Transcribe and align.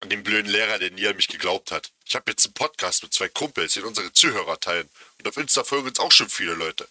An 0.00 0.08
den 0.08 0.22
blöden 0.22 0.50
Lehrer, 0.50 0.78
der 0.78 0.90
nie 0.90 1.06
an 1.06 1.16
mich 1.16 1.28
geglaubt 1.28 1.70
hat. 1.70 1.92
Ich 2.06 2.14
habe 2.14 2.30
jetzt 2.30 2.46
einen 2.46 2.54
Podcast 2.54 3.02
mit 3.02 3.12
zwei 3.12 3.28
Kumpels, 3.28 3.74
den 3.74 3.84
unsere 3.84 4.10
Zuhörer 4.12 4.58
teilen. 4.58 4.88
Und 5.18 5.28
auf 5.28 5.36
Insta 5.36 5.62
folgen 5.62 5.88
uns 5.88 6.00
auch 6.00 6.10
schon 6.10 6.30
viele 6.30 6.54
Leute. 6.54 6.88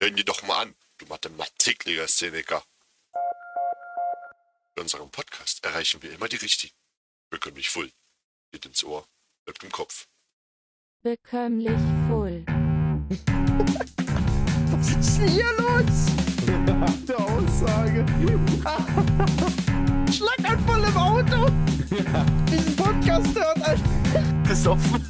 Hören 0.00 0.16
die 0.16 0.24
doch 0.24 0.42
mal 0.42 0.60
an, 0.60 0.74
du 0.98 1.06
Mathematik-Szeniker. 1.06 2.62
Mit 4.74 4.82
unserem 4.82 5.10
Podcast 5.10 5.64
erreichen 5.64 6.02
wir 6.02 6.12
immer 6.12 6.28
die 6.28 6.36
Richtigen. 6.36 6.74
Bekömmlich 7.30 7.70
full. 7.70 7.90
Geht 8.52 8.66
ins 8.66 8.84
Ohr, 8.84 9.08
bleibt 9.46 9.64
im 9.64 9.72
Kopf. 9.72 10.06
Bekömmlich 11.02 11.78
full. 12.08 12.44
Was 14.72 14.90
ist 14.90 15.18
denn 15.18 15.28
hier 15.28 15.52
los? 15.54 16.10
Nach 16.66 16.92
der 17.06 17.18
Aussage. 17.18 18.04
Schlaganfall 20.12 20.84
im 20.84 20.96
Auto. 20.96 21.50
Diesen 22.50 22.76
Podcast 22.76 23.34
hört, 23.34 23.62
Alter. 23.62 23.82
Besoffen. 24.48 25.04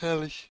Herrlich. 0.00 0.50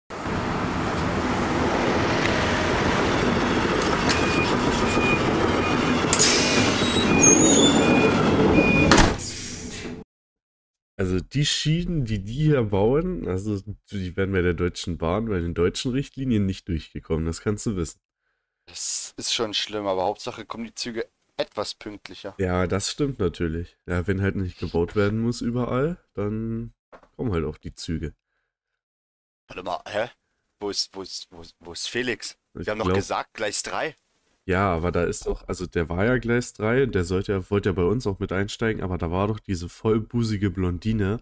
Also 10.99 11.21
die 11.21 11.45
Schienen, 11.45 12.07
die 12.07 12.25
die 12.25 12.33
hier 12.33 12.63
bauen, 12.63 13.29
also 13.29 13.61
die 13.91 14.17
werden 14.17 14.33
bei 14.33 14.41
der 14.41 14.55
Deutschen 14.55 14.97
Bahn, 14.97 15.27
bei 15.27 15.41
den 15.41 15.53
deutschen 15.53 15.93
Richtlinien 15.93 16.47
nicht 16.47 16.69
durchgekommen, 16.69 17.27
das 17.27 17.43
kannst 17.43 17.67
du 17.67 17.77
wissen. 17.77 18.01
Das 18.67 19.15
ist 19.19 19.35
schon 19.35 19.53
schlimm, 19.53 19.87
aber 19.87 20.05
Hauptsache 20.05 20.47
kommen 20.47 20.65
die 20.65 20.75
Züge 20.75 21.07
etwas 21.37 21.75
pünktlicher. 21.75 22.35
Ja, 22.39 22.67
das 22.67 22.91
stimmt 22.91 23.19
natürlich. 23.19 23.77
Ja, 23.87 24.07
wenn 24.07 24.23
halt 24.23 24.37
nicht 24.37 24.59
gebaut 24.59 24.97
werden 24.97 25.21
muss 25.21 25.41
überall, 25.41 25.99
dann 26.15 26.73
kommen 27.17 27.33
halt 27.33 27.45
auch 27.45 27.59
die 27.59 27.75
Züge. 27.75 28.15
Warte 29.49 29.63
mal, 29.63 29.81
hä? 29.89 30.09
Wo 30.61 30.71
ist, 30.71 30.95
wo 30.95 31.03
ist, 31.03 31.29
wo 31.31 31.41
ist, 31.43 31.55
wo 31.61 31.73
ist 31.73 31.89
Felix? 31.89 32.37
Ich 32.59 32.67
Wir 32.67 32.71
haben 32.73 32.79
doch 32.79 32.87
glaub- 32.87 32.97
gesagt, 32.97 33.35
Gleis 33.35 33.63
3. 33.63 33.95
Ja, 34.49 34.73
aber 34.73 34.93
da 34.93 35.03
ist 35.05 35.27
doch, 35.27 35.47
also 35.49 35.67
der 35.67 35.89
war 35.89 36.05
ja 36.05 36.19
Gleis 36.19 36.53
3, 36.53 36.87
der 36.87 37.05
sollte 37.05 37.33
ja, 37.33 37.51
wollte 37.51 37.69
ja 37.71 37.73
bei 37.73 37.83
uns 37.83 38.07
auch 38.07 38.21
mit 38.21 38.31
einsteigen, 38.33 38.83
aber 38.83 38.97
da 38.97 39.11
war 39.11 39.27
doch 39.29 39.41
diese 39.41 39.69
vollbusige 39.69 40.51
Blondine, 40.51 41.21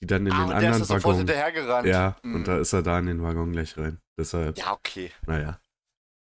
die 0.00 0.06
dann 0.06 0.26
in 0.26 0.32
ah, 0.32 0.36
den 0.36 0.42
und 0.44 0.50
der 0.50 0.58
ist 0.58 0.64
anderen 0.64 0.78
da 0.80 0.84
sofort 0.86 1.04
Waggon. 1.04 1.16
hinterhergerannt. 1.18 1.88
Ja, 1.88 2.16
Hm. 2.22 2.34
und 2.36 2.48
da 2.48 2.58
ist 2.58 2.72
er 2.72 2.82
da 2.82 2.98
in 3.00 3.06
den 3.06 3.22
Waggon 3.22 3.52
gleich 3.52 3.76
rein. 3.76 4.00
Deshalb, 4.16 4.56
Ja, 4.58 4.72
okay. 4.72 5.10
naja. 5.26 5.60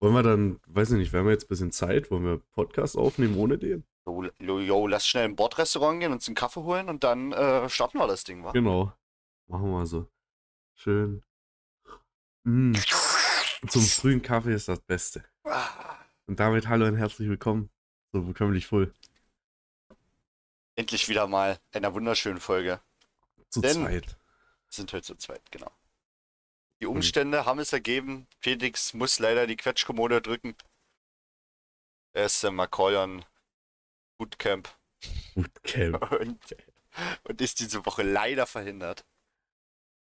Wollen 0.00 0.14
wir 0.14 0.22
dann, 0.22 0.60
weiß 0.66 0.92
ich 0.92 0.98
nicht, 0.98 1.12
wir 1.12 1.20
haben 1.20 1.28
jetzt 1.28 1.44
ein 1.44 1.48
bisschen 1.48 1.72
Zeit, 1.72 2.10
wollen 2.10 2.24
wir 2.24 2.38
Podcast 2.52 2.96
aufnehmen 2.96 3.36
ohne 3.36 3.58
den? 3.58 3.84
Jo, 4.06 4.58
jo, 4.60 4.86
lass 4.86 5.06
schnell 5.06 5.26
im 5.26 5.36
Bordrestaurant 5.36 6.00
gehen, 6.00 6.12
uns 6.12 6.26
einen 6.28 6.36
Kaffee 6.36 6.62
holen 6.62 6.88
und 6.88 7.02
dann 7.04 7.32
äh, 7.32 7.68
starten 7.68 7.98
wir 7.98 8.06
das 8.06 8.24
Ding, 8.24 8.44
wa? 8.44 8.52
Genau. 8.52 8.92
Machen 9.48 9.70
wir 9.70 9.86
so. 9.86 10.06
Schön. 10.74 11.22
Mm. 12.44 12.74
Zum 13.68 13.82
frühen 13.82 14.22
Kaffee 14.22 14.54
ist 14.54 14.68
das 14.68 14.80
Beste. 14.80 15.24
Und 16.26 16.38
damit 16.38 16.68
hallo 16.68 16.86
und 16.86 16.96
herzlich 16.96 17.28
willkommen. 17.28 17.68
So 18.12 18.22
bekömmlich 18.22 18.66
voll. 18.66 18.94
Endlich 20.76 21.08
wieder 21.08 21.26
mal 21.26 21.58
einer 21.72 21.92
wunderschönen 21.92 22.40
Folge. 22.40 22.80
Zu 23.50 23.60
Denn- 23.60 23.82
zweit. 23.82 24.06
Wir 24.06 24.16
sind 24.70 24.92
heute 24.92 25.02
zu 25.02 25.16
zweit, 25.16 25.42
genau. 25.50 25.70
Die. 26.80 26.86
Umstände 26.86 27.44
haben 27.44 27.58
es 27.58 27.72
ergeben. 27.72 28.26
Felix 28.40 28.94
muss 28.94 29.18
leider 29.18 29.46
die 29.46 29.56
Quetschkommode 29.56 30.22
drücken. 30.22 30.54
Er 32.14 32.26
ist 32.26 32.42
im 32.44 32.54
Macaulay 32.56 33.20
Bootcamp 34.18 34.68
Bootcamp. 35.34 36.10
und, 36.20 36.56
und 37.24 37.40
ist 37.40 37.60
diese 37.60 37.84
Woche 37.86 38.02
leider 38.02 38.46
verhindert. 38.46 39.04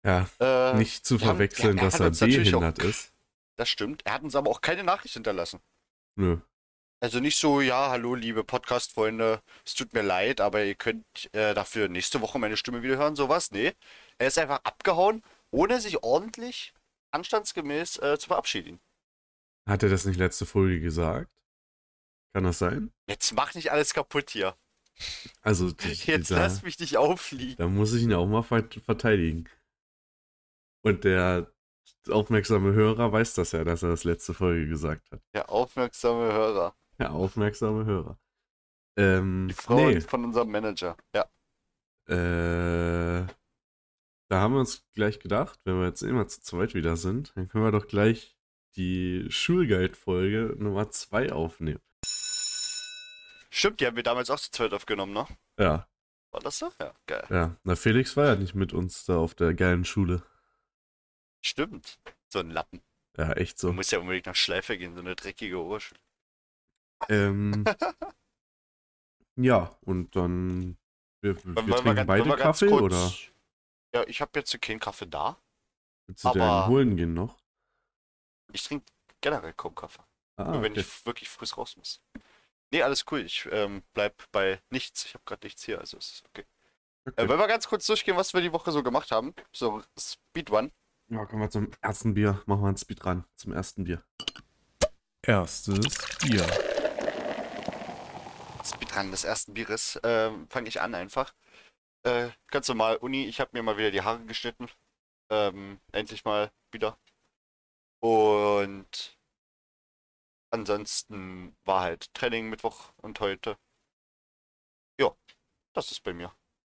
Ja, 0.05 0.29
Äh, 0.41 0.75
nicht 0.75 1.05
zu 1.05 1.19
verwechseln, 1.19 1.77
ja, 1.77 1.83
er 1.85 1.91
dass 1.91 2.01
er 2.01 2.11
natürlich 2.11 2.55
auch- 2.55 2.61
behindert 2.61 2.79
ist. 2.85 3.13
Das 3.57 3.69
stimmt. 3.69 4.05
Er 4.07 4.15
hat 4.15 4.23
uns 4.23 4.35
aber 4.35 4.51
auch 4.51 4.63
keine 4.63 4.83
Nachricht 4.85 5.15
hinterlassen. 5.15 5.61
Nö. 6.17 6.39
Also 7.03 7.21
nicht 7.21 7.37
so, 7.39 7.61
ja, 7.61 7.91
hallo 7.91 8.15
liebe 8.15 8.43
Podcast-Freunde, 8.45 9.43
es 9.65 9.75
tut 9.75 9.93
mir 9.93 10.03
leid, 10.03 10.41
aber 10.41 10.65
ihr 10.65 10.75
könnt 10.75 11.05
äh, 11.35 11.55
dafür 11.55 11.89
nächste 11.89 12.21
Woche 12.21 12.39
meine 12.39 12.57
Stimme 12.57 12.83
wieder 12.83 12.97
hören, 12.97 13.17
sowas. 13.17 13.51
Nee, 13.51 13.75
er 14.19 14.27
ist 14.29 14.39
einfach 14.39 14.61
abgehauen, 14.65 15.23
ohne 15.51 15.81
sich 15.81 16.03
ordentlich, 16.03 16.73
anstandsgemäß 17.13 17.99
äh, 17.99 18.19
zu 18.19 18.29
verabschieden. 18.29 18.81
Hat 19.69 19.83
er 19.83 19.89
das 19.89 20.05
nicht 20.05 20.17
letzte 20.19 20.47
Folge 20.47 20.81
gesagt? 20.81 21.31
Kann 22.35 22.45
das 22.45 22.59
sein? 22.59 22.93
Jetzt 23.09 23.33
mach 23.35 23.55
nicht 23.55 23.73
alles 23.73 23.93
kaputt 23.95 24.31
hier. 24.31 24.57
Also, 25.43 25.71
die- 25.73 25.89
Jetzt 26.07 26.31
da, 26.31 26.39
lass 26.39 26.63
mich 26.63 26.79
nicht 26.79 26.97
auffliegen. 26.97 27.57
da 27.57 27.67
muss 27.69 27.93
ich 27.93 28.03
ihn 28.03 28.13
auch 28.15 28.27
mal 28.27 28.43
ver- 28.43 28.69
verteidigen. 28.85 29.49
Und 30.83 31.05
der 31.05 31.53
aufmerksame 32.09 32.73
Hörer 32.73 33.13
weiß 33.13 33.35
das 33.35 33.53
ja, 33.53 33.65
dass 33.65 33.83
er 33.83 33.91
das 33.91 34.05
letzte 34.05 34.33
Folge 34.35 34.67
gesagt 34.69 35.11
hat. 35.11 35.21
Der 35.35 35.51
aufmerksame 35.51 36.33
Hörer. 36.33 36.75
Der 36.99 37.13
aufmerksame 37.13 37.85
Hörer. 37.85 38.19
Ähm, 38.97 39.49
Die 39.49 39.55
Frau 39.55 39.77
nee, 39.89 40.01
von 40.01 40.25
unserem 40.25 40.51
Manager. 40.51 40.97
Ja. 41.15 41.29
Äh, 42.09 43.27
da 44.31 44.41
haben 44.41 44.55
wir 44.55 44.61
uns 44.61 44.85
gleich 44.95 45.19
gedacht, 45.19 45.59
wenn 45.65 45.79
wir 45.81 45.87
jetzt 45.89 46.03
immer 46.03 46.27
zu 46.29 46.41
zweit 46.41 46.75
wieder 46.75 46.97
sind, 46.97 47.33
dann 47.37 47.49
können 47.49 47.65
wir 47.65 47.73
doch 47.73 47.87
gleich 47.89 48.37
die 48.77 49.27
Schulguide-Folge 49.29 50.55
Nummer 50.57 50.89
2 50.91 51.33
aufnehmen. 51.33 51.81
Stimmt, 53.51 53.81
die 53.81 53.87
haben 53.87 53.97
wir 53.97 54.05
damals 54.05 54.31
auch 54.31 54.39
zu 54.39 54.51
zweit 54.53 54.73
aufgenommen, 54.73 55.13
ne? 55.13 55.27
Ja, 55.59 55.89
War 56.31 56.41
das 56.41 56.59
so? 56.61 56.71
Ja, 56.81 56.95
geil. 57.07 57.27
ja. 57.29 57.57
Na, 57.65 57.75
Felix 57.75 58.17
war 58.17 58.27
ja 58.27 58.37
nicht 58.37 58.55
mit 58.55 58.73
uns 58.73 59.05
da 59.05 59.17
auf 59.19 59.35
der 59.35 59.53
geilen 59.55 59.85
Schule. 59.85 60.23
Stimmt. 61.45 61.99
So 62.29 62.39
ein 62.39 62.51
Lappen. 62.51 62.81
Ja, 63.19 63.33
echt 63.33 63.57
Du 63.61 63.67
so. 63.69 63.73
musst 63.73 63.91
ja 63.91 63.99
unbedingt 63.99 64.27
nach 64.27 64.37
Schleife 64.37 64.79
gehen, 64.79 64.95
so 64.95 65.01
eine 65.01 65.17
dreckige 65.17 65.59
Ohrschule. 65.59 66.01
Ähm, 67.09 67.65
ja, 69.37 69.77
und 69.81 70.15
dann. 70.15 70.77
Wir, 71.23 71.35
wir 71.45 71.55
trinken 71.55 71.95
ganz- 71.97 72.07
beide 72.07 72.37
Kaffee 72.37 72.69
kurz- 72.69 72.83
oder 72.83 73.13
Ja, 73.95 74.05
ich 74.07 74.21
habe 74.21 74.31
jetzt 74.39 74.61
keinen 74.61 74.81
Kaffee 74.81 75.07
da. 75.07 75.37
willst 76.07 76.25
du 76.25 76.29
aber- 76.29 76.39
den 76.39 76.67
holen 76.69 76.97
gehen 76.97 77.15
noch? 77.15 77.39
Ich 78.53 78.63
trinke 78.65 78.87
generell 79.21 79.53
kaum 79.53 79.75
Kaffee. 79.75 80.03
Ah, 80.37 80.45
Nur 80.45 80.63
wenn 80.63 80.73
okay. 80.73 80.81
ich 80.81 81.07
wirklich 81.07 81.29
früh 81.29 81.47
raus 81.57 81.77
muss. 81.77 82.01
Nee, 82.73 82.83
alles 82.83 83.05
cool. 83.11 83.21
Ich 83.21 83.47
ähm, 83.51 83.83
bleib 83.95 84.23
bei 84.33 84.61
nichts. 84.71 85.05
Ich 85.05 85.15
habe 85.15 85.25
gerade 85.25 85.45
nichts 85.47 85.65
hier, 85.65 85.79
also 85.81 85.99
ist 85.99 86.23
okay. 86.29 86.47
okay. 87.07 87.23
Äh, 87.23 87.29
wollen 87.29 87.39
wir 87.39 87.47
ganz 87.49 87.69
kurz 87.69 87.87
durchgehen, 87.87 88.17
was 88.17 88.33
wir 88.33 88.41
die 88.41 88.53
Woche 88.53 88.71
so 88.73 88.83
gemacht 88.83 89.11
haben? 89.11 89.35
So 89.53 89.83
Speed 89.99 90.51
One. 90.51 90.71
Ja, 91.09 91.27
kommen 91.27 91.43
wir 91.43 91.51
zum 91.51 91.71
ersten 91.81 92.15
Bier. 92.15 92.41
Machen 92.47 92.63
wir 92.63 92.69
einen 92.69 92.77
Speed 92.77 93.05
ran. 93.05 93.25
Zum 93.37 93.53
ersten 93.53 93.85
Bier. 93.85 94.03
Erstes 95.23 95.79
Bier. 96.21 96.47
Speed 98.65 98.97
Run 98.97 99.11
des 99.11 99.25
ersten 99.25 99.53
Bieres. 99.55 99.99
Ähm, 100.05 100.47
Fange 100.49 100.69
ich 100.69 100.81
an 100.81 100.95
einfach. 100.95 101.35
Äh, 102.03 102.31
ganz 102.49 102.69
normal, 102.69 102.97
Uni, 102.97 103.27
ich 103.27 103.41
habe 103.41 103.51
mir 103.53 103.63
mal 103.63 103.77
wieder 103.77 103.91
die 103.91 104.03
Haare 104.03 104.25
geschnitten. 104.25 104.69
Ähm, 105.31 105.81
endlich 105.93 106.25
mal 106.25 106.51
wieder. 106.73 106.99
Und 108.01 109.19
ansonsten 110.51 111.57
war 111.65 111.83
halt 111.83 112.13
Training 112.15 112.49
Mittwoch 112.49 112.93
und 112.97 113.21
heute. 113.21 113.57
Ja, 114.99 115.15
das 115.75 115.91
ist 115.93 116.03
bei 116.03 116.15
mir. 116.15 116.35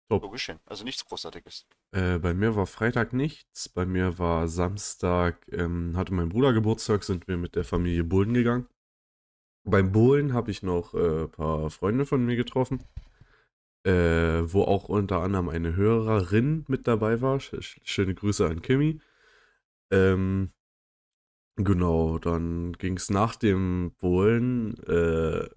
Top. 0.10 0.22
So 0.22 0.30
geschehen. 0.30 0.60
Also 0.66 0.84
nichts 0.84 1.04
Großartiges. 1.06 1.66
Äh, 1.92 2.20
bei 2.20 2.36
mir 2.36 2.56
war 2.56 2.68
Freitag 2.68 3.14
nichts. 3.14 3.68
Bei 3.70 3.86
mir 3.86 4.20
war 4.20 4.48
Samstag, 4.48 5.48
ähm, 5.52 5.98
hatte 5.98 6.14
mein 6.14 6.30
Bruder 6.30 6.54
Geburtstag, 6.54 7.04
sind 7.04 7.28
wir 7.28 7.38
mit 7.38 7.56
der 7.56 7.64
Familie 7.64 8.04
Bullen 8.04 8.36
gegangen. 8.36 8.68
Beim 9.68 9.92
Bullen 9.92 10.34
habe 10.34 10.52
ich 10.52 10.62
noch 10.62 10.94
äh, 10.94 11.24
ein 11.24 11.32
paar 11.32 11.72
Freunde 11.72 12.06
von 12.06 12.24
mir 12.24 12.36
getroffen, 12.36 12.84
äh, 13.86 14.44
wo 14.54 14.64
auch 14.64 14.90
unter 14.90 15.22
anderem 15.22 15.50
eine 15.50 15.76
Hörerin 15.76 16.66
mit 16.68 16.88
dabei 16.88 17.22
war. 17.22 17.40
Sch 17.40 17.54
sch- 17.56 17.82
schöne 17.86 18.16
Grüße 18.16 18.46
an 18.48 18.62
Kimi. 18.62 19.02
Ähm, 19.92 20.52
genau, 21.58 22.18
dann 22.20 22.74
ging 22.74 22.98
es 22.98 23.10
nach 23.10 23.36
dem 23.36 23.94
Bullen 23.98 24.78
äh, 24.86 25.50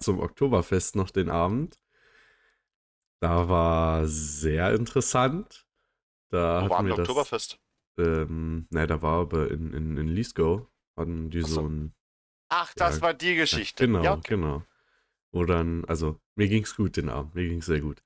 zum 0.00 0.20
Oktoberfest 0.20 0.96
noch 0.96 1.10
den 1.10 1.30
Abend. 1.30 1.78
Da 3.20 3.48
war 3.48 4.06
sehr 4.06 4.74
interessant. 4.74 5.66
Da 6.30 6.62
Wo 6.62 6.70
war 6.70 6.82
das, 6.84 7.00
Oktoberfest? 7.00 7.58
ähm, 7.98 8.66
nein, 8.70 8.88
da 8.88 9.02
war 9.02 9.20
aber 9.22 9.50
in, 9.50 9.72
in, 9.74 9.96
in 9.96 10.08
Lisgo, 10.08 10.68
hatten 10.96 11.30
die 11.30 11.42
Ach 11.42 11.48
so. 11.48 11.60
so 11.60 11.68
ein, 11.68 11.94
Ach, 12.48 12.74
das 12.74 12.96
Ja, 12.96 13.02
war 13.02 13.14
die 13.14 13.34
Geschichte. 13.36 13.84
genau, 13.84 14.04
Ja, 14.04 14.14
okay. 14.14 14.28
genau. 14.28 14.64
Wo 15.32 15.44
dann, 15.44 15.84
also, 15.86 16.20
mir 16.36 16.48
ging's 16.48 16.76
gut 16.76 16.96
den 16.96 17.08
Abend, 17.08 17.34
mir 17.34 17.48
ging's 17.48 17.66
sehr 17.66 17.80
gut. 17.80 18.02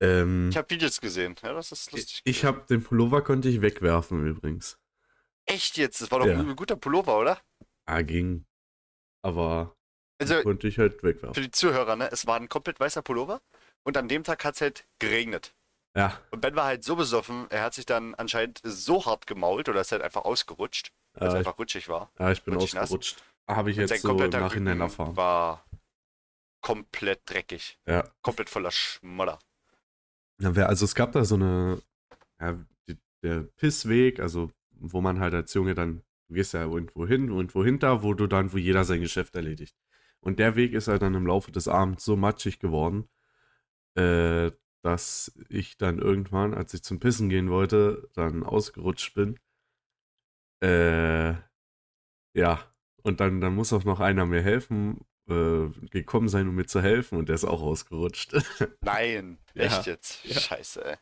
Ähm, 0.00 0.48
Ich 0.50 0.56
habe 0.56 0.70
Videos 0.70 1.00
gesehen. 1.00 1.36
Ja, 1.42 1.52
das 1.52 1.72
ist 1.72 1.92
lustig. 1.92 2.22
ich 2.24 2.44
habe 2.44 2.64
den 2.68 2.82
Pullover 2.82 3.22
konnte 3.22 3.48
ich 3.48 3.60
wegwerfen 3.60 4.26
übrigens. 4.26 4.78
Echt 5.46 5.76
jetzt? 5.76 6.00
Das 6.00 6.10
war 6.10 6.20
doch 6.20 6.26
Ja. 6.26 6.38
ein 6.38 6.56
guter 6.56 6.76
Pullover, 6.76 7.18
oder? 7.18 7.38
Ah, 7.86 8.02
ging. 8.02 8.46
Aber 9.22 9.74
Also 10.18 10.42
konnte 10.42 10.68
ich 10.68 10.78
halt 10.78 11.02
wegwerfen. 11.02 11.34
für 11.34 11.40
die 11.42 11.50
Zuhörer, 11.50 11.96
ne? 11.96 12.10
Es 12.10 12.26
war 12.26 12.36
ein 12.36 12.48
komplett 12.48 12.80
weißer 12.80 13.02
Pullover 13.02 13.40
Und 13.82 13.96
an 13.96 14.08
dem 14.08 14.24
Tag 14.24 14.44
hat 14.44 14.54
es 14.54 14.60
halt 14.60 14.86
geregnet. 14.98 15.54
Ja, 15.96 16.20
Und 16.30 16.40
Ben 16.40 16.54
war 16.54 16.66
halt 16.66 16.84
so 16.84 16.94
besoffen, 16.96 17.46
er 17.50 17.62
hat 17.64 17.74
sich 17.74 17.84
dann 17.84 18.14
anscheinend 18.14 18.60
so 18.62 19.04
hart 19.06 19.26
gemault 19.26 19.68
oder 19.68 19.80
ist 19.80 19.90
halt 19.92 20.02
einfach 20.02 20.24
ausgerutscht, 20.24 20.92
weil 21.14 21.28
es 21.28 21.34
ich, 21.34 21.38
einfach 21.38 21.58
rutschig 21.58 21.88
war. 21.88 22.10
ja, 22.18 22.30
ich 22.30 22.42
bin 22.42 22.54
rutschig 22.54 22.78
ausgerutscht. 22.78 23.22
Habe 23.48 23.70
ich 23.72 23.78
Und 23.80 23.88
jetzt 23.90 24.02
so 24.02 24.16
im 24.22 24.30
Nachhinein 24.30 24.80
erfahren. 24.80 25.16
war 25.16 25.64
komplett 26.60 27.22
dreckig. 27.26 27.78
Ja. 27.86 28.04
Komplett 28.22 28.50
voller 28.50 28.70
Schmodder. 28.70 29.38
Ja, 30.40 30.54
wer- 30.56 30.68
also 30.68 30.84
es 30.84 30.94
gab 30.94 31.12
da 31.12 31.24
so 31.24 31.34
eine, 31.34 31.82
ja, 32.40 32.58
die, 32.88 32.98
der 33.22 33.42
Pissweg, 33.42 34.20
also 34.20 34.50
wo 34.70 35.00
man 35.00 35.20
halt 35.20 35.34
als 35.34 35.52
Junge 35.54 35.74
dann, 35.74 36.02
du 36.28 36.34
gehst 36.34 36.54
ja 36.54 36.62
irgendwo 36.62 37.06
hin, 37.06 37.28
irgendwo 37.28 37.64
hinter, 37.64 38.02
wo 38.02 38.14
du 38.14 38.26
dann, 38.26 38.52
wo 38.52 38.56
jeder 38.56 38.84
sein 38.84 39.00
Geschäft 39.00 39.34
erledigt. 39.36 39.76
Und 40.20 40.38
der 40.38 40.56
Weg 40.56 40.72
ist 40.74 40.88
halt 40.88 41.02
dann 41.02 41.14
im 41.14 41.26
Laufe 41.26 41.52
des 41.52 41.68
Abends 41.68 42.04
so 42.04 42.16
matschig 42.16 42.58
geworden, 42.58 43.08
äh, 43.94 44.50
dass 44.82 45.32
ich 45.48 45.76
dann 45.76 45.98
irgendwann, 45.98 46.54
als 46.54 46.72
ich 46.74 46.82
zum 46.82 47.00
Pissen 47.00 47.28
gehen 47.28 47.50
wollte, 47.50 48.08
dann 48.14 48.42
ausgerutscht 48.44 49.14
bin. 49.14 49.38
Äh, 50.62 51.34
ja, 52.34 52.60
und 53.02 53.20
dann, 53.20 53.40
dann 53.40 53.54
muss 53.54 53.72
auch 53.72 53.84
noch 53.84 54.00
einer 54.00 54.26
mir 54.26 54.42
helfen, 54.42 55.00
äh, 55.30 55.88
gekommen 55.88 56.28
sein, 56.28 56.48
um 56.48 56.54
mir 56.54 56.66
zu 56.66 56.80
helfen, 56.82 57.18
und 57.18 57.28
der 57.28 57.34
ist 57.34 57.44
auch 57.44 57.62
ausgerutscht. 57.62 58.32
Nein, 58.82 59.38
Ja. 59.54 59.64
echt 59.64 59.86
jetzt? 59.86 60.24
Ja. 60.24 60.38
Scheiße, 60.40 60.84
ey. 60.84 60.96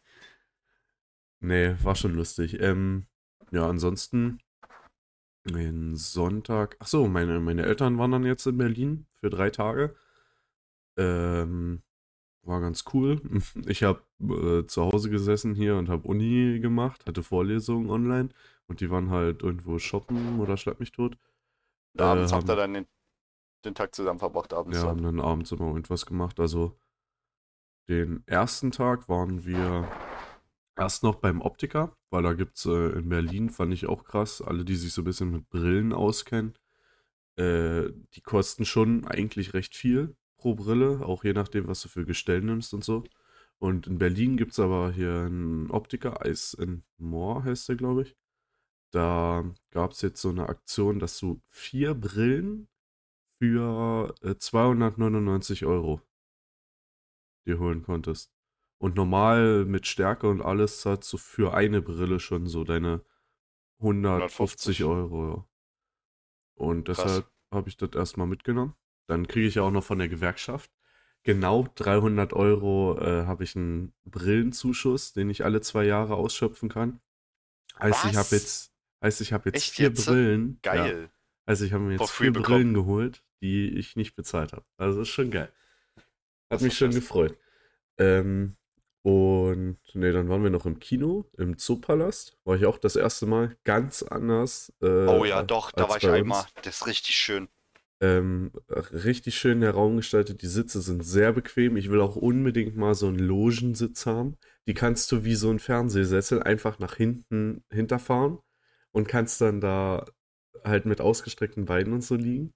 Nee, 1.41 1.77
war 1.83 1.95
schon 1.95 2.15
lustig. 2.15 2.61
Ähm, 2.61 3.07
ja, 3.53 3.69
ansonsten 3.69 4.41
den 5.45 5.97
Sonntag. 5.97 6.77
Ach 6.81 6.87
so, 6.87 7.07
meine, 7.09 7.41
meine 7.41 7.65
Eltern 7.65 7.97
waren 7.99 8.11
dann 8.11 8.25
jetzt 8.25 8.47
in 8.47 8.59
Berlin 8.59 9.07
für 9.15 9.31
drei 9.31 9.51
Tage. 9.51 9.95
Ähm, 10.97 11.83
war 12.43 12.61
ganz 12.61 12.85
cool. 12.93 13.21
Ich 13.67 13.83
habe 13.83 14.03
äh, 14.21 14.67
zu 14.67 14.83
Hause 14.83 15.11
gesessen 15.11 15.55
hier 15.55 15.77
und 15.77 15.89
habe 15.89 16.09
Uni 16.09 16.59
gemacht, 16.61 17.07
hatte 17.07 17.23
Vorlesungen 17.23 17.91
online 17.91 18.31
und 18.67 18.81
die 18.81 18.91
waren 18.91 19.11
halt 19.11 19.43
irgendwo 19.43 19.79
shoppen 19.79 20.41
oder 20.41 20.57
schlag 20.57 20.81
mich 20.81 20.93
tot. 20.93 21.17
Äh, 21.97 22.03
Abends 22.03 22.33
habt 22.33 22.43
haben- 22.49 22.51
ihr 22.51 22.57
dann 22.57 22.75
den, 22.75 22.87
den 23.65 23.75
Tag 23.75 23.95
zusammen 23.95 24.19
verbracht, 24.19 24.53
abends 24.53 24.77
Ja, 24.79 24.85
dann. 24.85 24.97
haben 24.97 25.03
dann 25.03 25.21
abends 25.21 25.53
immer 25.53 25.67
irgendwas 25.69 26.07
gemacht. 26.07 26.41
Also 26.41 26.79
den 27.89 28.23
ersten 28.27 28.71
Tag 28.71 29.09
waren 29.09 29.45
wir 29.45 29.89
erst 30.77 31.03
noch 31.03 31.17
beim 31.17 31.41
Optiker, 31.41 31.97
weil 32.11 32.23
da 32.23 32.35
gibt 32.35 32.57
es 32.59 32.67
äh, 32.67 32.99
in 32.99 33.09
Berlin, 33.09 33.51
fand 33.51 33.73
ich 33.73 33.87
auch 33.87 34.05
krass, 34.05 34.43
alle, 34.43 34.65
die 34.65 34.77
sich 34.77 34.93
so 34.93 35.03
ein 35.03 35.05
bisschen 35.07 35.33
mit 35.33 35.49
Brillen 35.51 35.93
auskennen, 35.93 36.55
äh, 37.37 37.91
die 38.15 38.21
kosten 38.21 38.65
schon 38.65 39.07
eigentlich 39.07 39.55
recht 39.55 39.75
viel 39.75 40.17
pro 40.37 40.55
Brille, 40.55 41.05
auch 41.05 41.25
je 41.25 41.33
nachdem, 41.33 41.67
was 41.67 41.83
du 41.83 41.89
für 41.89 42.05
Gestell 42.05 42.43
nimmst 42.43 42.75
und 42.75 42.85
so. 42.85 43.05
Und 43.59 43.89
in 43.89 43.99
Berlin 43.99 44.37
gibt 44.37 44.53
es 44.53 44.61
aber 44.61 44.93
hier 44.93 45.13
einen 45.23 45.71
Optiker, 45.71 46.23
Eis 46.25 46.55
in 46.55 46.85
Moor 46.99 47.45
heißt 47.45 47.69
der, 47.69 47.77
glaube 47.77 48.03
ich. 48.03 48.17
Da 48.93 49.45
gab 49.71 49.93
es 49.93 50.03
jetzt 50.03 50.21
so 50.21 50.31
eine 50.31 50.49
Aktion, 50.49 50.99
dass 51.01 51.19
du 51.19 51.43
vier 51.51 51.95
Brillen 51.95 52.69
für 53.39 54.15
äh, 54.23 54.37
299 54.37 55.65
Euro 55.67 56.01
dir 57.47 57.59
holen 57.59 57.83
konntest. 57.83 58.33
Und 58.81 58.95
normal 58.95 59.65
mit 59.65 59.87
Stärke 59.87 60.29
und 60.29 60.41
alles 60.41 60.81
zahlst 60.81 61.13
du 61.13 61.17
für 61.19 61.55
eine 61.55 61.83
Brille 61.83 62.21
schon 62.21 62.47
so 62.47 62.63
deine 62.65 63.05
150 63.81 64.85
150. 64.85 64.85
Euro. 64.85 65.35
ja. 65.35 65.45
Und 66.55 66.89
deshalb 66.89 67.31
habe 67.53 67.69
ich 67.69 67.77
das 67.77 67.91
erstmal 67.95 68.27
mitgenommen. 68.27 68.75
Dann 69.09 69.27
kriege 69.27 69.47
ich 69.47 69.57
ja 69.57 69.63
auch 69.63 69.71
noch 69.71 69.85
von 69.85 69.99
der 69.99 70.09
Gewerkschaft. 70.09 70.71
Genau 71.25 71.69
300 71.75 72.33
Euro 72.33 72.99
äh, 73.01 73.27
habe 73.27 73.45
ich 73.45 73.57
einen 73.57 73.93
Brillenzuschuss, 74.05 75.13
den 75.13 75.31
ich 75.31 75.45
alle 75.45 75.61
zwei 75.61 75.85
Jahre 75.85 76.15
ausschöpfen 76.15 76.69
kann. 76.69 77.01
Heißt, 77.79 78.05
ich 78.07 78.17
habe 78.17 78.19
Was? 78.19 78.31
jetzt, 78.31 78.73
heißt, 79.03 79.21
ich 79.21 79.33
habe 79.33 79.51
jetzt 79.51 79.57
Echt 79.57 79.75
vier 79.75 79.89
jetzt? 79.89 80.07
Brillen. 80.07 80.61
Ja, 80.65 80.75
Geil. 80.75 81.11
also 81.47 81.65
ich 81.65 81.73
habe 81.73 81.85
mir 81.85 81.93
jetzt 81.93 82.11
free 82.11 82.25
vier 82.25 82.33
bekommen. 82.33 82.59
Brillen 82.59 82.75
geholt, 82.75 83.25
die 83.41 83.69
ich 83.79 83.97
nicht 83.97 84.15
bezahlt 84.15 84.53
habe. 84.53 84.65
Also 84.77 85.03
ist 85.03 85.09
schon 85.09 85.31
geil. 85.31 85.51
Hat 85.97 86.05
Das 86.51 86.63
mich 86.63 86.77
schon 86.77 86.91
gefreut. 86.91 87.37
Ähm, 87.99 88.57
und 89.03 89.79
nee, 89.95 90.13
dann 90.13 90.29
waren 90.29 90.43
wir 90.43 90.51
noch 90.51 90.67
im 90.67 90.79
Kino, 90.81 91.31
im 91.37 91.57
Zoopalast. 91.57 92.37
War 92.45 92.57
ich 92.57 92.67
auch 92.67 92.79
das 92.79 92.97
erste 92.97 93.27
Mal 93.27 93.57
ganz 93.65 94.03
anders. 94.03 94.73
Äh, 94.83 95.07
Oh 95.07 95.25
ja, 95.25 95.43
doch, 95.43 95.73
da 95.73 95.89
war 95.89 95.97
ich 95.97 96.09
einmal. 96.09 96.45
Das 96.63 96.77
ist 96.77 96.87
richtig 96.87 97.15
schön. 97.15 97.49
Ähm, 98.01 98.53
richtig 98.69 99.37
schön 99.39 99.61
der 99.61 99.73
Raum 99.73 99.97
gestaltet. 99.97 100.43
Die 100.43 100.47
Sitze 100.47 100.81
sind 100.81 101.05
sehr 101.05 101.33
bequem. 101.33 101.77
Ich 101.77 101.91
will 101.91 102.01
auch 102.01 102.17
unbedingt 102.17 102.77
mal 102.77 102.95
so 102.95 103.09
einen 103.09 103.19
Logensitz 103.19 104.07
haben. 104.07 104.37
Die 104.69 104.75
kannst 104.75 105.11
du 105.11 105.25
wie 105.25 105.35
so 105.35 105.51
ein 105.51 105.59
Fernsehsessel 105.59 106.43
einfach 106.43 106.79
nach 106.79 106.95
hinten 106.95 107.65
hinterfahren 107.73 108.39
und 108.93 109.09
kannst 109.09 109.41
dann 109.41 109.61
da 109.61 110.05
halt 110.65 110.87
mit 110.87 111.01
ausgestreckten 111.01 111.65
Beinen 111.65 111.93
und 111.93 112.03
so 112.03 112.15
liegen. 112.15 112.53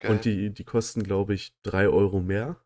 Geil. 0.00 0.12
Und 0.12 0.24
die, 0.24 0.50
die 0.52 0.64
kosten, 0.64 1.02
glaube 1.02 1.34
ich, 1.34 1.52
3 1.62 1.88
Euro 1.88 2.20
mehr. 2.20 2.60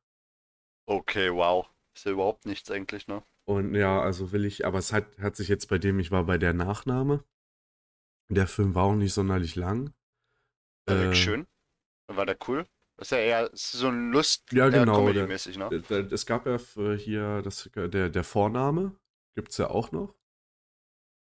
Okay, 0.86 1.30
wow. 1.30 1.66
Ist 1.94 2.04
ja 2.04 2.12
überhaupt 2.12 2.44
nichts 2.46 2.70
eigentlich, 2.70 3.06
ne? 3.06 3.22
Und 3.46 3.74
ja, 3.74 4.00
also 4.00 4.32
will 4.32 4.44
ich, 4.44 4.64
aber 4.66 4.78
es 4.78 4.92
hat, 4.92 5.18
hat 5.18 5.36
sich 5.36 5.48
jetzt 5.48 5.66
bei 5.68 5.78
dem, 5.78 5.98
ich 5.98 6.10
war 6.10 6.24
bei 6.24 6.38
der 6.38 6.52
Nachnahme. 6.52 7.24
Der 8.30 8.46
Film 8.46 8.74
war 8.74 8.84
auch 8.84 8.94
nicht 8.94 9.12
sonderlich 9.12 9.56
lang. 9.56 9.92
War 10.86 10.96
der 10.96 11.12
Äh, 11.12 11.14
schön? 11.14 11.46
War 12.08 12.26
der 12.26 12.36
cool? 12.48 12.66
Ist 12.98 13.12
ja 13.12 13.18
eher 13.18 13.52
ist 13.52 13.72
so 13.72 13.88
ein 13.88 14.10
Lust, 14.12 14.52
Ja, 14.52 14.66
eher 14.68 14.70
genau, 14.80 14.96
Comedy-mäßig, 14.96 15.56
ne? 15.56 15.66
Äh, 15.70 15.80
da- 15.88 16.00
Es 16.14 16.26
gab 16.26 16.46
ja 16.46 16.58
für 16.58 16.96
hier, 16.96 17.42
das, 17.42 17.70
der, 17.74 18.08
der 18.10 18.24
Vorname 18.24 18.96
gibt 19.36 19.50
es 19.50 19.58
ja 19.58 19.70
auch 19.70 19.92
noch. 19.92 20.14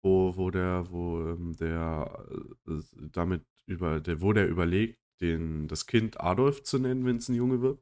Wo, 0.03 0.35
wo 0.35 0.49
der, 0.51 0.89
wo 0.91 1.19
ähm, 1.29 1.53
der 1.55 2.25
äh, 2.67 2.81
damit 3.11 3.45
über, 3.65 3.99
der, 4.01 4.21
wo 4.21 4.33
der 4.33 4.47
überlegt, 4.47 4.99
den, 5.23 5.67
das 5.67 5.87
Kind 5.87 6.19
Adolf 6.21 6.63
zu 6.63 6.77
nennen, 6.79 7.05
wenn 7.05 7.17
es 7.17 7.29
ein 7.29 7.35
Junge 7.35 7.61
wird. 7.61 7.79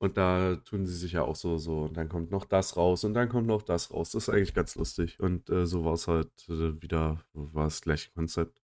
Und 0.00 0.16
da 0.16 0.56
tun 0.56 0.84
sie 0.84 0.96
sich 0.96 1.12
ja 1.12 1.22
auch 1.22 1.36
so, 1.36 1.58
so, 1.58 1.84
und 1.84 1.96
dann 1.96 2.08
kommt 2.08 2.32
noch 2.32 2.44
das 2.44 2.76
raus 2.76 3.04
und 3.04 3.14
dann 3.14 3.28
kommt 3.28 3.46
noch 3.46 3.62
das 3.62 3.92
raus. 3.92 4.10
Das 4.10 4.24
ist 4.24 4.34
eigentlich 4.34 4.52
ganz 4.54 4.74
lustig. 4.74 5.20
Und 5.20 5.48
äh, 5.48 5.64
so 5.64 5.84
war 5.84 5.92
es 5.92 6.08
halt 6.08 6.32
äh, 6.48 6.80
wieder, 6.82 7.24
war 7.34 7.64
das 7.64 7.82
gleiche 7.82 8.10
Konzept. 8.10 8.60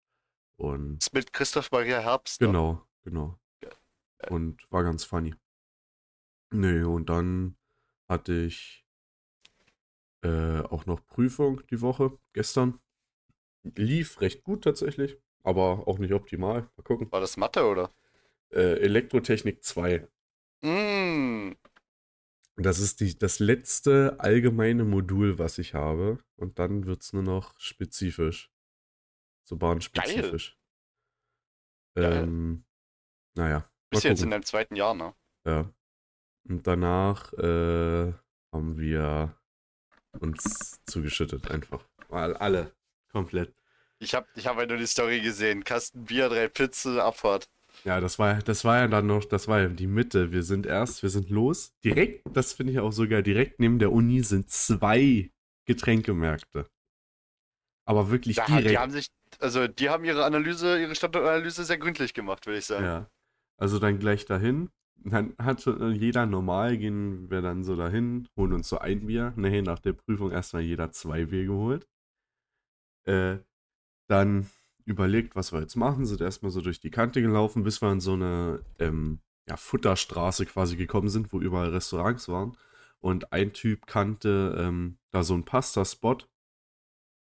Und 0.56 1.00
Ist 1.00 1.14
mit 1.14 1.32
Christoph 1.32 1.70
Maria 1.70 2.00
Herbst. 2.00 2.40
ne? 2.40 2.48
Genau, 2.48 2.82
genau. 3.04 3.38
Geil. 3.60 3.72
Und 4.30 4.66
war 4.72 4.82
ganz 4.82 5.04
funny. 5.04 5.34
Nee, 6.50 6.82
und 6.82 7.08
dann 7.08 7.56
hatte 8.08 8.34
ich 8.34 8.84
äh, 10.22 10.60
auch 10.62 10.86
noch 10.86 11.06
Prüfung 11.06 11.64
die 11.68 11.80
Woche, 11.80 12.18
gestern. 12.32 12.80
Lief 13.76 14.20
recht 14.20 14.42
gut 14.44 14.64
tatsächlich, 14.64 15.18
aber 15.42 15.86
auch 15.86 15.98
nicht 15.98 16.12
optimal. 16.12 16.68
Mal 16.76 16.82
gucken. 16.82 17.10
War 17.10 17.20
das 17.20 17.36
Mathe, 17.36 17.64
oder? 17.66 17.90
Äh, 18.50 18.80
Elektrotechnik 18.80 19.62
2. 19.62 20.06
Mm, 20.62 21.52
Das 22.56 22.80
ist 22.80 23.00
die, 23.00 23.16
das 23.16 23.38
letzte 23.38 24.16
allgemeine 24.18 24.84
Modul, 24.84 25.38
was 25.38 25.58
ich 25.58 25.74
habe. 25.74 26.18
Und 26.36 26.58
dann 26.58 26.86
wird 26.86 27.02
es 27.02 27.12
nur 27.12 27.22
noch 27.22 27.58
spezifisch. 27.58 28.50
So 29.44 29.56
bahnspezifisch. 29.56 30.58
Geil. 31.94 32.24
Ähm, 32.24 32.64
naja. 33.34 33.70
bist 33.90 34.04
du 34.04 34.08
jetzt 34.08 34.22
in 34.22 34.30
deinem 34.30 34.44
zweiten 34.44 34.76
Jahr, 34.76 34.94
ne? 34.94 35.14
Ja. 35.46 35.72
Und 36.48 36.66
danach 36.66 37.32
äh, 37.34 38.12
haben 38.52 38.78
wir 38.78 39.34
uns 40.20 40.80
zugeschüttet, 40.86 41.50
einfach. 41.50 41.84
Weil 42.08 42.36
alle. 42.36 42.72
Komplett. 43.12 43.54
Ich 44.00 44.14
hab, 44.14 44.26
ich 44.36 44.46
hab 44.46 44.58
ja 44.58 44.66
nur 44.66 44.76
die 44.76 44.86
Story 44.86 45.20
gesehen. 45.20 45.64
Kasten 45.64 46.04
Bier, 46.04 46.28
drei 46.28 46.48
Pizzen, 46.48 46.98
Abfahrt. 46.98 47.48
Ja, 47.84 48.00
das 48.00 48.18
war, 48.18 48.38
das 48.42 48.64
war 48.64 48.78
ja 48.78 48.88
dann 48.88 49.06
noch, 49.06 49.24
das 49.24 49.48
war 49.48 49.60
ja 49.60 49.68
die 49.68 49.86
Mitte. 49.86 50.32
Wir 50.32 50.42
sind 50.42 50.66
erst, 50.66 51.02
wir 51.02 51.10
sind 51.10 51.30
los. 51.30 51.72
Direkt, 51.84 52.24
das 52.32 52.52
finde 52.52 52.72
ich 52.72 52.80
auch 52.80 52.92
so 52.92 53.06
geil, 53.08 53.22
direkt 53.22 53.60
neben 53.60 53.78
der 53.78 53.92
Uni 53.92 54.22
sind 54.22 54.50
zwei 54.50 55.30
Getränkemärkte. 55.66 56.68
Aber 57.86 58.10
wirklich 58.10 58.36
Da, 58.36 58.46
direkt. 58.46 58.70
die 58.70 58.78
haben 58.78 58.90
sich, 58.92 59.08
also 59.38 59.66
die 59.68 59.88
haben 59.88 60.04
ihre 60.04 60.24
Analyse, 60.24 60.80
ihre 60.80 60.94
Standortanalyse 60.94 61.64
sehr 61.64 61.78
gründlich 61.78 62.14
gemacht, 62.14 62.46
würde 62.46 62.58
ich 62.58 62.66
sagen. 62.66 62.84
Ja. 62.84 63.10
Also 63.56 63.78
dann 63.78 63.98
gleich 63.98 64.24
dahin. 64.26 64.70
Dann 64.96 65.34
hat 65.38 65.62
schon 65.62 65.94
jeder 65.94 66.26
normal, 66.26 66.76
gehen 66.76 67.30
wir 67.30 67.40
dann 67.40 67.62
so 67.62 67.76
dahin, 67.76 68.28
holen 68.36 68.52
uns 68.52 68.68
so 68.68 68.78
ein 68.78 69.06
Bier. 69.06 69.32
Nee, 69.36 69.62
nach 69.62 69.78
der 69.78 69.92
Prüfung 69.92 70.32
erstmal 70.32 70.62
jeder 70.62 70.90
zwei 70.90 71.26
Bier 71.26 71.44
geholt. 71.46 71.86
Äh, 73.06 73.38
dann 74.08 74.50
überlegt, 74.84 75.36
was 75.36 75.52
wir 75.52 75.60
jetzt 75.60 75.76
machen, 75.76 76.06
sind 76.06 76.20
erstmal 76.20 76.50
so 76.50 76.60
durch 76.60 76.80
die 76.80 76.90
Kante 76.90 77.20
gelaufen, 77.20 77.62
bis 77.62 77.80
wir 77.82 77.88
an 77.88 78.00
so 78.00 78.14
eine 78.14 78.64
ähm, 78.78 79.20
ja, 79.46 79.56
Futterstraße 79.56 80.46
quasi 80.46 80.76
gekommen 80.76 81.08
sind, 81.08 81.32
wo 81.32 81.40
überall 81.40 81.68
Restaurants 81.68 82.28
waren. 82.28 82.56
Und 83.00 83.32
ein 83.32 83.52
Typ 83.52 83.86
kannte 83.86 84.56
ähm, 84.58 84.98
da 85.10 85.22
so 85.22 85.34
einen 85.34 85.44
Pasta-Spot, 85.44 86.18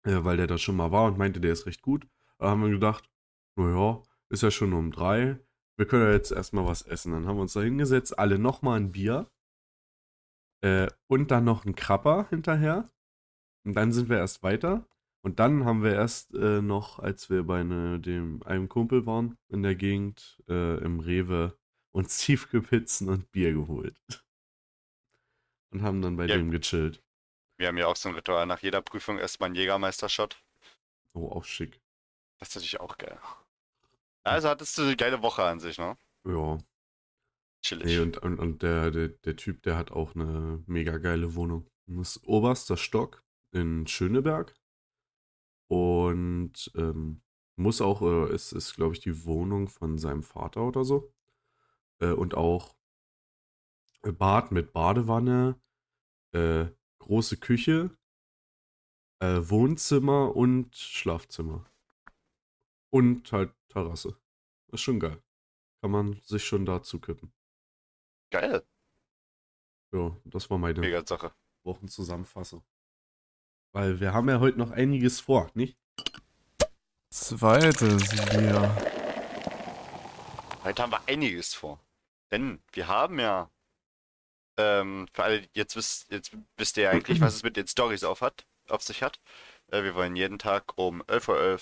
äh, 0.03 0.23
weil 0.23 0.37
der 0.37 0.47
da 0.47 0.57
schon 0.57 0.75
mal 0.75 0.91
war 0.91 1.05
und 1.05 1.17
meinte, 1.17 1.39
der 1.39 1.53
ist 1.53 1.65
recht 1.67 1.81
gut. 1.81 2.07
Da 2.39 2.49
haben 2.49 2.63
wir 2.63 2.69
gedacht, 2.69 3.09
naja, 3.55 4.01
ist 4.29 4.43
ja 4.43 4.49
schon 4.49 4.73
um 4.73 4.91
drei. 4.91 5.37
Wir 5.77 5.85
können 5.85 6.03
ja 6.03 6.11
jetzt 6.11 6.31
erstmal 6.31 6.65
was 6.65 6.81
essen. 6.81 7.11
Dann 7.11 7.27
haben 7.27 7.37
wir 7.37 7.41
uns 7.41 7.53
da 7.53 7.61
hingesetzt, 7.61 8.17
alle 8.17 8.39
nochmal 8.39 8.79
ein 8.79 8.91
Bier. 8.91 9.29
Äh, 10.61 10.87
und 11.07 11.31
dann 11.31 11.43
noch 11.43 11.65
ein 11.65 11.75
Krabber 11.75 12.27
hinterher. 12.29 12.89
Und 13.65 13.73
dann 13.73 13.91
sind 13.91 14.09
wir 14.09 14.17
erst 14.17 14.41
weiter. 14.41 14.85
Und 15.23 15.39
dann 15.39 15.65
haben 15.65 15.83
wir 15.83 15.93
erst 15.93 16.33
äh, 16.33 16.61
noch, 16.61 16.99
als 16.99 17.29
wir 17.29 17.43
bei 17.43 17.63
ne, 17.63 17.99
dem, 17.99 18.41
einem 18.43 18.67
Kumpel 18.69 19.05
waren 19.05 19.37
in 19.49 19.61
der 19.61 19.75
Gegend, 19.75 20.41
äh, 20.49 20.77
im 20.83 20.99
Rewe, 20.99 21.57
uns 21.91 22.17
Tiefkühlpizzen 22.25 23.07
und 23.09 23.31
Bier 23.31 23.53
geholt. 23.53 23.95
Und 25.71 25.83
haben 25.83 26.01
dann 26.01 26.17
bei 26.17 26.25
Ja. 26.25 26.37
dem 26.37 26.51
gechillt. 26.51 27.03
Wir 27.57 27.67
haben 27.67 27.77
ja 27.77 27.85
auch 27.87 27.95
so 27.95 28.09
ein 28.09 28.15
Ritual 28.15 28.45
nach 28.47 28.61
jeder 28.61 28.81
Prüfung 28.81 29.19
erstmal 29.19 29.47
einen 29.47 29.55
Jägermeister-Shot. 29.55 30.41
Oh, 31.13 31.29
auch 31.29 31.43
schick. 31.43 31.79
Das 32.39 32.49
ist 32.49 32.55
natürlich 32.55 32.79
auch 32.79 32.97
geil. 32.97 33.19
Also 34.23 34.49
hattest 34.49 34.77
du 34.77 34.83
eine 34.83 34.95
geile 34.95 35.21
Woche 35.21 35.43
an 35.43 35.59
sich, 35.59 35.77
ne? 35.77 35.97
Ja. 36.25 36.57
Chillig. 37.63 37.85
Nee, 37.85 37.99
und, 37.99 38.17
und, 38.17 38.39
und 38.39 38.63
der, 38.63 38.89
der, 38.89 39.09
der 39.09 39.35
Typ, 39.35 39.61
der 39.61 39.77
hat 39.77 39.91
auch 39.91 40.15
eine 40.15 40.63
mega 40.65 40.97
geile 40.97 41.35
Wohnung. 41.35 41.67
Das 41.85 42.23
oberster 42.23 42.77
Stock 42.77 43.23
in 43.51 43.85
Schöneberg. 43.85 44.55
Und 45.71 46.69
ähm, 46.75 47.21
muss 47.55 47.79
auch, 47.79 48.01
äh, 48.01 48.35
ist, 48.35 48.51
ist 48.51 48.75
glaube 48.75 48.93
ich, 48.93 48.99
die 48.99 49.23
Wohnung 49.23 49.69
von 49.69 49.97
seinem 49.97 50.21
Vater 50.21 50.67
oder 50.67 50.83
so. 50.83 51.13
Äh, 52.01 52.11
und 52.11 52.35
auch 52.35 52.75
äh, 54.03 54.11
Bad 54.11 54.51
mit 54.51 54.73
Badewanne, 54.73 55.61
äh, 56.33 56.65
große 56.99 57.37
Küche, 57.37 57.97
äh, 59.19 59.39
Wohnzimmer 59.43 60.35
und 60.35 60.75
Schlafzimmer. 60.75 61.65
Und 62.89 63.31
halt 63.31 63.55
Terrasse. 63.69 64.17
Ist 64.73 64.81
schon 64.81 64.99
geil. 64.99 65.23
Kann 65.81 65.91
man 65.91 66.19
sich 66.21 66.43
schon 66.43 66.65
dazu 66.65 66.99
kippen. 66.99 67.31
Geil. 68.29 68.67
Ja, 69.93 70.17
das 70.25 70.49
war 70.49 70.57
meine 70.57 70.81
Mega 70.81 71.05
Sache. 71.07 71.33
Wochenzusammenfassung. 71.63 72.61
Weil 73.73 74.01
wir 74.01 74.13
haben 74.13 74.27
ja 74.27 74.39
heute 74.39 74.57
noch 74.57 74.71
einiges 74.71 75.21
vor, 75.21 75.49
nicht? 75.53 75.77
Zweites 77.09 78.09
Bier. 78.09 78.75
Heute 80.63 80.83
haben 80.83 80.91
wir 80.91 81.01
einiges 81.07 81.53
vor. 81.53 81.79
Denn 82.31 82.61
wir 82.73 82.87
haben 82.87 83.19
ja, 83.19 83.49
ähm, 84.57 85.07
für 85.13 85.23
alle, 85.23 85.47
jetzt 85.53 85.75
wisst, 85.77 86.11
jetzt 86.11 86.35
wisst 86.57 86.77
ihr 86.77 86.83
ja 86.83 86.89
eigentlich, 86.91 87.21
was 87.21 87.35
es 87.35 87.43
mit 87.43 87.55
den 87.55 87.67
Stories 87.67 88.03
auf, 88.03 88.21
hat, 88.21 88.45
auf 88.67 88.81
sich 88.81 89.03
hat. 89.03 89.21
Äh, 89.67 89.83
wir 89.83 89.95
wollen 89.95 90.15
jeden 90.17 90.37
Tag 90.37 90.77
um 90.77 91.01
11.11 91.03 91.29
Uhr, 91.29 91.59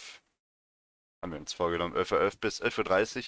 haben 1.21 1.31
wir 1.31 1.39
uns 1.39 1.53
vorgenommen, 1.53 1.95
11.11 1.95 2.23
Uhr 2.23 2.31
bis 2.41 2.61
11.30 2.61 3.17
Uhr 3.17 3.23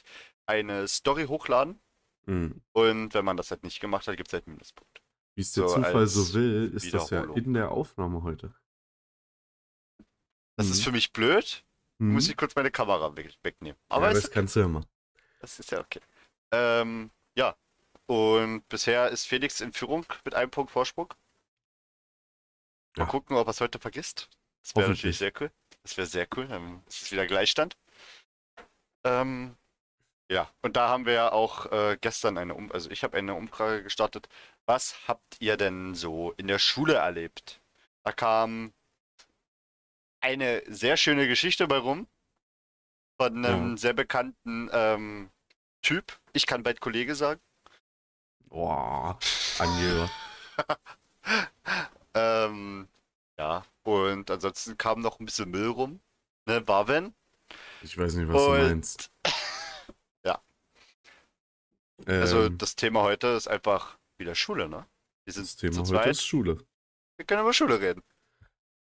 eine 0.47 0.87
Story 0.87 1.25
hochladen. 1.25 1.79
Mhm. 2.25 2.61
Und 2.73 3.13
wenn 3.13 3.25
man 3.25 3.37
das 3.37 3.51
halt 3.51 3.63
nicht 3.63 3.79
gemacht 3.79 4.07
hat, 4.07 4.17
gibt 4.17 4.29
es 4.29 4.33
halt 4.33 4.47
einen 4.47 4.55
Minuspunkt. 4.55 5.01
Wie 5.35 5.41
es 5.41 5.53
der 5.53 5.67
So 5.67 5.75
Zufall 5.75 6.07
so 6.07 6.33
will, 6.33 6.71
ist 6.75 6.93
das 6.93 7.09
ja 7.11 7.23
in 7.23 7.53
der 7.53 7.71
Aufnahme 7.71 8.23
heute. 8.23 8.53
Das 10.61 10.67
Mhm. 10.67 10.73
ist 10.73 10.83
für 10.83 10.91
mich 10.91 11.11
blöd. 11.11 11.63
Mhm. 11.97 12.13
Muss 12.13 12.29
ich 12.29 12.37
kurz 12.37 12.55
meine 12.55 12.69
Kamera 12.71 13.15
weg, 13.15 13.35
wegnehmen. 13.41 13.77
Aber 13.89 13.97
Aber 13.97 14.11
ja, 14.11 14.17
ist 14.17 14.25
das 14.25 14.31
kannst 14.31 14.55
du 14.55 14.59
ja 14.59 14.67
mal. 14.67 14.83
Das 15.39 15.59
ist 15.59 15.71
ja 15.71 15.79
okay. 15.79 15.99
Ähm, 16.51 17.09
ja. 17.35 17.55
Und 18.05 18.67
bisher 18.69 19.09
ist 19.09 19.25
Felix 19.25 19.59
in 19.61 19.73
Führung 19.73 20.05
mit 20.23 20.35
einem 20.35 20.51
Punkt 20.51 20.71
Vorsprung. 20.71 21.11
Mal 22.97 23.05
Ja. 23.05 23.09
gucken, 23.09 23.37
ob 23.37 23.47
er 23.47 23.51
es 23.51 23.61
heute 23.61 23.79
vergisst. 23.79 24.29
Das 24.63 24.75
wäre 24.75 24.89
natürlich 24.89 25.17
sehr 25.17 25.31
cool. 25.39 25.51
Das 25.81 25.97
wäre 25.97 26.05
sehr 26.07 26.27
cool. 26.35 26.47
Dann 26.47 26.83
ist 26.87 27.01
es 27.01 27.11
wieder 27.11 27.25
Gleichstand. 27.25 27.75
Ähm, 29.03 29.55
ja, 30.29 30.49
und 30.61 30.75
da 30.77 30.89
haben 30.89 31.05
wir 31.05 31.13
ja 31.13 31.31
auch 31.31 31.71
äh, 31.71 31.97
gestern 31.99 32.37
eine 32.37 32.53
um 32.53 32.71
also 32.71 32.89
ich 32.91 33.03
habe 33.03 33.17
eine 33.17 33.33
Umfrage 33.33 33.81
gestartet. 33.83 34.29
Was 34.67 35.07
habt 35.07 35.37
ihr 35.39 35.57
denn 35.57 35.95
so 35.95 36.33
in 36.37 36.47
der 36.47 36.59
Schule 36.59 36.95
erlebt? 36.95 37.61
Da 38.03 38.11
kam 38.11 38.73
eine 40.21 40.63
sehr 40.67 40.97
schöne 40.97 41.27
Geschichte 41.27 41.67
bei 41.67 41.77
rum. 41.77 42.07
Von 43.19 43.45
einem 43.45 43.71
Ja. 43.71 43.77
sehr 43.77 43.93
bekannten 43.93 44.69
ähm, 44.71 45.29
Typ. 45.81 46.17
Ich 46.33 46.45
kann 46.45 46.63
bald 46.63 46.79
Kollege 46.81 47.13
sagen. 47.15 47.41
Boah, 48.45 49.17
Angeber. 49.59 50.09
Ähm, 52.13 52.89
ja, 53.37 53.63
und 53.83 54.29
ansonsten 54.29 54.77
kam 54.77 54.99
noch 54.99 55.19
ein 55.21 55.25
bisschen 55.25 55.49
Müll 55.49 55.67
rum. 55.69 56.01
Ne, 56.45 56.59
Barwen. 56.59 57.13
Ich 57.81 57.97
weiß 57.97 58.15
nicht, 58.15 58.27
was 58.27 58.41
Und- 58.41 58.57
du 58.57 58.63
meinst. 58.67 59.11
Ja. 60.25 60.41
Also 62.05 62.45
Ähm, 62.47 62.57
das 62.57 62.75
Thema 62.75 63.01
heute 63.03 63.27
ist 63.27 63.47
einfach 63.47 63.97
wieder 64.17 64.35
Schule, 64.35 64.67
ne? 64.67 64.85
Wir 65.23 65.33
sind 65.33 65.45
das 65.45 65.55
Thema 65.55 65.87
heute 65.99 66.09
ist 66.09 66.25
Schule. 66.25 66.57
Wir 67.15 67.25
können 67.25 67.41
über 67.43 67.53
Schule 67.53 67.79
reden. 67.79 68.03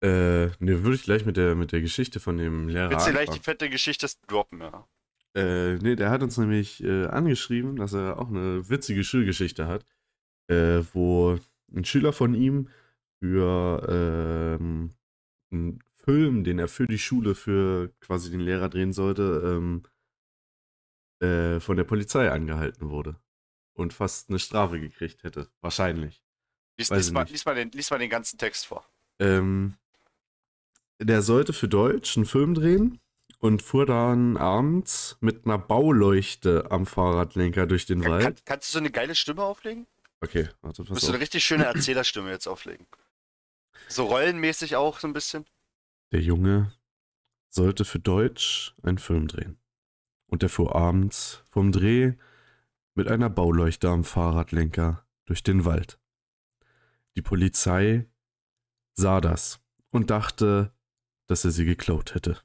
Äh, 0.06 0.50
ne, 0.60 0.84
würde 0.84 0.94
ich 0.94 1.02
gleich 1.02 1.26
mit 1.26 1.36
der, 1.36 1.56
mit 1.56 1.72
der 1.72 1.80
Geschichte 1.80 2.20
von 2.20 2.38
dem 2.38 2.68
Lehrer 2.68 2.90
Willst 2.90 3.08
du 3.08 3.10
gleich 3.10 3.28
die 3.30 3.40
fette 3.40 3.68
Geschichte 3.68 4.06
droppen, 4.28 4.60
ja? 4.60 4.86
Äh, 5.34 5.75
nee, 5.78 5.96
der 5.96 6.10
hat 6.10 6.22
uns 6.22 6.38
nämlich 6.38 6.82
äh, 6.82 7.06
angeschrieben, 7.06 7.75
dass 7.75 7.92
er 7.92 8.18
auch 8.18 8.28
eine 8.28 8.68
witzige 8.68 9.02
Schulgeschichte 9.02 9.66
hat, 9.66 9.84
äh, 10.46 10.82
wo 10.92 11.38
ein 11.75 11.84
Schüler 11.84 12.12
von 12.12 12.34
ihm 12.34 12.68
für 13.18 14.58
ähm, 14.60 14.90
einen 15.50 15.82
Film, 15.96 16.44
den 16.44 16.60
er 16.60 16.68
für 16.68 16.86
die 16.86 17.00
Schule 17.00 17.34
für 17.34 17.92
quasi 18.00 18.30
den 18.30 18.40
Lehrer 18.40 18.68
drehen 18.68 18.92
sollte, 18.92 19.42
ähm, 19.44 19.82
äh, 21.20 21.58
von 21.58 21.76
der 21.76 21.84
Polizei 21.84 22.30
angehalten 22.30 22.90
wurde 22.90 23.16
und 23.75 23.92
fast 23.92 24.30
eine 24.30 24.38
Strafe 24.38 24.78
gekriegt 24.78 25.25
hätte. 25.25 25.48
Wahrscheinlich. 25.60 26.22
Lies, 26.78 26.90
lies, 26.90 27.10
mal, 27.10 27.26
lies, 27.26 27.44
mal 27.44 27.56
den, 27.56 27.72
lies 27.72 27.90
mal 27.90 27.98
den 27.98 28.10
ganzen 28.10 28.38
Text 28.38 28.66
vor. 28.66 28.88
Ähm, 29.18 29.75
der 31.00 31.23
sollte 31.23 31.53
für 31.53 31.69
Deutsch 31.69 32.17
einen 32.17 32.26
Film 32.26 32.55
drehen 32.55 32.99
und 33.38 33.62
fuhr 33.62 33.87
dann 33.87 34.37
abends 34.37 35.17
mit 35.21 35.45
einer 35.45 35.59
Bauleuchte 35.59 36.71
am 36.71 36.87
Fahrradlenker 36.87 37.67
durch 37.67 37.87
den 37.87 38.00
Kann, 38.00 38.11
Wald. 38.12 38.25
kann, 38.25 38.37
kannst 38.45 38.69
du 38.69 38.73
so 38.75 38.79
eine 38.79 38.91
geile 38.91 39.15
Stimme 39.15 39.43
auflegen? 39.43 39.87
Okay, 40.21 40.49
warte, 40.62 40.83
Du 40.83 40.88
pass 40.88 40.95
musst 40.95 41.03
du 41.05 41.09
eine 41.09 41.17
auf. 41.19 41.23
richtig 41.23 41.45
schöne 41.45 41.65
Erzählerstimme 41.67 42.31
jetzt 42.31 42.47
auflegen. 42.47 42.87
So 43.88 44.05
rollenmäßig 44.07 44.76
auch 44.76 44.99
so 44.99 45.07
ein 45.07 45.12
bisschen. 45.12 45.45
Der 46.12 46.21
Junge 46.21 46.73
sollte 47.50 47.85
für 47.85 47.99
Deutsch 47.99 48.75
einen 48.83 48.99
Film 48.99 49.29
drehen. 49.29 49.59
Und 50.29 50.43
er 50.43 50.49
fuhr 50.49 50.75
abends 50.75 51.45
vom 51.50 51.71
Dreh 51.73 52.15
mit 52.95 53.07
einer 53.09 53.31
Bauleuchte 53.31 53.88
am 53.91 54.03
Fahrradlenker 54.03 55.07
durch 55.26 55.43
den 55.43 55.65
Wald. 55.65 56.00
Die 57.17 57.23
Polizei 57.23 58.07
sah 58.95 59.21
das 59.21 59.61
und 59.91 60.11
dachte, 60.11 60.73
dass 61.26 61.45
er 61.45 61.50
sie 61.50 61.64
geklaut 61.64 62.14
hätte. 62.14 62.40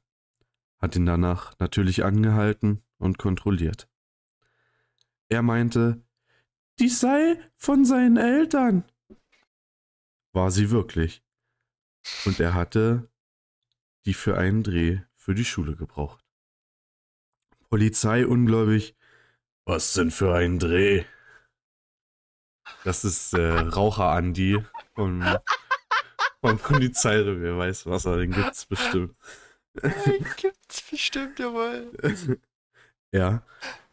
Hat 0.80 0.96
ihn 0.96 1.06
danach 1.06 1.58
natürlich 1.60 2.04
angehalten 2.04 2.84
und 2.98 3.18
kontrolliert. 3.18 3.88
Er 5.30 5.42
meinte, 5.42 6.04
dies 6.80 7.00
sei 7.00 7.38
von 7.56 7.86
seinen 7.86 8.18
Eltern. 8.18 8.84
War 10.34 10.52
sie 10.52 10.72
wirklich. 10.72 11.24
Und 12.26 12.40
er 12.40 12.54
hatte 12.54 13.10
die 14.06 14.14
für 14.14 14.38
einen 14.38 14.64
Dreh 14.64 15.02
für 15.16 15.36
die 15.36 15.46
Schule 15.46 15.76
gebraucht. 15.76 16.26
Polizei 17.70 18.26
ungläubig. 18.26 18.96
Was 19.66 19.94
denn 19.94 20.12
für 20.12 20.36
ein 20.36 20.58
Dreh? 20.58 21.06
Das 22.84 23.06
ist 23.06 23.34
äh, 23.34 23.60
Raucher 23.60 24.10
Andi 24.10 24.58
vom, 24.96 25.24
vom 26.42 26.58
Polizeirevier. 26.58 27.58
Weiß 27.58 27.86
was 27.86 28.06
er, 28.06 28.18
den 28.18 28.32
gibt's 28.32 28.66
bestimmt. 28.66 29.16
Gibt's 30.38 30.82
bestimmt, 30.90 31.40
jawohl. 31.40 31.92
ja. 33.12 33.44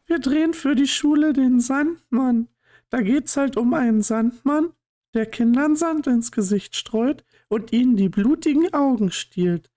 Wir 0.06 0.18
drehen 0.18 0.54
für 0.54 0.74
die 0.74 0.88
Schule 0.88 1.32
den 1.32 1.60
Sandmann. 1.60 2.48
Da 2.90 3.02
geht's 3.02 3.36
halt 3.36 3.56
um 3.56 3.74
einen 3.74 4.02
Sandmann, 4.02 4.72
der 5.14 5.26
Kindern 5.26 5.76
Sand 5.76 6.06
ins 6.06 6.32
Gesicht 6.32 6.74
streut 6.74 7.24
und 7.48 7.72
ihnen 7.72 7.96
die 7.96 8.08
blutigen 8.08 8.72
Augen 8.72 9.12
stiehlt. 9.12 9.70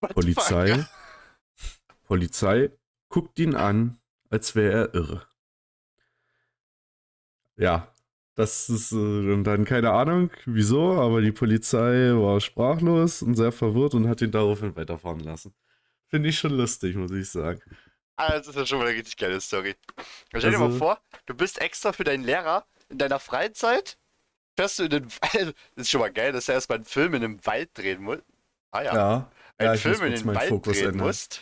Polizei. 0.00 0.86
Polizei 2.04 2.70
guckt 3.08 3.38
ihn 3.38 3.54
an, 3.54 3.98
als 4.28 4.54
wäre 4.54 4.72
er 4.72 4.94
irre. 4.94 5.26
Ja, 7.56 7.91
das 8.34 8.68
ist 8.70 8.92
äh, 8.92 8.96
und 8.96 9.44
dann 9.44 9.64
keine 9.64 9.90
Ahnung, 9.92 10.30
wieso, 10.46 10.92
aber 11.00 11.20
die 11.20 11.32
Polizei 11.32 12.10
war 12.14 12.40
sprachlos 12.40 13.22
und 13.22 13.34
sehr 13.36 13.52
verwirrt 13.52 13.94
und 13.94 14.08
hat 14.08 14.20
ihn 14.22 14.30
daraufhin 14.30 14.74
weiterfahren 14.76 15.20
lassen. 15.20 15.54
Finde 16.08 16.28
ich 16.28 16.38
schon 16.38 16.52
lustig, 16.52 16.96
muss 16.96 17.10
ich 17.12 17.30
sagen. 17.30 17.60
Ah, 18.16 18.32
das 18.38 18.46
ist 18.48 18.56
ja 18.56 18.66
schon 18.66 18.78
mal 18.78 18.86
eine 18.88 18.96
richtig 18.96 19.16
geile 19.16 19.40
Story. 19.40 19.74
Stell 20.36 20.50
dir 20.50 20.58
mal 20.58 20.66
Also- 20.66 20.78
vor, 20.78 21.00
du 21.26 21.34
bist 21.34 21.60
extra 21.60 21.92
für 21.92 22.04
deinen 22.04 22.24
Lehrer 22.24 22.66
in 22.88 22.98
deiner 22.98 23.18
Freizeit, 23.18 23.98
fährst 24.56 24.78
du 24.78 24.84
in 24.84 24.90
den 24.90 25.06
Wald. 25.22 25.54
Das 25.74 25.84
ist 25.86 25.90
schon 25.90 26.00
mal 26.00 26.12
geil, 26.12 26.32
dass 26.32 26.48
er 26.48 26.54
erstmal 26.56 26.76
einen 26.76 26.84
Film 26.84 27.14
in 27.14 27.24
einem 27.24 27.46
Wald 27.46 27.70
drehen 27.74 28.02
muss. 28.02 28.18
Ah 28.70 28.82
ja. 28.82 28.94
Ja, 28.94 29.30
einen 29.58 29.74
ja, 29.74 29.76
Film 29.76 30.02
in 30.02 30.14
den 30.14 30.26
Wald 30.34 30.48
Fokus 30.48 30.76
drehen 30.78 30.90
ändern. 30.90 31.06
musst. 31.06 31.40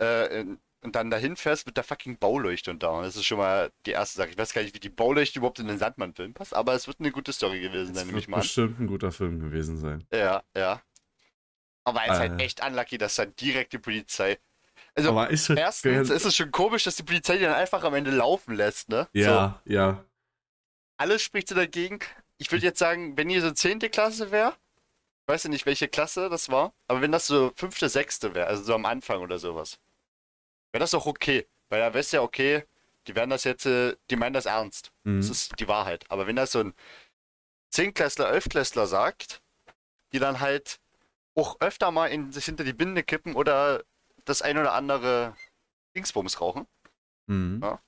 Äh, 0.00 0.40
in, 0.40 0.58
und 0.82 0.94
dann 0.96 1.10
dahin 1.10 1.36
fährst 1.36 1.66
mit 1.66 1.76
der 1.76 1.84
fucking 1.84 2.18
Bauleuchte 2.18 2.70
und 2.70 2.82
da. 2.82 2.88
Und 2.90 3.04
das 3.04 3.16
ist 3.16 3.24
schon 3.24 3.38
mal 3.38 3.70
die 3.86 3.92
erste 3.92 4.18
Sache. 4.18 4.30
Ich 4.30 4.38
weiß 4.38 4.52
gar 4.52 4.62
nicht, 4.62 4.74
wie 4.74 4.80
die 4.80 4.88
Bauleuchte 4.90 5.38
überhaupt 5.38 5.58
in 5.60 5.68
den 5.68 5.78
Sandmann-Film 5.78 6.34
passt, 6.34 6.54
aber 6.54 6.74
es 6.74 6.86
wird 6.86 7.00
eine 7.00 7.12
gute 7.12 7.32
Story 7.32 7.60
gewesen 7.60 7.94
sein, 7.94 8.06
nehme 8.06 8.18
ich 8.18 8.26
wird 8.26 8.30
mal 8.30 8.36
an. 8.38 8.42
bestimmt 8.42 8.80
ein 8.80 8.86
guter 8.88 9.12
Film 9.12 9.40
gewesen 9.40 9.78
sein. 9.78 10.04
Ja, 10.12 10.42
ja. 10.56 10.82
Aber 11.84 12.02
es 12.06 12.12
ist 12.12 12.18
halt 12.18 12.40
Äh. 12.40 12.44
echt 12.44 12.64
unlucky, 12.64 12.98
dass 12.98 13.16
dann 13.16 13.34
direkt 13.36 13.72
die 13.72 13.78
Polizei. 13.78 14.38
Also, 14.94 15.10
Aber 15.10 15.30
ist 15.30 15.48
halt 15.48 15.58
erstens 15.58 16.10
ist 16.10 16.24
es 16.24 16.36
schon 16.36 16.50
komisch, 16.50 16.84
dass 16.84 16.96
die 16.96 17.02
Polizei 17.02 17.36
die 17.38 17.44
dann 17.44 17.54
einfach 17.54 17.82
am 17.84 17.94
Ende 17.94 18.10
laufen 18.10 18.54
lässt, 18.54 18.88
ne? 18.88 19.08
So, 19.14 19.20
Ja, 19.20 19.62
ja. 19.64 20.04
alles 20.98 21.22
spricht 21.22 21.48
so 21.48 21.54
dagegen. 21.54 21.98
Ich 22.38 22.50
würde 22.52 22.66
jetzt 22.66 22.78
sagen, 22.78 23.16
wenn 23.16 23.30
ihr 23.30 23.40
so 23.40 23.50
10. 23.50 23.78
Klasse 23.90 24.30
wäre, 24.30 24.50
ich 25.22 25.28
weiß 25.32 25.44
ja 25.44 25.50
nicht, 25.50 25.66
welche 25.66 25.88
Klasse 25.88 26.28
das 26.28 26.50
war, 26.50 26.74
aber 26.88 27.00
wenn 27.00 27.12
das 27.12 27.26
so 27.26 27.52
5., 27.56 27.78
6. 27.78 28.22
wäre, 28.34 28.46
also 28.46 28.62
so 28.64 28.74
am 28.74 28.84
Anfang 28.84 29.20
oder 29.20 29.38
sowas, 29.38 29.78
wäre 30.72 30.80
das 30.80 30.94
auch 30.94 31.06
okay. 31.06 31.46
Weil 31.68 31.80
da 31.80 31.94
du 32.12 32.16
ja, 32.18 32.22
okay, 32.22 32.64
die 33.06 33.14
werden 33.14 33.30
das 33.30 33.44
jetzt, 33.44 33.66
äh, 33.66 33.96
die 34.10 34.16
meinen 34.16 34.32
das 34.34 34.46
ernst. 34.46 34.92
Mhm. 35.04 35.20
Das 35.20 35.30
ist 35.30 35.58
die 35.58 35.68
Wahrheit. 35.68 36.04
Aber 36.10 36.26
wenn 36.26 36.36
das 36.36 36.52
so 36.52 36.60
ein 36.60 36.74
10-Klässler, 37.72 38.30
11-Klässler 38.32 38.86
sagt, 38.86 39.42
die 40.12 40.18
dann 40.18 40.40
halt 40.40 40.78
auch 41.34 41.58
öfter 41.60 41.90
mal 41.90 42.08
in, 42.08 42.30
sich 42.32 42.44
hinter 42.44 42.64
die 42.64 42.74
Binde 42.74 43.02
kippen 43.02 43.34
oder 43.34 43.82
das 44.26 44.42
ein 44.42 44.58
oder 44.58 44.74
andere 44.74 45.36
Dingsbums 45.96 46.40
rauchen, 46.40 46.66
Mhm. 47.28 47.60
Ja. 47.62 47.80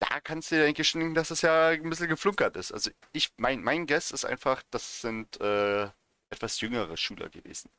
da 0.00 0.20
kannst 0.20 0.50
du 0.50 0.56
dir 0.56 0.66
eigentlich 0.66 0.88
schon 0.88 1.00
denken, 1.00 1.14
dass 1.14 1.30
es 1.30 1.40
ja 1.42 1.68
ein 1.68 1.88
bisschen 1.88 2.08
geflunkert 2.08 2.56
ist. 2.56 2.72
Also 2.72 2.90
ich, 3.12 3.30
mein, 3.38 3.62
mein 3.62 3.86
Guess 3.86 4.10
ist 4.10 4.26
einfach, 4.26 4.62
das 4.70 5.00
sind 5.00 5.40
äh, 5.40 5.88
etwas 6.28 6.60
jüngere 6.60 6.96
Schüler 6.98 7.30
gewesen. 7.30 7.70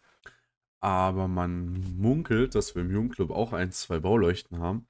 Aber 0.82 1.28
man 1.28 1.98
munkelt, 1.98 2.56
dass 2.56 2.76
wir 2.76 2.82
im 2.84 2.92
Jugendclub 2.92 3.32
auch 3.32 3.54
ein, 3.54 3.72
zwei 3.72 4.00
Bauleuchten 4.00 4.60
haben. 4.60 4.88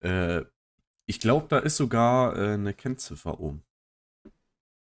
Äh, 0.00 0.44
ich 1.06 1.20
glaube, 1.20 1.48
da 1.50 1.58
ist 1.60 1.76
sogar 1.78 2.36
äh, 2.38 2.54
eine 2.54 2.74
Kennziffer 2.74 3.40
oben, 3.40 3.64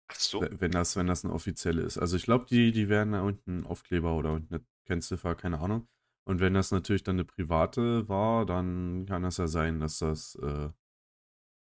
Ach 0.07 0.15
so. 0.19 0.39
we- 0.39 0.49
wenn 0.59 0.71
das, 0.71 0.95
wenn 0.95 1.07
das 1.07 1.23
eine 1.25 1.33
offizielle 1.33 1.81
ist. 1.83 1.97
Also 1.97 2.17
ich 2.17 2.23
glaube, 2.23 2.45
die, 2.49 2.71
die 2.71 2.89
werden 2.89 3.13
da 3.13 3.21
unten 3.21 3.65
Aufkleber 3.65 4.15
oder 4.15 4.33
unten 4.33 4.55
eine 4.55 4.63
Kennziffer, 4.85 5.35
keine 5.35 5.59
Ahnung. 5.59 5.87
Und 6.25 6.39
wenn 6.39 6.53
das 6.53 6.71
natürlich 6.71 7.03
dann 7.03 7.15
eine 7.17 7.25
private 7.25 8.07
war, 8.07 8.45
dann 8.45 9.05
kann 9.07 9.23
es 9.25 9.37
ja 9.37 9.47
sein, 9.47 9.79
dass 9.79 9.99
das 9.99 10.35
äh, 10.35 10.69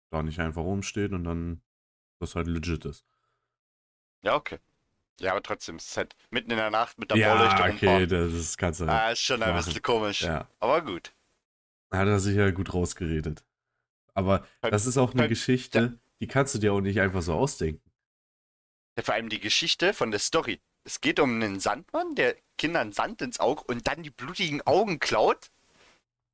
da 0.09 0.23
nicht 0.23 0.39
einfach 0.39 0.63
rumsteht 0.63 1.11
und 1.13 1.23
dann 1.25 1.61
das 2.19 2.35
halt 2.35 2.47
legit 2.47 2.85
ist. 2.85 3.05
Ja, 4.21 4.35
okay. 4.35 4.59
Ja, 5.19 5.31
aber 5.31 5.41
trotzdem, 5.43 5.77
es 5.77 5.87
ist 5.87 5.97
halt 5.97 6.15
mitten 6.29 6.51
in 6.51 6.57
der 6.57 6.69
Nacht 6.71 6.97
mit 6.99 7.09
der 7.09 7.17
ja, 7.17 7.35
Bauleuchte 7.35 7.63
okay, 7.85 8.05
das 8.07 8.33
ist 8.33 8.57
ganz 8.57 8.81
Ah, 8.81 9.11
ist 9.11 9.21
schon 9.21 9.41
ein 9.41 9.49
machen. 9.53 9.65
bisschen 9.65 9.81
komisch. 9.81 10.21
Ja. 10.21 10.47
Aber 10.59 10.81
gut. 10.81 11.13
Hat 11.91 12.07
er 12.07 12.19
sich 12.19 12.35
ja 12.35 12.51
gut 12.51 12.73
rausgeredet. 12.73 13.43
Aber 14.13 14.45
Halt- 14.61 14.73
das 14.73 14.85
ist 14.85 14.97
auch 14.97 15.11
eine 15.11 15.21
halt- 15.21 15.29
Geschichte, 15.29 15.97
die 16.19 16.27
kannst 16.27 16.53
du 16.55 16.59
dir 16.59 16.73
auch 16.73 16.81
nicht 16.81 16.99
einfach 16.99 17.21
so 17.21 17.33
ausdenken. 17.33 17.81
Ja, 18.97 19.03
vor 19.03 19.13
allem 19.13 19.29
die 19.29 19.39
Geschichte 19.39 19.93
von 19.93 20.11
der 20.11 20.19
Story. 20.19 20.61
Es 20.83 21.01
geht 21.01 21.19
um 21.19 21.33
einen 21.41 21.59
Sandmann, 21.59 22.15
der 22.15 22.35
Kindern 22.57 22.91
Sand 22.91 23.21
ins 23.21 23.39
Auge 23.39 23.63
und 23.63 23.87
dann 23.87 24.03
die 24.03 24.09
blutigen 24.11 24.61
Augen 24.67 24.99
klaut. 24.99 25.49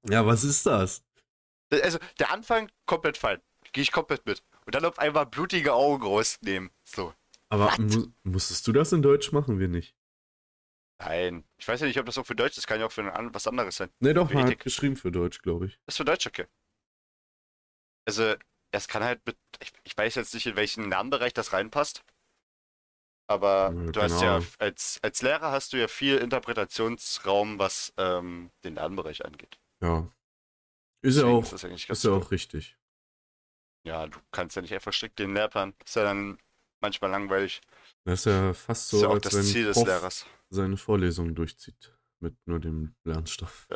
Ja, 0.09 0.25
was 0.25 0.43
ist 0.43 0.65
das? 0.65 1.03
Also 1.71 1.99
der 2.19 2.31
Anfang 2.31 2.69
komplett 2.85 3.17
fein. 3.17 3.39
Gehe 3.71 3.83
ich 3.83 3.91
komplett 3.91 4.25
mit. 4.25 4.43
Und 4.65 4.75
dann 4.75 4.85
auf 4.85 4.99
einmal 4.99 5.25
blutige 5.25 5.73
Augen 5.73 6.03
rausnehmen. 6.03 6.69
So. 6.83 7.13
Aber 7.51 7.75
mu 7.79 8.07
musstest 8.23 8.65
du 8.65 8.71
das 8.71 8.93
in 8.93 9.01
Deutsch 9.01 9.33
machen? 9.33 9.59
Wir 9.59 9.67
nicht. 9.67 9.93
Nein. 10.99 11.43
Ich 11.57 11.67
weiß 11.67 11.81
ja 11.81 11.87
nicht, 11.87 11.99
ob 11.99 12.05
das 12.05 12.17
auch 12.17 12.25
für 12.25 12.35
Deutsch 12.35 12.57
ist. 12.57 12.65
Kann 12.65 12.79
ja 12.79 12.85
auch 12.85 12.91
für 12.91 13.13
ein 13.13 13.33
was 13.33 13.45
anderes 13.45 13.75
sein. 13.75 13.89
Ne, 13.99 14.13
doch, 14.13 14.31
man 14.31 14.45
hat 14.45 14.59
geschrieben 14.59 14.95
für 14.95 15.11
Deutsch, 15.11 15.41
glaube 15.41 15.65
ich. 15.65 15.79
Ist 15.85 15.97
für 15.97 16.05
Deutsch 16.05 16.27
okay. 16.27 16.47
Also, 18.05 18.35
es 18.71 18.87
kann 18.87 19.03
halt 19.03 19.25
mit. 19.25 19.37
Ich, 19.59 19.73
ich 19.83 19.97
weiß 19.97 20.15
jetzt 20.15 20.33
nicht, 20.33 20.45
in 20.45 20.55
welchen 20.55 20.89
Lernbereich 20.89 21.33
das 21.33 21.51
reinpasst. 21.51 22.03
Aber 23.27 23.73
Ja, 23.73 23.91
du 23.91 24.01
hast 24.01 24.21
ja, 24.21 24.41
als, 24.59 24.99
als 25.01 25.21
Lehrer 25.21 25.51
hast 25.51 25.73
du 25.73 25.77
ja 25.77 25.87
viel 25.87 26.17
Interpretationsraum, 26.17 27.59
was 27.59 27.93
ähm, 27.97 28.51
den 28.63 28.75
Lernbereich 28.75 29.25
angeht. 29.25 29.59
Ja. 29.81 30.09
Ist 31.01 31.17
ja 31.17 31.25
auch, 31.25 31.43
ist 31.43 31.51
das 31.53 31.63
ist 31.63 32.03
ja 32.03 32.11
cool. 32.11 32.21
auch 32.21 32.31
richtig. 32.31 32.77
Ja, 33.85 34.07
du 34.07 34.19
kannst 34.31 34.55
ja 34.55 34.61
nicht 34.61 34.73
einfach 34.73 34.93
strikt 34.93 35.19
den 35.19 35.33
Lehrplan. 35.33 35.73
Ist 35.83 35.95
ja 35.95 36.03
dann 36.03 36.37
manchmal 36.81 37.11
langweilig. 37.11 37.61
Das 38.05 38.19
ist 38.19 38.25
ja 38.25 38.53
fast 38.53 38.89
so, 38.89 39.01
ja 39.01 39.09
als 39.09 39.23
das 39.23 39.35
wenn 39.35 39.43
Ziel 39.43 39.65
des 39.65 39.75
Prof 39.77 39.87
Lehrers. 39.87 40.25
seine 40.49 40.77
Vorlesung 40.77 41.35
durchzieht. 41.35 41.93
Mit 42.19 42.35
nur 42.45 42.59
dem 42.59 42.93
Lernstoff. 43.03 43.67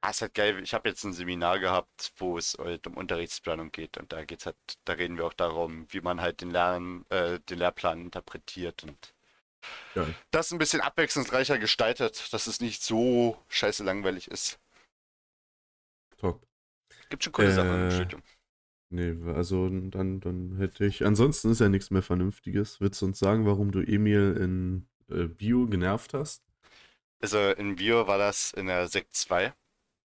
Ah, 0.00 0.10
ist 0.10 0.20
halt 0.20 0.34
geil. 0.34 0.60
Ich 0.62 0.74
habe 0.74 0.88
jetzt 0.88 1.02
ein 1.04 1.12
Seminar 1.14 1.58
gehabt, 1.60 2.12
wo 2.16 2.36
es 2.36 2.56
halt 2.58 2.86
um 2.86 2.96
Unterrichtsplanung 2.96 3.70
geht. 3.72 3.96
Und 3.96 4.12
da 4.12 4.24
geht's 4.24 4.44
halt, 4.46 4.56
da 4.84 4.94
reden 4.94 5.16
wir 5.16 5.24
auch 5.24 5.32
darum, 5.32 5.86
wie 5.92 6.00
man 6.00 6.20
halt 6.20 6.40
den 6.40 6.50
Lern, 6.50 7.06
äh, 7.08 7.38
den 7.40 7.58
Lehrplan 7.58 8.00
interpretiert 8.02 8.82
und 8.82 9.14
Geil. 9.94 10.14
das 10.30 10.50
ein 10.52 10.58
bisschen 10.58 10.82
abwechslungsreicher 10.82 11.58
gestaltet, 11.58 12.32
dass 12.34 12.46
es 12.48 12.60
nicht 12.60 12.82
so 12.82 13.40
scheiße 13.48 13.82
langweilig 13.84 14.28
ist. 14.28 14.58
Top. 16.18 16.46
Gibt 17.08 17.24
schon 17.24 17.32
coole 17.32 17.52
Sachen 17.52 17.70
im 17.74 17.88
Äh, 17.88 17.90
Studium. 17.92 18.22
Nee, 18.94 19.16
also 19.32 19.68
dann, 19.68 20.20
dann 20.20 20.56
hätte 20.58 20.84
ich. 20.84 21.04
Ansonsten 21.04 21.50
ist 21.50 21.60
ja 21.60 21.68
nichts 21.68 21.90
mehr 21.90 22.02
Vernünftiges. 22.02 22.80
Willst 22.80 23.02
du 23.02 23.06
uns 23.06 23.18
sagen, 23.18 23.44
warum 23.44 23.72
du 23.72 23.80
Emil 23.80 24.36
in 24.40 24.86
äh, 25.10 25.26
Bio 25.26 25.66
genervt 25.66 26.14
hast? 26.14 26.44
Also 27.20 27.38
in 27.50 27.74
Bio 27.74 28.06
war 28.06 28.18
das 28.18 28.52
in 28.52 28.66
der 28.66 28.86
Sekt 28.86 29.16
2. 29.16 29.52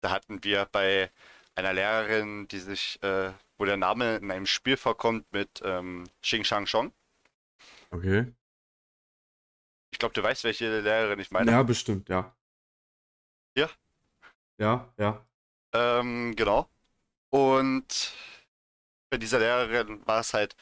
Da 0.02 0.10
hatten 0.10 0.44
wir 0.44 0.68
bei 0.72 1.12
einer 1.54 1.74
Lehrerin, 1.74 2.48
die 2.48 2.58
sich, 2.58 2.98
äh, 3.04 3.32
wo 3.60 3.66
der 3.66 3.78
Name 3.78 4.16
in 4.16 4.32
einem 4.32 4.48
Spiel 4.48 4.78
vorkommt 4.78 5.32
mit 5.32 5.62
ähm, 5.64 6.06
Xing 6.24 6.44
Shang 6.44 6.66
Chong. 6.66 6.92
Okay. 7.92 8.34
Ich 9.92 10.00
glaube, 10.00 10.16
du 10.16 10.24
weißt, 10.24 10.44
welche 10.44 10.80
Lehrerin 10.80 11.20
ich 11.20 11.30
meine. 11.30 11.52
Ja, 11.52 11.62
bestimmt, 11.62 12.10
ja. 12.10 12.36
Ja? 13.56 13.70
Ja, 14.58 14.92
ja. 14.98 15.24
Ähm, 15.74 16.34
genau. 16.36 16.68
Und 17.30 18.14
bei 19.12 19.18
dieser 19.18 19.40
Lehrerin 19.40 20.06
war 20.08 20.22
es 20.22 20.34
halt, 20.34 20.56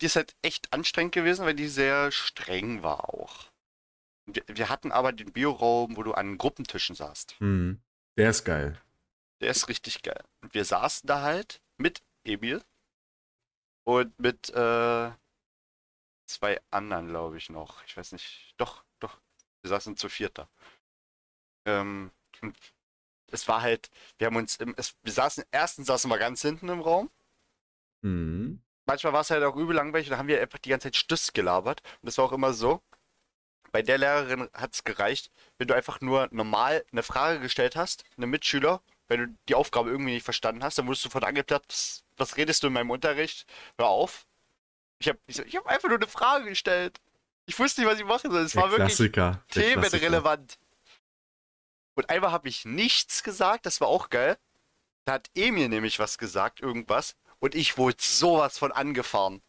die 0.00 0.06
ist 0.06 0.16
halt 0.16 0.34
echt 0.42 0.72
anstrengend 0.72 1.14
gewesen, 1.14 1.44
weil 1.44 1.54
die 1.54 1.68
sehr 1.68 2.10
streng 2.10 2.82
war 2.82 3.12
auch. 3.12 3.50
Wir, 4.26 4.42
wir 4.48 4.68
hatten 4.68 4.90
aber 4.90 5.12
den 5.12 5.32
Bioraum, 5.32 5.96
wo 5.96 6.02
du 6.02 6.14
an 6.14 6.38
Gruppentischen 6.38 6.96
saßt. 6.96 7.38
Hm. 7.38 7.80
Der 8.16 8.30
ist 8.30 8.44
geil. 8.44 8.80
Der 9.40 9.50
ist 9.50 9.68
richtig 9.68 10.02
geil. 10.02 10.24
Und 10.40 10.54
wir 10.54 10.64
saßen 10.64 11.06
da 11.06 11.22
halt 11.22 11.60
mit 11.76 12.02
Emil 12.24 12.64
und 13.84 14.18
mit 14.18 14.48
äh, 14.50 15.10
zwei 16.26 16.60
anderen, 16.70 17.08
glaube 17.08 17.36
ich, 17.36 17.50
noch. 17.50 17.84
Ich 17.84 17.96
weiß 17.96 18.12
nicht. 18.12 18.54
Doch, 18.56 18.82
doch. 18.98 19.20
Wir 19.62 19.68
saßen 19.68 19.96
zu 19.96 20.08
vierter. 20.08 20.48
Ähm, 21.66 22.10
es 23.26 23.46
war 23.46 23.60
halt, 23.60 23.90
wir 24.18 24.26
haben 24.26 24.36
uns, 24.36 24.56
im, 24.56 24.74
es, 24.78 24.96
wir 25.02 25.12
saßen, 25.12 25.44
erstens 25.50 25.88
saßen 25.88 26.10
wir 26.10 26.18
ganz 26.18 26.40
hinten 26.40 26.70
im 26.70 26.80
Raum. 26.80 27.10
Hm. 28.02 28.60
Manchmal 28.86 29.12
war 29.12 29.20
es 29.20 29.30
halt 29.30 29.44
auch 29.44 29.56
übel 29.56 29.76
langweilig 29.76 30.08
und 30.08 30.12
da 30.12 30.18
haben 30.18 30.28
wir 30.28 30.40
einfach 30.40 30.58
die 30.58 30.70
ganze 30.70 30.88
Zeit 30.88 30.96
Stüss 30.96 31.32
gelabert. 31.32 31.80
Und 32.02 32.06
das 32.06 32.18
war 32.18 32.24
auch 32.24 32.32
immer 32.32 32.52
so. 32.52 32.82
Bei 33.72 33.82
der 33.82 33.98
Lehrerin 33.98 34.48
hat 34.52 34.74
es 34.74 34.84
gereicht, 34.84 35.30
wenn 35.58 35.68
du 35.68 35.74
einfach 35.74 36.00
nur 36.00 36.28
normal 36.32 36.84
eine 36.90 37.02
Frage 37.02 37.40
gestellt 37.40 37.76
hast, 37.76 38.04
einem 38.16 38.30
Mitschüler, 38.30 38.82
wenn 39.06 39.20
du 39.20 39.38
die 39.48 39.54
Aufgabe 39.54 39.90
irgendwie 39.90 40.14
nicht 40.14 40.24
verstanden 40.24 40.64
hast, 40.64 40.78
dann 40.78 40.86
wurdest 40.86 41.04
du 41.04 41.08
sofort 41.08 41.24
angeplatt, 41.24 41.64
was, 42.16 42.36
redest 42.36 42.62
du 42.62 42.66
in 42.66 42.72
meinem 42.72 42.90
Unterricht? 42.90 43.46
Hör 43.78 43.88
auf. 43.88 44.26
Ich 44.98 45.08
habe 45.08 45.18
ich, 45.26 45.38
ich 45.38 45.56
hab 45.56 45.66
einfach 45.66 45.88
nur 45.88 45.98
eine 45.98 46.06
Frage 46.06 46.46
gestellt. 46.46 47.00
Ich 47.46 47.58
wusste 47.58 47.80
nicht, 47.80 47.90
was 47.90 47.98
ich 47.98 48.04
machen 48.04 48.30
soll. 48.30 48.42
Es 48.42 48.54
war 48.54 48.70
wirklich 48.70 48.88
Klassiker. 48.88 49.42
Klassiker. 49.48 49.82
themenrelevant. 49.82 50.58
Und 51.94 52.08
einmal 52.10 52.32
habe 52.32 52.48
ich 52.48 52.64
nichts 52.64 53.22
gesagt, 53.22 53.66
das 53.66 53.80
war 53.80 53.88
auch 53.88 54.10
geil. 54.10 54.38
Da 55.04 55.14
hat 55.14 55.30
Emil 55.34 55.68
nämlich 55.68 55.98
was 55.98 56.18
gesagt, 56.18 56.60
irgendwas. 56.60 57.16
Und 57.42 57.54
ich 57.54 57.78
wurde 57.78 57.96
sowas 58.00 58.58
von 58.58 58.70
angefahren. 58.72 59.42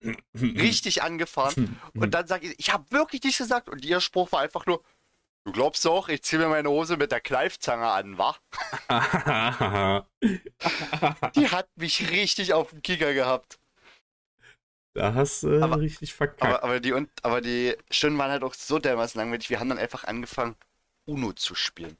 Richtig 0.34 1.02
angefahren. 1.02 1.80
Und 1.94 2.12
dann 2.14 2.26
sage 2.26 2.48
ich, 2.48 2.58
ich 2.58 2.72
habe 2.72 2.90
wirklich 2.90 3.22
nichts 3.24 3.38
gesagt. 3.38 3.68
Und 3.68 3.84
ihr 3.84 4.00
Spruch 4.00 4.30
war 4.32 4.40
einfach 4.40 4.64
nur, 4.66 4.82
du 5.44 5.52
glaubst 5.52 5.84
doch, 5.84 6.08
ich 6.08 6.22
ziehe 6.22 6.40
mir 6.40 6.48
meine 6.48 6.68
Hose 6.70 6.96
mit 6.96 7.10
der 7.10 7.20
Kneifzange 7.20 7.88
an, 7.90 8.16
wa? 8.18 8.36
Die 11.34 11.48
hat 11.48 11.68
mich 11.76 12.10
richtig 12.10 12.52
auf 12.52 12.70
den 12.70 12.82
Kicker 12.82 13.14
gehabt. 13.14 13.58
da 14.94 15.14
hast 15.14 15.42
du 15.42 15.52
äh, 15.58 15.62
Aber- 15.62 15.80
richtig 15.80 16.14
verkackt. 16.14 16.42
Aber, 16.42 16.62
aber, 16.64 16.80
die, 16.80 16.92
und, 16.92 17.10
aber 17.24 17.40
die 17.40 17.76
Stunden 17.90 18.18
waren 18.18 18.30
halt 18.30 18.42
auch 18.44 18.54
so 18.54 18.78
dermaßen 18.78 19.18
langweilig. 19.18 19.50
Wir 19.50 19.60
haben 19.60 19.68
dann 19.68 19.78
einfach 19.78 20.04
angefangen, 20.04 20.56
Uno 21.06 21.32
zu 21.32 21.54
spielen. 21.54 21.96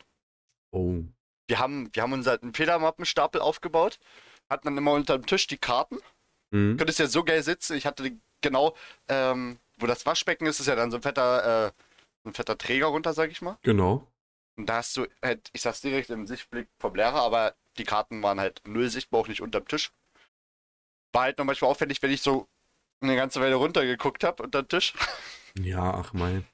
oh. 0.72 1.02
Wir 1.50 1.58
haben, 1.60 1.88
wir 1.94 2.02
haben 2.02 2.12
unseren 2.12 2.52
Federmappenstapel 2.52 3.40
aufgebaut, 3.40 3.98
hatten 4.50 4.66
dann 4.66 4.78
immer 4.78 4.92
unter 4.92 5.18
dem 5.18 5.26
Tisch 5.26 5.46
die 5.46 5.58
Karten. 5.58 5.98
Hm. 6.52 6.72
Du 6.72 6.76
konntest 6.78 6.98
ja 6.98 7.06
so 7.06 7.24
geil 7.24 7.42
sitzen. 7.42 7.76
Ich 7.76 7.86
hatte 7.86 8.16
genau, 8.40 8.74
ähm, 9.08 9.58
wo 9.76 9.86
das 9.86 10.06
Waschbecken 10.06 10.46
ist, 10.46 10.60
ist 10.60 10.66
ja 10.66 10.76
dann 10.76 10.90
so 10.90 10.98
ein 10.98 11.02
fetter, 11.02 11.66
äh, 11.66 11.72
so 12.24 12.30
ein 12.30 12.34
fetter 12.34 12.58
Träger 12.58 12.86
runter, 12.86 13.12
sag 13.12 13.30
ich 13.30 13.42
mal. 13.42 13.58
Genau. 13.62 14.06
Und 14.56 14.66
da 14.66 14.76
hast 14.76 14.96
du 14.96 15.06
halt, 15.22 15.50
ich 15.52 15.62
sag's 15.62 15.80
direkt 15.80 16.10
im 16.10 16.26
Sichtblick 16.26 16.68
vom 16.80 16.94
Lehrer, 16.94 17.22
aber 17.22 17.54
die 17.76 17.84
Karten 17.84 18.22
waren 18.22 18.40
halt 18.40 18.60
null 18.66 18.88
sichtbar, 18.88 19.20
auch 19.20 19.28
nicht 19.28 19.40
unterm 19.40 19.66
Tisch. 19.68 19.92
War 21.12 21.22
halt 21.22 21.38
noch 21.38 21.44
manchmal 21.44 21.70
auffällig, 21.70 22.02
wenn 22.02 22.10
ich 22.10 22.22
so 22.22 22.48
eine 23.00 23.14
ganze 23.14 23.40
Weile 23.40 23.54
runtergeguckt 23.54 24.24
habe 24.24 24.42
unter 24.42 24.62
den 24.62 24.68
Tisch. 24.68 24.94
Ja, 25.58 25.92
ach 25.92 26.12
mein. 26.12 26.46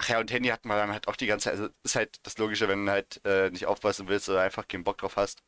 Ach 0.00 0.08
ja, 0.10 0.20
und 0.20 0.30
Handy 0.30 0.50
hat 0.50 0.64
man 0.64 0.76
dann 0.76 0.92
halt 0.92 1.08
auch 1.08 1.16
die 1.16 1.26
ganze 1.26 1.44
Zeit. 1.44 1.54
Also 1.54 1.70
ist 1.82 1.96
halt 1.96 2.20
das 2.22 2.38
Logische, 2.38 2.68
wenn 2.68 2.86
du 2.86 2.92
halt 2.92 3.20
äh, 3.24 3.50
nicht 3.50 3.66
aufpassen 3.66 4.06
willst 4.06 4.28
oder 4.28 4.42
einfach 4.42 4.68
keinen 4.68 4.84
Bock 4.84 4.98
drauf 4.98 5.16
hast. 5.16 5.42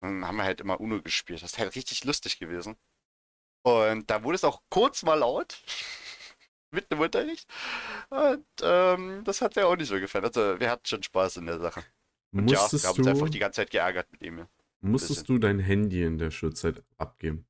Dann 0.00 0.24
haben 0.26 0.36
wir 0.36 0.44
halt 0.44 0.60
immer 0.60 0.80
Uno 0.80 1.02
gespielt. 1.02 1.42
Das 1.42 1.52
ist 1.52 1.58
halt 1.58 1.74
richtig 1.74 2.04
lustig 2.04 2.38
gewesen. 2.38 2.76
Und 3.62 4.08
da 4.10 4.22
wurde 4.22 4.36
es 4.36 4.44
auch 4.44 4.62
kurz 4.70 5.02
mal 5.02 5.14
laut. 5.14 5.62
Mitten 6.70 6.94
im 6.94 7.00
Unterricht. 7.00 7.50
Und 8.10 8.46
ähm, 8.62 9.24
das 9.24 9.40
hat 9.40 9.56
mir 9.56 9.66
auch 9.66 9.76
nicht 9.76 9.88
so 9.88 9.98
gefallen. 9.98 10.24
Also 10.24 10.60
wir 10.60 10.70
hatten 10.70 10.86
schon 10.86 11.02
Spaß 11.02 11.38
in 11.38 11.46
der 11.46 11.58
Sache. 11.58 11.84
Und 12.32 12.50
ja, 12.50 12.60
Musstest 12.60 12.84
wir 12.84 12.88
haben 12.90 12.98
uns 12.98 13.06
einfach 13.06 13.30
die 13.30 13.38
ganze 13.38 13.56
Zeit 13.62 13.70
geärgert 13.70 14.10
mit 14.12 14.22
ihm. 14.22 14.46
musstest 14.80 15.28
du 15.28 15.38
dein 15.38 15.58
Handy 15.58 16.02
in 16.04 16.18
der 16.18 16.30
Schulzeit 16.30 16.82
abgeben? 16.98 17.46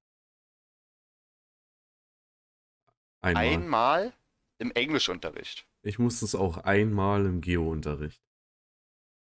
Einmal. 3.20 3.44
Einmal 3.44 4.12
im 4.58 4.70
Englischunterricht. 4.72 5.66
Ich 5.82 5.98
musste 5.98 6.24
es 6.24 6.34
auch 6.34 6.58
einmal 6.58 7.26
im 7.26 7.40
Geo-Unterricht. 7.40 8.22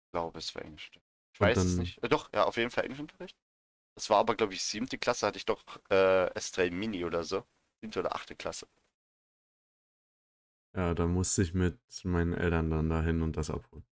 Ich 0.04 0.10
glaube, 0.12 0.38
es 0.38 0.54
war 0.54 0.62
Englisch. 0.62 0.90
Ich 1.36 1.40
weiß 1.40 1.58
es 1.58 1.74
dann- 1.74 1.82
nicht. 1.82 2.02
Äh, 2.02 2.08
doch, 2.08 2.32
ja, 2.32 2.44
auf 2.44 2.56
jeden 2.56 2.70
Fall 2.70 2.84
Englischunterricht. 2.84 3.36
Das 3.94 4.08
war 4.10 4.18
aber, 4.18 4.34
glaube 4.34 4.54
ich, 4.54 4.62
siebte 4.64 4.96
Klasse 4.98 5.26
hatte 5.26 5.38
ich 5.38 5.44
doch 5.46 5.62
äh, 5.90 6.26
S3 6.32 6.70
Mini 6.70 7.04
oder 7.04 7.24
so. 7.24 7.44
Siebte 7.82 8.00
oder 8.00 8.14
achte 8.14 8.34
Klasse. 8.34 8.66
Ja, 10.74 10.94
da 10.94 11.06
musste 11.06 11.42
ich 11.42 11.54
mit 11.54 11.78
meinen 12.04 12.34
Eltern 12.34 12.70
dann 12.70 12.88
dahin 12.90 13.22
und 13.22 13.36
das 13.36 13.50
abholen. 13.50 13.84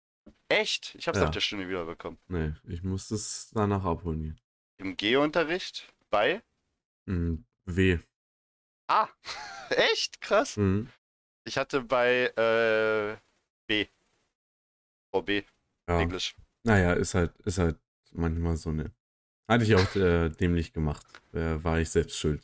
Echt? 0.49 0.95
Ich 0.95 1.07
habe 1.07 1.17
es 1.17 1.21
Ja. 1.21 1.25
nach 1.25 1.33
der 1.33 1.39
Stunde 1.41 1.67
wiederbekommen. 1.69 2.19
Nee, 2.27 2.53
ich 2.67 2.83
musste 2.83 3.15
es 3.15 3.49
danach 3.53 3.83
abholen. 3.85 4.21
hier. 4.23 4.35
Im 4.77 4.97
Geo-Unterricht 4.97 5.93
bei. 6.09 6.41
Hm, 7.07 7.45
W. 7.65 7.99
Ah, 8.87 9.07
echt? 9.69 10.19
Krass. 10.21 10.57
Mhm. 10.57 10.89
Ich 11.45 11.57
hatte 11.57 11.81
bei 11.81 12.25
äh, 12.37 13.17
B. 13.67 13.87
VB, 15.13 15.45
Ja. 15.87 15.99
Englisch. 15.99 16.35
Naja, 16.63 16.93
ist 16.93 17.13
halt, 17.13 17.37
ist 17.41 17.57
halt 17.57 17.77
manchmal 18.11 18.57
so 18.57 18.69
eine. 18.69 18.91
Hatte 19.47 19.65
ich 19.65 19.75
auch 19.75 19.95
äh, 19.95 20.29
dämlich 20.29 20.73
gemacht. 20.73 21.05
Äh, 21.33 21.63
war 21.63 21.79
ich 21.79 21.89
selbst 21.89 22.17
schuld. 22.17 22.41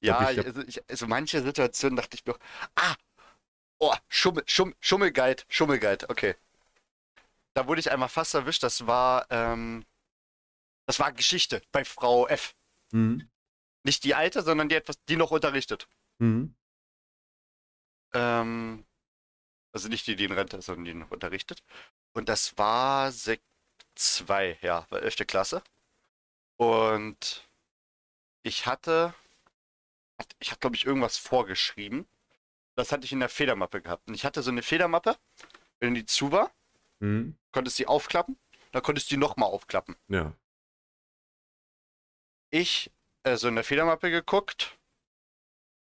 Ja, 0.00 0.30
ich 0.30 0.44
also, 0.44 0.62
ich, 0.62 0.90
also 0.90 1.06
manche 1.06 1.42
Situationen 1.42 1.96
dachte 1.96 2.16
ich 2.16 2.24
mir 2.24 2.34
auch, 2.34 2.38
ah, 2.76 2.94
oh, 3.78 3.94
Schummel, 4.08 4.44
Schum, 4.46 4.74
Schummelguide, 4.80 5.42
Schummelguide, 5.48 6.08
okay. 6.08 6.36
Da 7.54 7.66
wurde 7.66 7.80
ich 7.80 7.90
einmal 7.90 8.08
fast 8.08 8.34
erwischt, 8.34 8.62
das 8.62 8.86
war, 8.86 9.26
ähm, 9.30 9.84
das 10.86 11.00
war 11.00 11.12
Geschichte 11.12 11.62
bei 11.72 11.84
Frau 11.84 12.28
F. 12.28 12.54
Mhm. 12.92 13.28
Nicht 13.82 14.04
die 14.04 14.14
alte, 14.14 14.42
sondern 14.42 14.68
die 14.68 14.76
etwas, 14.76 15.02
die 15.06 15.16
noch 15.16 15.30
unterrichtet. 15.30 15.88
Mhm. 16.18 16.54
Ähm, 18.14 18.84
also 19.72 19.88
nicht 19.88 20.06
die, 20.06 20.16
die 20.16 20.24
in 20.24 20.32
Rente 20.32 20.56
ist, 20.56 20.66
sondern 20.66 20.84
die 20.84 20.94
noch 20.94 21.10
unterrichtet. 21.10 21.62
Und 22.12 22.28
das 22.28 22.56
war 22.58 23.12
Sek 23.12 23.40
2, 23.94 24.58
ja, 24.62 24.86
war 24.90 25.02
11. 25.02 25.26
Klasse. 25.26 25.62
Und 26.56 27.48
ich 28.42 28.66
hatte, 28.66 29.14
hat- 30.18 30.34
ich 30.40 30.50
hatte, 30.50 30.60
glaube 30.60 30.76
ich, 30.76 30.84
irgendwas 30.86 31.16
vorgeschrieben. 31.18 32.06
Das 32.74 32.92
hatte 32.92 33.04
ich 33.04 33.12
in 33.12 33.20
der 33.20 33.28
Federmappe 33.28 33.80
gehabt. 33.82 34.08
Und 34.08 34.14
ich 34.14 34.24
hatte 34.24 34.42
so 34.42 34.50
eine 34.50 34.62
Federmappe, 34.62 35.16
wenn 35.80 35.94
die 35.94 36.06
zu 36.06 36.32
war, 36.32 36.52
Mhm. 37.00 37.36
konntest 37.52 37.78
du 37.78 37.82
die 37.84 37.86
aufklappen, 37.88 38.36
dann 38.72 38.82
konntest 38.82 39.10
du 39.10 39.14
die 39.14 39.20
nochmal 39.20 39.48
aufklappen. 39.50 39.96
Ja. 40.08 40.32
Ich, 42.50 42.90
also 43.22 43.48
in 43.48 43.54
der 43.54 43.64
Federmappe 43.64 44.10
geguckt, 44.10 44.76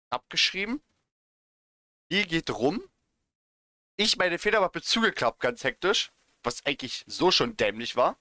abgeschrieben, 0.10 0.82
die 2.12 2.28
geht 2.28 2.50
rum, 2.50 2.84
ich 3.98 4.18
meine 4.18 4.40
Federmappe 4.40 4.82
zugeklappt, 4.82 5.40
ganz 5.40 5.64
hektisch, 5.64 6.12
was 6.44 6.66
eigentlich 6.66 7.04
so 7.08 7.32
schon 7.32 7.58
dämlich 7.58 7.96
war. 7.96 8.18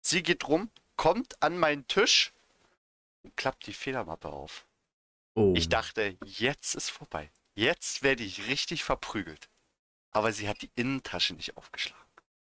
Sie 0.00 0.22
geht 0.22 0.48
rum, 0.48 0.70
kommt 0.96 1.40
an 1.42 1.58
meinen 1.58 1.86
Tisch 1.86 2.32
und 3.22 3.36
klappt 3.36 3.66
die 3.66 3.72
Federmappe 3.72 4.28
auf. 4.28 4.66
Oh. 5.34 5.52
Ich 5.56 5.68
dachte, 5.68 6.16
jetzt 6.24 6.74
ist 6.74 6.90
vorbei. 6.90 7.30
Jetzt 7.54 8.02
werde 8.02 8.22
ich 8.22 8.46
richtig 8.48 8.84
verprügelt. 8.84 9.48
Aber 10.10 10.32
sie 10.32 10.48
hat 10.48 10.62
die 10.62 10.70
Innentasche 10.76 11.34
nicht 11.34 11.56
aufgeschlagen. 11.56 12.04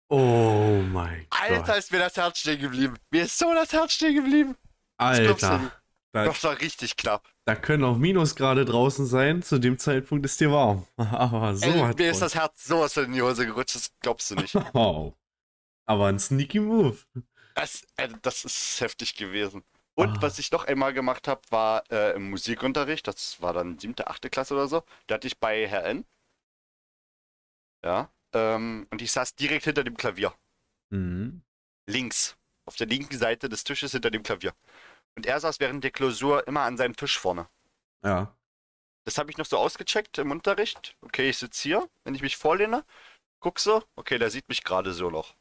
Oh 0.08 0.82
mein 0.92 1.26
Alter, 1.30 1.62
Gott. 1.64 1.78
ist 1.78 1.90
mir 1.90 1.98
das 1.98 2.16
Herz 2.16 2.38
stehen 2.38 2.60
geblieben. 2.60 2.96
Mir 3.10 3.24
ist 3.24 3.38
so 3.38 3.52
das 3.54 3.72
Herz 3.72 3.92
stehen 3.94 4.14
geblieben. 4.14 4.56
Alter. 4.98 5.72
Da, 6.16 6.24
Das 6.24 6.42
war 6.44 6.58
richtig 6.60 6.96
knapp. 6.96 7.28
da 7.44 7.54
können 7.54 7.84
auch 7.84 7.98
Minusgrade 7.98 8.64
draußen 8.64 9.04
sein. 9.06 9.42
Zu 9.42 9.58
dem 9.58 9.78
Zeitpunkt 9.78 10.24
ist 10.24 10.40
dir 10.40 10.50
warm. 10.50 10.86
Aber 10.96 11.54
so 11.54 11.66
Ey, 11.66 11.94
mir 11.94 12.10
ist 12.10 12.22
das 12.22 12.34
Herz 12.34 12.64
sowas 12.64 12.94
von 12.94 13.04
in 13.04 13.12
die 13.12 13.20
Hose 13.22 13.44
gerutscht, 13.46 13.74
das 13.74 13.90
glaubst 14.00 14.30
du 14.30 14.36
nicht. 14.36 14.54
Wow. 14.74 15.14
Aber 15.86 16.06
ein 16.06 16.18
sneaky 16.18 16.60
Move. 16.60 16.96
Das, 17.54 17.82
äh, 17.96 18.08
das 18.22 18.44
ist 18.46 18.80
heftig 18.80 19.14
gewesen. 19.14 19.62
Und 19.94 20.18
Ah. 20.18 20.22
was 20.22 20.38
ich 20.38 20.50
noch 20.52 20.64
einmal 20.64 20.92
gemacht 20.94 21.28
habe, 21.28 21.42
war 21.50 21.84
äh, 21.90 22.14
im 22.14 22.30
Musikunterricht, 22.30 23.06
das 23.06 23.40
war 23.42 23.52
dann 23.52 23.78
siebte, 23.78 24.06
achte 24.08 24.28
Klasse 24.30 24.54
oder 24.54 24.68
so, 24.68 24.82
da 25.06 25.14
hatte 25.16 25.26
ich 25.26 25.38
bei 25.38 25.66
Herr 25.68 25.84
N. 25.84 26.04
Ja. 27.84 28.10
Ähm, 28.34 28.86
und 28.90 29.00
ich 29.02 29.12
saß 29.12 29.34
direkt 29.36 29.64
hinter 29.64 29.84
dem 29.84 29.96
Klavier. 29.96 30.34
Mhm. 30.90 31.42
Links. 31.88 32.36
Auf 32.66 32.76
der 32.76 32.86
linken 32.88 33.16
Seite 33.16 33.48
des 33.48 33.62
Tisches 33.64 33.92
hinter 33.92 34.10
dem 34.10 34.22
Klavier. 34.24 34.52
Und 35.16 35.26
er 35.26 35.40
saß 35.40 35.60
während 35.60 35.82
der 35.82 35.90
Klausur 35.90 36.46
immer 36.46 36.62
an 36.62 36.76
seinem 36.76 36.94
Tisch 36.94 37.18
vorne. 37.18 37.48
Ja. 38.04 38.36
Das 39.04 39.18
habe 39.18 39.30
ich 39.30 39.38
noch 39.38 39.46
so 39.46 39.56
ausgecheckt 39.56 40.18
im 40.18 40.30
Unterricht. 40.30 40.96
Okay, 41.00 41.30
ich 41.30 41.38
sitze 41.38 41.62
hier, 41.62 41.88
wenn 42.04 42.14
ich 42.14 42.22
mich 42.22 42.36
vorlehne, 42.36 42.84
guck 43.40 43.58
so, 43.58 43.82
okay, 43.94 44.18
der 44.18 44.30
sieht 44.30 44.48
mich 44.48 44.62
gerade 44.62 44.92
so 44.92 45.10
noch. 45.10 45.34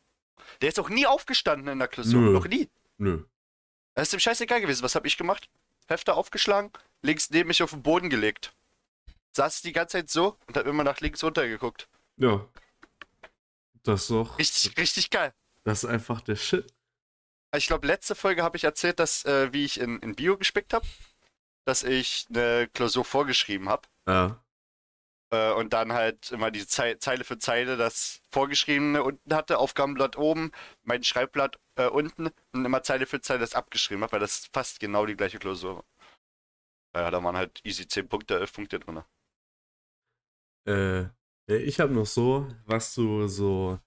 Der 0.61 0.69
ist 0.69 0.79
auch 0.79 0.89
nie 0.89 1.05
aufgestanden 1.05 1.67
in 1.67 1.79
der 1.79 1.87
Klausur. 1.87 2.21
Nö. 2.21 2.31
Noch 2.31 2.47
nie. 2.47 2.69
Nö. 2.97 3.25
Das 3.95 4.07
ist 4.07 4.13
ihm 4.13 4.19
scheißegal 4.19 4.61
gewesen. 4.61 4.83
Was 4.83 4.95
habe 4.95 5.07
ich 5.07 5.17
gemacht? 5.17 5.49
Hefte 5.87 6.13
aufgeschlagen, 6.13 6.71
links 7.01 7.29
neben 7.29 7.47
mich 7.47 7.61
auf 7.61 7.71
den 7.71 7.83
Boden 7.83 8.09
gelegt. 8.09 8.53
Saß 9.33 9.61
die 9.61 9.73
ganze 9.73 9.97
Zeit 9.97 10.09
so 10.09 10.37
und 10.47 10.57
hab 10.57 10.65
immer 10.65 10.83
nach 10.83 10.99
links 10.99 11.23
runtergeguckt. 11.23 11.87
Ja. 12.17 12.47
Das 13.83 14.01
ist 14.01 14.09
doch. 14.09 14.39
Richtig, 14.39 14.77
richtig 14.77 15.09
geil. 15.09 15.33
Das 15.63 15.83
ist 15.83 15.89
einfach 15.89 16.21
der 16.21 16.35
Shit. 16.35 16.73
Ich 17.57 17.67
glaube, 17.67 17.87
letzte 17.87 18.15
Folge 18.15 18.43
habe 18.43 18.57
ich 18.57 18.63
erzählt, 18.63 18.99
dass, 18.99 19.25
äh, 19.25 19.51
wie 19.53 19.65
ich 19.65 19.79
in, 19.79 19.99
in 19.99 20.15
Bio 20.15 20.37
gespickt 20.37 20.73
habe, 20.73 20.85
dass 21.65 21.83
ich 21.83 22.27
eine 22.29 22.67
Klausur 22.73 23.05
vorgeschrieben 23.05 23.69
habe. 23.69 23.87
Ja. 24.07 24.43
Äh, 25.31 25.53
und 25.53 25.73
dann 25.73 25.93
halt 25.93 26.31
immer 26.31 26.51
die 26.51 26.65
Zei 26.67 26.95
Zeile 26.95 27.23
für 27.23 27.37
Zeile 27.37 27.77
das 27.77 28.21
Vorgeschriebene 28.31 29.03
unten 29.03 29.33
hatte, 29.33 29.57
Aufgabenblatt 29.57 30.17
oben, 30.17 30.51
mein 30.83 31.03
Schreibblatt 31.03 31.59
äh, 31.75 31.87
unten 31.87 32.29
und 32.53 32.65
immer 32.65 32.83
Zeile 32.83 33.05
für 33.05 33.21
Zeile 33.21 33.39
das 33.39 33.55
abgeschrieben 33.55 34.03
habe, 34.03 34.13
weil 34.13 34.19
das 34.19 34.49
fast 34.53 34.79
genau 34.79 35.05
die 35.05 35.15
gleiche 35.15 35.39
Klausur 35.39 35.77
war. 35.77 35.85
Ja, 36.95 37.11
da 37.11 37.23
waren 37.23 37.35
halt 37.35 37.59
easy 37.65 37.87
10 37.87 38.07
Punkte, 38.07 38.39
11 38.39 38.53
Punkte 38.53 38.79
drin. 38.79 39.03
Äh, 40.67 41.09
ich 41.47 41.79
habe 41.79 41.93
noch 41.93 42.05
so, 42.05 42.47
was 42.65 42.93
du 42.95 43.27
so 43.27 43.79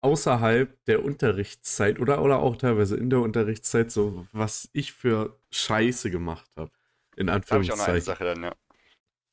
außerhalb 0.00 0.84
der 0.86 1.04
Unterrichtszeit 1.04 1.98
oder, 1.98 2.22
oder 2.22 2.38
auch 2.38 2.56
teilweise 2.56 2.96
in 2.96 3.10
der 3.10 3.20
Unterrichtszeit, 3.20 3.90
so 3.90 4.26
was 4.32 4.68
ich 4.72 4.92
für 4.92 5.38
Scheiße 5.50 6.10
gemacht 6.10 6.48
habe. 6.56 6.70
In 7.16 7.26
Da 7.26 7.34
habe 7.34 7.44
ich 7.62 7.72
auch 7.72 7.76
noch 7.76 7.84
eine 7.88 7.96
Anführungszeichen. 7.96 8.00
Sache 8.02 8.24
dann, 8.24 8.42
ja. 8.44 8.54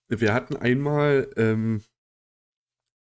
Wir 0.08 0.34
hatten 0.34 0.56
einmal 0.56 1.30
ähm, 1.38 1.84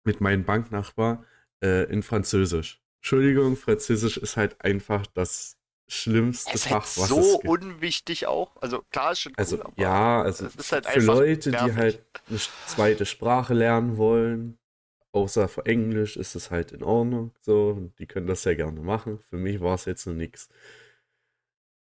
mit 0.03 0.21
meinem 0.21 0.43
Banknachbar 0.45 1.23
äh, 1.63 1.85
in 1.91 2.03
Französisch. 2.03 2.81
Entschuldigung, 3.01 3.55
Französisch 3.55 4.17
ist 4.17 4.37
halt 4.37 4.61
einfach 4.61 5.05
das 5.07 5.57
schlimmste 5.87 6.49
Es 6.49 6.55
ist 6.55 6.67
Fach, 6.67 6.71
halt 6.71 6.97
was 6.97 7.07
so 7.09 7.19
es 7.19 7.41
gibt. 7.41 7.47
unwichtig 7.47 8.25
auch. 8.27 8.55
Also 8.61 8.81
klar 8.91 9.11
ist 9.11 9.21
schon 9.21 9.33
cool, 9.33 9.37
Also 9.37 9.73
ja, 9.75 10.21
also 10.23 10.45
es 10.47 10.55
ist 10.55 10.71
halt 10.71 10.85
für 10.87 10.99
Leute, 10.99 11.51
die 11.51 11.55
nervig. 11.57 11.75
halt 11.77 12.05
eine 12.29 12.39
zweite 12.65 13.05
Sprache 13.05 13.53
lernen 13.53 13.97
wollen, 13.97 14.57
außer 15.15 15.47
für 15.47 15.65
Englisch, 15.65 16.17
ist 16.17 16.35
es 16.35 16.51
halt 16.51 16.71
in 16.73 16.83
Ordnung. 16.83 17.33
So, 17.41 17.91
die 17.99 18.07
können 18.07 18.27
das 18.27 18.43
ja 18.45 18.53
gerne 18.55 18.81
machen. 18.81 19.19
Für 19.19 19.37
mich 19.37 19.61
war 19.61 19.75
es 19.75 19.85
jetzt 19.85 20.05
nur 20.07 20.15
nix. 20.15 20.49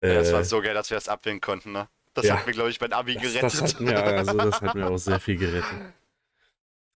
Ja, 0.06 0.14
das 0.16 0.32
war 0.34 0.44
Äh, 0.44 0.44
so 0.44 0.62
geil, 0.62 0.74
dass 0.74 0.90
wir 0.90 0.98
das 0.98 1.08
abwählen 1.08 1.40
konnten, 1.42 1.72
ne? 1.72 1.90
Das 2.14 2.26
ja. 2.26 2.36
hat 2.36 2.46
mir, 2.46 2.52
glaube 2.54 2.70
ich, 2.70 2.82
mein 2.82 2.94
Abi 2.94 3.14
das, 3.14 3.24
gerettet. 3.24 3.44
das 3.44 3.62
hat 3.62 3.80
mir, 3.80 3.98
also 4.16 4.40
das 4.40 4.62
hat 4.62 4.74
mir 4.76 4.88
auch 4.88 4.98
sehr 4.98 5.20
viel 5.20 5.38
gerettet. 5.38 5.84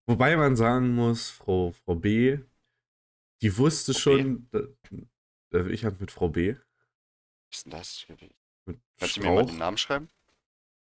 Wobei 0.06 0.36
man 0.36 0.56
sagen 0.56 0.94
muss, 0.94 1.28
Frau, 1.30 1.72
Frau 1.72 1.94
B, 1.96 2.38
die 3.42 3.56
wusste 3.58 3.94
Frau 3.94 4.00
schon, 4.00 4.48
da, 4.50 4.60
da, 5.50 5.66
ich 5.66 5.84
hatte 5.84 5.98
mit 6.00 6.10
Frau 6.10 6.28
B, 6.28 6.56
Was 7.50 7.56
ist 7.58 7.64
denn 7.64 7.70
das? 7.72 8.06
mit 8.66 8.78
Kannst 8.98 9.16
du 9.16 9.20
mir 9.20 9.30
mal 9.30 9.44
den 9.46 9.56
Strauch, 9.56 9.58
Namen 9.58 9.78
schreiben? 9.78 10.10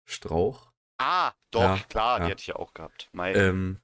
Strauch, 0.05 0.73
Ah, 0.99 1.33
doch, 1.51 1.61
Ja, 1.61 1.79
klar, 1.88 2.18
ja. 2.18 2.25
die 2.27 2.31
hatte 2.31 2.40
ich 2.40 2.47
ja 2.47 2.57
auch 2.57 2.73
gehabt. 2.75 3.09
Mai. 3.12 3.33
Ähm, 3.35 3.81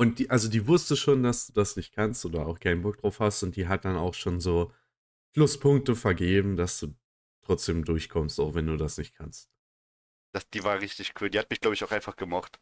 Und 0.00 0.18
die, 0.18 0.30
also 0.30 0.48
die 0.48 0.66
wusste 0.66 0.96
schon, 0.96 1.22
dass 1.22 1.48
du 1.48 1.52
das 1.52 1.76
nicht 1.76 1.92
kannst 1.92 2.24
oder 2.24 2.46
auch 2.46 2.58
keinen 2.58 2.80
Bock 2.80 2.96
drauf 2.96 3.20
hast 3.20 3.42
und 3.42 3.54
die 3.54 3.68
hat 3.68 3.84
dann 3.84 3.96
auch 3.96 4.14
schon 4.14 4.40
so 4.40 4.72
Pluspunkte 5.34 5.94
vergeben, 5.94 6.56
dass 6.56 6.80
du 6.80 6.94
trotzdem 7.42 7.84
durchkommst, 7.84 8.40
auch 8.40 8.54
wenn 8.54 8.66
du 8.66 8.78
das 8.78 8.96
nicht 8.96 9.14
kannst. 9.14 9.50
Das, 10.32 10.48
die 10.48 10.64
war 10.64 10.80
richtig 10.80 11.12
cool. 11.20 11.28
Die 11.28 11.38
hat 11.38 11.50
mich, 11.50 11.60
glaube 11.60 11.74
ich, 11.74 11.84
auch 11.84 11.90
einfach 11.90 12.16
gemocht. 12.16 12.58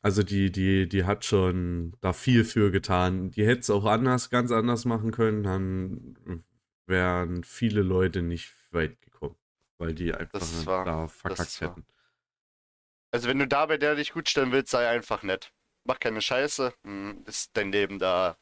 Also 0.00 0.22
die, 0.22 0.50
die, 0.50 0.88
die 0.88 1.04
hat 1.04 1.26
schon 1.26 1.94
da 2.00 2.14
viel 2.14 2.44
für 2.44 2.70
getan. 2.70 3.30
Die 3.30 3.44
hätte 3.44 3.60
es 3.60 3.68
auch 3.68 3.84
anders, 3.84 4.30
ganz 4.30 4.50
anders 4.50 4.86
machen 4.86 5.10
können, 5.10 5.42
dann 5.42 6.16
wären 6.86 7.44
viele 7.44 7.82
Leute 7.82 8.22
nicht 8.22 8.54
weit 8.70 9.02
gekommen, 9.02 9.36
weil 9.76 9.92
die 9.92 10.14
einfach 10.14 10.40
war- 10.64 10.86
da 10.86 11.08
verkackt 11.08 11.60
hätten. 11.60 11.84
Also 13.10 13.28
wenn 13.28 13.38
du 13.38 13.46
da 13.46 13.66
bei 13.66 13.76
der 13.76 13.96
dich 13.96 14.12
gut 14.12 14.30
stellen 14.30 14.50
willst, 14.50 14.70
sei 14.70 14.88
einfach 14.88 15.22
nett. 15.22 15.52
Mach 15.88 15.98
keine 15.98 16.22
Scheiße, 16.22 16.72
hm, 16.84 17.24
ist 17.26 17.50
dein 17.56 17.72
Leben 17.72 17.98
da 17.98 18.38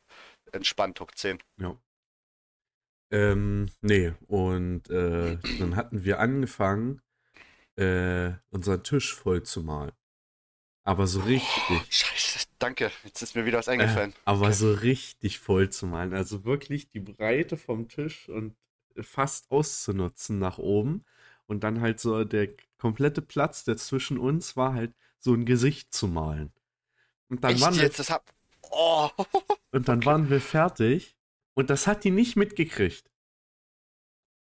entspannt 0.52 1.00
hoch 1.00 1.12
10. 1.12 1.38
Ja. 1.58 1.76
Ähm, 3.10 3.66
nee, 3.82 4.12
und 4.26 4.90
äh, 4.90 5.38
dann 5.58 5.76
hatten 5.76 6.04
wir 6.04 6.18
angefangen, 6.20 7.00
äh, 7.76 8.32
unseren 8.50 8.82
Tisch 8.84 9.14
voll 9.14 9.42
zu 9.44 9.62
malen. 9.62 9.92
Aber 10.84 11.06
so 11.06 11.20
richtig. 11.22 11.90
Scheiße, 11.90 12.46
danke. 12.58 12.90
Jetzt 13.04 13.22
ist 13.22 13.34
mir 13.34 13.44
wieder 13.46 13.58
was 13.58 13.68
Äh, 13.68 13.72
eingefallen. 13.72 14.14
aber 14.24 14.52
so 14.52 14.72
richtig 14.72 15.38
voll 15.38 15.70
zu 15.70 15.86
malen. 15.86 16.14
Also 16.14 16.44
wirklich 16.44 16.90
die 16.90 17.00
Breite 17.00 17.56
vom 17.56 17.88
Tisch 17.88 18.28
und 18.28 18.56
fast 19.00 19.50
auszunutzen 19.50 20.38
nach 20.38 20.58
oben. 20.58 21.04
Und 21.46 21.62
dann 21.64 21.80
halt 21.80 22.00
so 22.00 22.24
der 22.24 22.48
komplette 22.78 23.22
Platz, 23.22 23.64
der 23.64 23.76
zwischen 23.76 24.18
uns 24.18 24.56
war, 24.56 24.74
halt 24.74 24.94
so 25.18 25.32
ein 25.34 25.44
Gesicht 25.46 25.94
zu 25.94 26.08
malen. 26.08 26.52
Und 27.28 27.42
dann, 27.42 27.52
Echt 27.52 27.62
waren 27.62 27.74
wir, 27.74 27.82
jetzt? 27.82 27.98
Das 27.98 28.10
hab... 28.10 28.32
Oh. 28.70 29.10
und 29.72 29.88
dann 29.88 30.04
waren 30.04 30.30
wir 30.30 30.40
fertig. 30.40 31.16
Und 31.54 31.70
das 31.70 31.86
hat 31.86 32.04
die 32.04 32.10
nicht 32.10 32.36
mitgekriegt. 32.36 33.10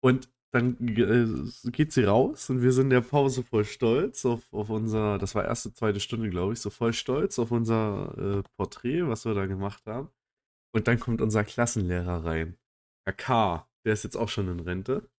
Und 0.04 0.30
dann 0.52 0.78
äh, 0.88 1.72
geht 1.72 1.94
sie 1.94 2.04
raus 2.04 2.50
und 2.50 2.62
wir 2.62 2.74
sind 2.74 2.86
in 2.86 2.90
der 2.90 3.02
Pause 3.02 3.44
voll 3.44 3.64
stolz 3.64 4.26
auf, 4.26 4.52
auf 4.52 4.70
unser, 4.70 5.18
das 5.18 5.34
war 5.34 5.46
erste, 5.46 5.74
zweite 5.74 6.02
Stunde, 6.02 6.30
glaube 6.30 6.54
ich, 6.54 6.60
so 6.60 6.70
voll 6.70 6.94
stolz 6.94 7.40
auf 7.40 7.52
unser 7.52 8.18
äh, 8.18 8.44
Porträt, 8.58 9.08
was 9.08 9.24
wir 9.26 9.34
da 9.34 9.46
gemacht 9.46 9.86
haben. 9.86 10.10
Und 10.74 10.88
dann 10.88 11.00
kommt 11.00 11.22
unser 11.22 11.44
Klassenlehrer 11.44 12.26
rein. 12.26 12.58
Herr 13.06 13.14
K., 13.14 13.68
der 13.86 13.94
ist 13.94 14.04
jetzt 14.04 14.18
auch 14.18 14.30
schon 14.30 14.50
in 14.50 14.60
Rente. 14.60 15.10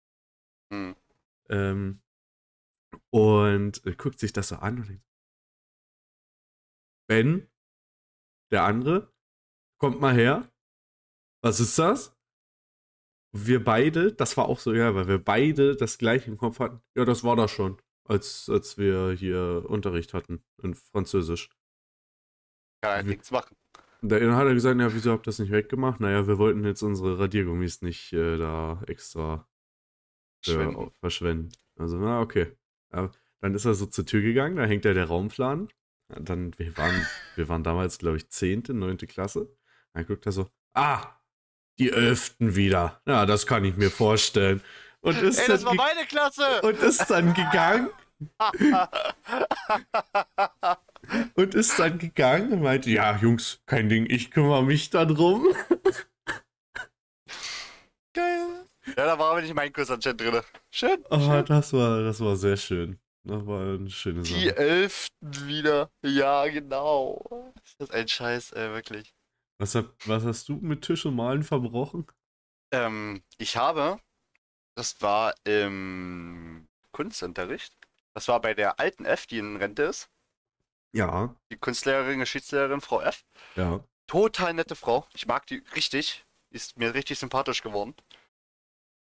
Hm. 0.72 0.94
Ähm, 1.48 2.02
und 3.10 3.84
äh, 3.86 3.94
guckt 3.94 4.20
sich 4.20 4.32
das 4.32 4.48
so 4.48 4.56
an 4.56 4.78
und 4.78 4.88
denkt, 4.88 5.04
Ben, 7.08 7.48
der 8.52 8.64
andere, 8.64 9.12
kommt 9.78 10.00
mal 10.00 10.14
her. 10.14 10.50
Was 11.42 11.58
ist 11.58 11.78
das? 11.78 12.16
Wir 13.34 13.64
beide, 13.64 14.12
das 14.12 14.36
war 14.36 14.46
auch 14.46 14.58
so, 14.58 14.74
ja, 14.74 14.94
weil 14.94 15.08
wir 15.08 15.18
beide 15.18 15.74
das 15.74 15.98
gleiche 15.98 16.30
im 16.30 16.36
Kopf 16.36 16.60
hatten. 16.60 16.82
Ja, 16.94 17.04
das 17.04 17.24
war 17.24 17.34
das 17.34 17.50
schon, 17.50 17.78
als, 18.04 18.48
als 18.48 18.76
wir 18.76 19.12
hier 19.12 19.64
Unterricht 19.66 20.12
hatten 20.12 20.44
in 20.62 20.74
Französisch. 20.74 21.48
Kann 22.82 22.96
halt 22.96 23.06
nichts 23.06 23.30
machen. 23.30 23.56
Der 24.02 24.34
hat 24.34 24.46
er 24.46 24.54
gesagt, 24.54 24.80
ja, 24.80 24.92
wieso 24.92 25.12
habt 25.12 25.22
ihr 25.22 25.30
das 25.30 25.38
nicht 25.38 25.52
weggemacht? 25.52 26.00
Naja, 26.00 26.26
wir 26.26 26.36
wollten 26.36 26.64
jetzt 26.64 26.82
unsere 26.82 27.20
Radiergummis 27.20 27.82
nicht 27.82 28.12
äh, 28.12 28.36
da 28.36 28.82
extra 28.86 29.48
äh, 30.46 30.52
Verschwenden. 30.52 30.90
verschwenden. 31.00 31.52
Also, 31.76 31.98
na, 31.98 32.20
okay. 32.20 32.56
Ja, 32.92 33.10
dann 33.40 33.54
ist 33.54 33.64
er 33.64 33.74
so 33.74 33.86
zur 33.86 34.04
Tür 34.04 34.20
gegangen, 34.20 34.56
da 34.56 34.64
hängt 34.64 34.84
ja 34.84 34.92
der 34.92 35.06
Raumplan. 35.06 35.68
Dann, 36.20 36.56
wir 36.58 36.76
waren, 36.76 37.06
wir 37.36 37.48
waren 37.48 37.64
damals, 37.64 37.98
glaube 37.98 38.18
ich, 38.18 38.28
10., 38.28 38.64
9. 38.68 38.98
Klasse. 38.98 39.48
Dann 39.92 40.06
guckt 40.06 40.26
er 40.26 40.32
so, 40.32 40.48
ah, 40.74 41.06
die 41.78 41.90
Elften 41.90 42.56
wieder. 42.56 43.00
Ja, 43.06 43.26
das 43.26 43.46
kann 43.46 43.64
ich 43.64 43.76
mir 43.76 43.90
vorstellen. 43.90 44.62
Und 45.00 45.20
ist, 45.20 45.38
Ey, 45.38 45.48
das 45.48 45.64
dann, 45.64 45.78
war 45.78 45.86
meine 45.86 46.06
Klasse! 46.06 46.62
und 46.62 46.78
ist 46.78 47.10
dann 47.10 47.34
gegangen 47.34 47.90
und 51.34 51.54
ist 51.54 51.78
dann 51.78 51.98
gegangen 51.98 52.52
und 52.52 52.62
meinte, 52.62 52.90
ja, 52.90 53.16
Jungs, 53.16 53.60
kein 53.66 53.88
Ding, 53.88 54.06
ich 54.08 54.30
kümmere 54.30 54.62
mich 54.62 54.90
da 54.90 55.04
drum. 55.04 55.46
Geil. 58.14 58.66
Ja, 58.96 59.06
da 59.06 59.18
war 59.18 59.32
aber 59.32 59.42
nicht 59.42 59.54
mein 59.54 59.72
Kurs 59.72 59.90
anscheinend 59.90 60.20
drin. 60.20 60.40
Schön. 60.70 61.04
Oh, 61.10 61.18
schön. 61.18 61.44
das 61.46 61.72
war, 61.72 62.02
das 62.02 62.20
war 62.20 62.36
sehr 62.36 62.56
schön. 62.56 63.00
Das 63.24 63.46
war 63.46 63.74
eine 63.74 63.88
schöne 63.90 64.22
Die 64.22 64.46
Sache. 64.48 64.56
Elften 64.56 65.46
wieder. 65.46 65.90
Ja, 66.02 66.46
genau. 66.48 67.52
Das 67.78 67.88
ist 67.88 67.92
ein 67.94 68.08
Scheiß, 68.08 68.52
ey, 68.52 68.70
wirklich. 68.70 69.14
Was, 69.58 69.74
hab, 69.74 69.94
was 70.06 70.24
hast 70.24 70.48
du 70.48 70.56
mit 70.56 70.82
Tisch 70.82 71.06
und 71.06 71.14
Malen 71.14 71.44
verbrochen? 71.44 72.06
Ähm, 72.72 73.22
ich 73.38 73.56
habe, 73.56 74.00
das 74.76 75.00
war 75.00 75.34
im 75.44 76.68
Kunstunterricht. 76.90 77.76
Das 78.14 78.28
war 78.28 78.40
bei 78.40 78.54
der 78.54 78.80
alten 78.80 79.04
F, 79.04 79.26
die 79.26 79.38
in 79.38 79.56
Rente 79.56 79.84
ist. 79.84 80.10
Ja, 80.94 81.34
Die 81.50 81.56
Kunstlehrerin, 81.56 82.18
Geschichtslehrerin, 82.18 82.80
Frau 82.80 83.00
F. 83.00 83.24
ja. 83.56 83.82
Total 84.08 84.52
nette 84.52 84.76
Frau. 84.76 85.06
Ich 85.14 85.26
mag 85.26 85.46
die 85.46 85.62
richtig. 85.74 86.26
Ist 86.50 86.76
mir 86.76 86.92
richtig 86.92 87.18
sympathisch 87.18 87.62
geworden. 87.62 87.94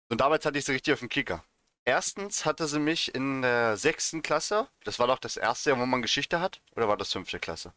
Und 0.09 0.21
damals 0.21 0.45
hatte 0.47 0.59
ich 0.59 0.65
sie 0.65 0.73
richtig 0.73 0.93
auf 0.93 1.01
dem 1.01 1.09
Kicker. 1.09 1.45
Erstens 1.85 2.45
hatte 2.45 2.67
sie 2.69 2.79
mich 2.79 3.15
in 3.15 3.43
der 3.43 3.77
sechsten 3.77 4.23
Klasse, 4.23 4.69
das 4.85 4.99
war 4.99 5.09
doch 5.09 5.19
das 5.19 5.37
erste 5.37 5.71
Jahr, 5.71 5.81
wo 5.81 5.87
man 5.87 6.03
Geschichte 6.03 6.41
hat, 6.41 6.63
oder 6.77 6.89
war 6.89 6.97
das 6.97 7.13
fünfte 7.13 7.41
Klasse? 7.41 7.75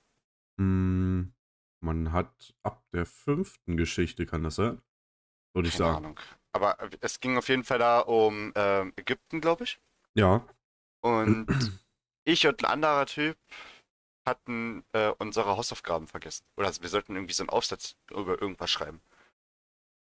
Hm, 0.59 1.33
man 1.81 2.11
hat 2.11 2.53
ab 2.61 2.83
der 2.93 3.05
fünften 3.05 3.77
Geschichte, 3.77 4.25
kann 4.25 4.43
das 4.43 4.55
sein? 4.55 4.81
Würde 5.53 5.69
ich 5.69 5.77
Keine 5.77 5.85
sagen. 5.85 5.97
Ahnung. 5.97 6.19
Aber 6.53 6.77
es 7.01 7.19
ging 7.19 7.37
auf 7.37 7.49
jeden 7.49 7.63
Fall 7.63 7.79
da 7.79 7.99
um 7.99 8.53
ähm, 8.55 8.93
Ägypten, 8.95 9.41
glaube 9.41 9.65
ich. 9.65 9.79
Ja. 10.13 10.45
Und 11.01 11.47
ich 12.25 12.47
und 12.47 12.63
ein 12.63 12.71
anderer 12.71 13.05
Typ 13.05 13.37
hatten 14.25 14.83
äh, 14.93 15.11
unsere 15.17 15.57
Hausaufgaben 15.57 16.07
vergessen. 16.07 16.45
Oder 16.57 16.71
wir 16.79 16.89
sollten 16.89 17.15
irgendwie 17.15 17.33
so 17.33 17.43
einen 17.43 17.49
Aufsatz 17.49 17.95
über 18.09 18.41
irgendwas 18.41 18.71
schreiben. 18.71 19.01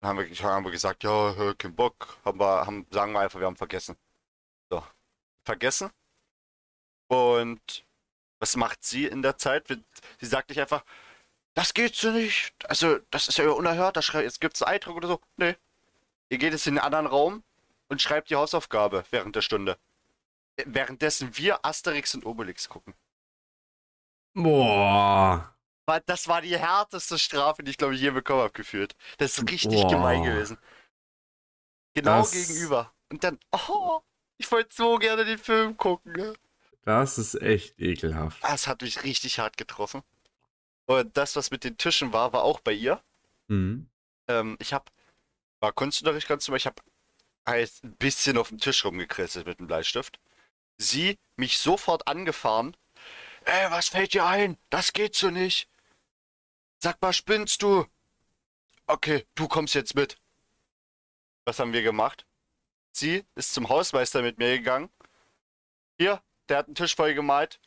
Dann 0.00 0.10
haben 0.10 0.18
wir, 0.18 0.42
haben 0.42 0.64
wir 0.64 0.70
gesagt, 0.72 1.04
ja, 1.04 1.54
kein 1.58 1.74
Bock. 1.74 2.18
Haben 2.24 2.40
wir, 2.40 2.66
haben, 2.66 2.86
sagen 2.90 3.12
wir 3.12 3.20
einfach, 3.20 3.38
wir 3.38 3.46
haben 3.46 3.56
vergessen. 3.56 3.96
So. 4.70 4.82
Vergessen. 5.44 5.90
Und 7.08 7.84
was 8.38 8.56
macht 8.56 8.82
sie 8.84 9.06
in 9.06 9.20
der 9.22 9.36
Zeit? 9.36 9.66
Sie 9.68 10.26
sagt 10.26 10.48
nicht 10.48 10.60
einfach, 10.60 10.84
das 11.54 11.74
geht 11.74 11.94
so 11.96 12.10
nicht. 12.10 12.54
Also, 12.68 12.98
das 13.10 13.28
ist 13.28 13.36
ja 13.36 13.50
unerhört. 13.50 13.96
Da 13.96 14.02
schrei- 14.02 14.22
jetzt 14.22 14.40
gibt's 14.40 14.62
einen 14.62 14.74
Eindruck 14.74 14.96
oder 14.96 15.08
so. 15.08 15.20
Nee. 15.36 15.56
Ihr 16.30 16.38
geht 16.38 16.52
jetzt 16.52 16.66
in 16.66 16.78
einen 16.78 16.84
anderen 16.86 17.06
Raum 17.06 17.42
und 17.88 18.00
schreibt 18.00 18.30
die 18.30 18.36
Hausaufgabe 18.36 19.04
während 19.10 19.36
der 19.36 19.42
Stunde. 19.42 19.76
Währenddessen 20.64 21.36
wir 21.36 21.64
Asterix 21.64 22.14
und 22.14 22.24
Obelix 22.24 22.68
gucken. 22.68 22.94
Boah. 24.34 25.52
Weil 25.90 26.03
Das 26.07 26.29
war 26.29 26.40
die 26.40 26.57
härteste 26.57 27.18
Strafe, 27.18 27.64
die 27.64 27.72
ich 27.72 27.76
glaube 27.79 27.96
ich 27.96 28.00
je 28.00 28.11
bekommen 28.11 28.42
habe, 28.42 28.53
gefühlt. 28.53 28.94
Das 29.18 29.37
ist 29.37 29.50
richtig 29.50 29.83
Boah. 29.83 29.90
gemein 29.90 30.22
gewesen. 30.22 30.57
Genau 31.94 32.20
Das- 32.20 32.31
gegenüber. 32.33 32.92
Und 33.11 33.24
dann, 33.24 33.40
oh, 33.50 34.00
ich 34.38 34.50
wollte 34.53 34.72
so 34.72 34.96
gerne 34.98 35.24
den 35.24 35.38
Film 35.38 35.76
gucken. 35.76 36.12
Ne? 36.12 36.35
Das 36.85 37.18
ist 37.18 37.35
echt 37.42 37.79
ekelhaft. 37.81 38.42
Das 38.44 38.68
hat 38.68 38.83
mich 38.83 39.03
richtig 39.03 39.40
hart 39.40 39.57
getroffen. 39.57 40.03
Und 40.87 41.16
das, 41.16 41.35
was 41.35 41.50
mit 41.50 41.64
den 41.64 41.76
Tischen 41.76 42.12
war, 42.12 42.33
war 42.33 42.44
auch 42.44 42.61
bei 42.61 42.72
ihr. 42.72 43.03
Mhm. 43.48 43.90
Ähm, 44.29 44.57
ich 44.61 44.72
habe, 44.72 44.85
war 45.59 45.72
Kunstunterricht 45.72 46.29
ganz 46.29 46.46
normal, 46.46 46.59
ich 46.59 46.66
habe 46.66 46.81
halt 47.48 47.72
ein 47.83 47.96
bisschen 47.96 48.38
auf 48.38 48.48
dem 48.50 48.59
Tisch 48.59 48.85
rumgekritzelt 48.85 49.44
mit 49.46 49.59
dem 49.59 49.66
Bleistift. 49.66 50.20
Sie 50.79 51.18
mich 51.37 51.59
sofort 51.59 52.07
angefahren. 52.07 52.76
Ey, 53.44 53.70
was 53.72 53.88
fällt 53.88 54.14
dir 54.14 54.24
ein? 54.24 54.57
Das 54.70 54.92
geht 54.92 55.16
so 55.16 55.31
nicht. 55.31 55.68
Sag 56.82 57.00
mal, 57.02 57.12
spinnst 57.12 57.62
du? 57.62 57.86
Okay, 58.86 59.26
du 59.34 59.48
kommst 59.48 59.74
jetzt 59.74 59.94
mit. 59.94 60.16
Was 61.44 61.58
haben 61.58 61.72
wir 61.72 61.82
gemacht? 61.82 62.26
Sie 62.92 63.24
ist 63.34 63.52
zum 63.52 63.68
Hausmeister 63.68 64.22
mit 64.22 64.38
mir 64.38 64.56
gegangen. 64.58 64.90
Hier, 65.98 66.22
der 66.48 66.58
hat 66.58 66.66
einen 66.66 66.74
Tisch 66.74 66.96
voll 66.96 67.14
gemalt. 67.14 67.60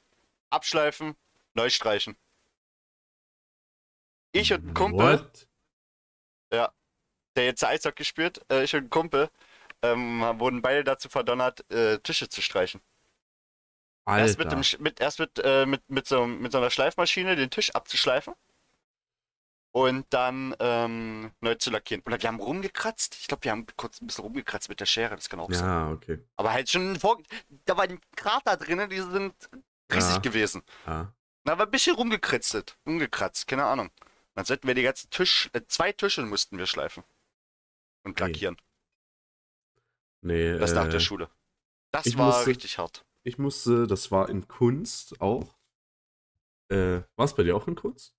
Abschleifen, 0.49 1.15
neu 1.53 1.69
streichen. 1.69 2.17
Ich 4.31 4.51
und 4.51 4.67
ein 4.67 4.73
Kumpel 4.73 5.19
What? 5.19 5.47
der 7.35 7.45
jetzt 7.45 7.63
Eishockey 7.63 8.03
spielt, 8.03 8.45
äh, 8.51 8.63
ich 8.63 8.75
und 8.75 8.85
ein 8.85 8.89
Kumpel, 8.89 9.29
ähm, 9.81 10.21
wurden 10.39 10.61
beide 10.61 10.83
dazu 10.83 11.09
verdonnert, 11.09 11.69
äh, 11.71 11.99
Tische 11.99 12.29
zu 12.29 12.41
streichen. 12.41 12.81
Erst 14.05 14.37
mit, 14.37 14.47
Alter. 14.47 14.61
dem, 14.61 14.83
mit, 14.83 14.99
erst 14.99 15.19
mit, 15.19 15.39
äh, 15.43 15.65
mit, 15.65 15.89
mit, 15.89 16.07
so, 16.07 16.27
mit 16.27 16.51
so 16.51 16.57
einer 16.57 16.69
Schleifmaschine 16.69 17.35
den 17.35 17.49
Tisch 17.49 17.71
abzuschleifen 17.71 18.35
und 19.73 20.05
dann 20.11 20.55
ähm, 20.59 21.31
neu 21.41 21.55
zu 21.55 21.69
lackieren. 21.71 22.03
Oder 22.05 22.21
wir 22.21 22.27
haben 22.29 22.39
rumgekratzt. 22.39 23.15
Ich 23.19 23.27
glaube, 23.27 23.43
wir 23.43 23.51
haben 23.51 23.65
kurz 23.75 23.99
ein 24.01 24.07
bisschen 24.07 24.23
rumgekratzt 24.23 24.69
mit 24.69 24.79
der 24.79 24.85
Schere, 24.85 25.15
das 25.15 25.27
kann 25.29 25.39
auch 25.39 25.51
sein. 25.51 25.65
Ja, 25.65 25.91
okay. 25.91 26.19
Aber 26.37 26.53
halt 26.53 26.69
schon 26.69 26.97
vor, 26.99 27.21
da 27.65 27.75
war 27.75 27.83
ein 27.85 27.99
Krater 28.15 28.55
drin, 28.55 28.87
die 28.89 29.01
sind 29.01 29.33
riesig 29.91 30.13
Ja. 30.13 30.19
gewesen. 30.19 30.61
Ja. 30.85 31.13
Na, 31.43 31.51
aber 31.53 31.63
ein 31.65 31.71
bisschen 31.71 31.95
rumgekritzelt. 31.95 32.77
Umgekratzt, 32.85 33.47
keine 33.47 33.65
Ahnung. 33.65 33.89
Dann 34.35 34.45
sollten 34.45 34.67
wir 34.67 34.75
die 34.75 34.83
ganzen 34.83 35.09
Tisch, 35.09 35.49
äh, 35.53 35.61
zwei 35.67 35.91
Tische 35.91 36.21
mussten 36.23 36.57
wir 36.57 36.65
schleifen. 36.67 37.03
Und 38.03 38.19
Nee. 38.19 38.25
lackieren. 38.27 38.57
Nee, 40.21 40.57
Das 40.57 40.73
nach 40.73 40.85
äh, 40.85 40.89
der 40.89 40.99
Schule. 40.99 41.29
Das 41.91 42.17
war 42.17 42.27
musste- 42.27 42.47
richtig 42.47 42.77
hart. 42.77 43.05
ich 43.23 43.37
musste, 43.37 43.87
das 43.87 44.09
war 44.11 44.29
in 44.29 44.47
Kunst 44.47 45.19
auch. 45.21 45.55
Äh, 46.69 47.01
war 47.15 47.25
es 47.25 47.35
bei 47.35 47.43
dir 47.43 47.55
auch 47.55 47.67
in 47.67 47.75
Kunst? 47.75 48.15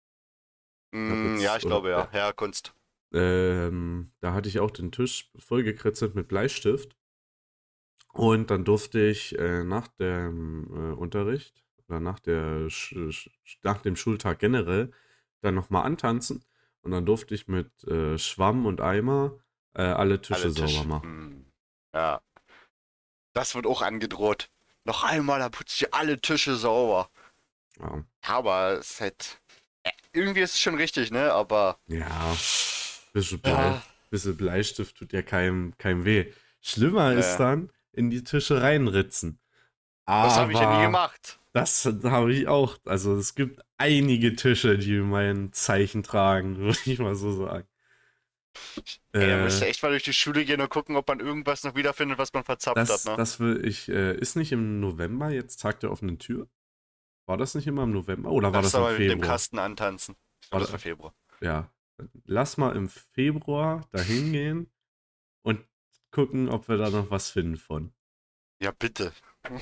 Mm, 0.94 1.38
ja, 1.40 1.56
ich 1.56 1.64
oder- 1.64 1.70
glaube 1.70 1.90
ja. 1.90 2.08
Ja, 2.12 2.32
Kunst. 2.32 2.74
Ähm, 3.12 4.12
da 4.20 4.32
hatte 4.32 4.48
ich 4.48 4.58
auch 4.60 4.70
den 4.70 4.90
Tisch 4.92 5.30
vollgekritzelt 5.38 6.14
mit 6.14 6.28
Bleistift. 6.28 6.96
Und 8.12 8.50
dann 8.50 8.64
durfte 8.64 9.00
ich 9.00 9.36
äh, 9.38 9.64
nach 9.64 9.88
dem 9.88 10.66
äh, 10.72 10.94
Unterricht 10.94 11.64
oder 11.88 12.00
nach, 12.00 12.20
der 12.20 12.70
Sch 12.70 12.94
nach 13.62 13.82
dem 13.82 13.96
Schultag 13.96 14.38
generell 14.38 14.92
dann 15.42 15.54
nochmal 15.54 15.84
antanzen. 15.84 16.44
Und 16.82 16.92
dann 16.92 17.06
durfte 17.06 17.34
ich 17.34 17.48
mit 17.48 17.82
äh, 17.84 18.18
Schwamm 18.18 18.66
und 18.66 18.80
Eimer 18.80 19.38
äh, 19.74 19.82
alle 19.82 20.20
Tische 20.20 20.42
Alle 20.42 20.50
sauber 20.50 20.66
Tische. 20.68 20.86
machen. 20.88 21.02
Hm. 21.10 21.52
Ja. 21.94 22.20
Das 23.32 23.54
wird 23.56 23.66
auch 23.66 23.82
angedroht. 23.82 24.48
Noch 24.84 25.02
einmal, 25.02 25.40
dann 25.40 25.50
putze 25.50 25.84
ich 25.86 25.94
alle 25.94 26.20
Tische 26.20 26.54
sauber. 26.56 27.10
Ja. 27.80 28.04
Aber 28.22 28.72
es 28.78 28.90
ist 28.92 29.00
halt. 29.00 29.40
Irgendwie 30.14 30.40
ist 30.40 30.54
es 30.54 30.60
schon 30.60 30.76
richtig, 30.76 31.10
ne? 31.10 31.30
Aber. 31.32 31.78
ja, 31.88 32.34
bisschen, 33.12 33.40
Blei 33.40 33.74
Ja. 33.74 33.82
bisschen 34.10 34.36
Bleistift 34.36 34.96
tut 34.96 35.12
ja 35.12 35.22
keinem, 35.22 35.76
keinem 35.78 36.04
weh. 36.04 36.32
Schlimmer 36.60 37.12
Ja. 37.12 37.18
ist 37.18 37.36
dann 37.38 37.70
in 37.92 38.10
die 38.10 38.24
Tische 38.24 38.62
reinritzen. 38.62 39.38
Das 40.06 40.36
habe 40.36 40.52
ich 40.52 40.58
ja 40.58 40.66
nie 40.66 40.80
gemacht. 40.82 41.38
Das 41.52 41.84
habe 41.86 42.32
ich 42.34 42.48
auch. 42.48 42.78
Also 42.84 43.16
es 43.16 43.34
gibt 43.34 43.60
einige 43.78 44.34
Tische, 44.36 44.76
die 44.78 44.98
mein 45.00 45.52
Zeichen 45.52 46.02
tragen, 46.02 46.58
würde 46.58 46.78
ich 46.86 46.98
mal 46.98 47.14
so 47.14 47.32
sagen. 47.46 47.68
Ey, 49.18 49.28
da 49.28 49.36
Äh, 49.36 49.38
müsste 49.38 49.66
echt 49.66 49.82
mal 49.82 49.90
durch 49.90 50.02
die 50.04 50.12
Schule 50.12 50.44
gehen 50.44 50.60
und 50.60 50.70
gucken, 50.70 50.96
ob 50.96 51.08
man 51.08 51.20
irgendwas 51.20 51.64
noch 51.64 51.74
wiederfindet, 51.74 52.18
was 52.18 52.32
man 52.32 52.44
verzapft 52.44 52.80
das, 52.80 52.90
hat, 52.90 53.04
ne? 53.04 53.18
das 53.18 53.40
will 53.40 53.64
ich, 53.66 53.88
äh, 53.88 54.16
ist 54.16 54.36
nicht 54.36 54.52
im 54.52 54.80
November 54.80 55.30
jetzt 55.30 55.60
Tag 55.60 55.80
der 55.80 55.90
offenen 55.90 56.18
Tür? 56.18 56.48
War 57.26 57.36
das 57.38 57.54
nicht 57.54 57.66
immer 57.66 57.84
im 57.84 57.90
November 57.90 58.30
oder 58.30 58.52
war 58.52 58.62
Lass 58.62 58.72
das 58.72 58.74
im 58.74 58.80
mal 58.82 58.92
mit 58.98 59.00
dem 59.02 59.08
Februar? 59.18 59.28
Kasten 59.28 59.58
antanzen. 59.58 60.16
Ich 60.42 60.52
War 60.52 60.58
glaube, 60.58 60.64
das 60.64 60.72
war 60.72 60.78
Februar. 60.78 61.14
Ja. 61.40 61.70
Lass 62.24 62.56
mal 62.56 62.76
im 62.76 62.88
Februar 62.88 63.86
dahin 63.92 64.32
gehen 64.32 64.70
und 65.42 65.64
gucken, 66.10 66.48
ob 66.48 66.68
wir 66.68 66.76
da 66.76 66.90
noch 66.90 67.10
was 67.10 67.30
finden 67.30 67.56
von. 67.56 67.92
Ja, 68.60 68.72
bitte. 68.72 69.12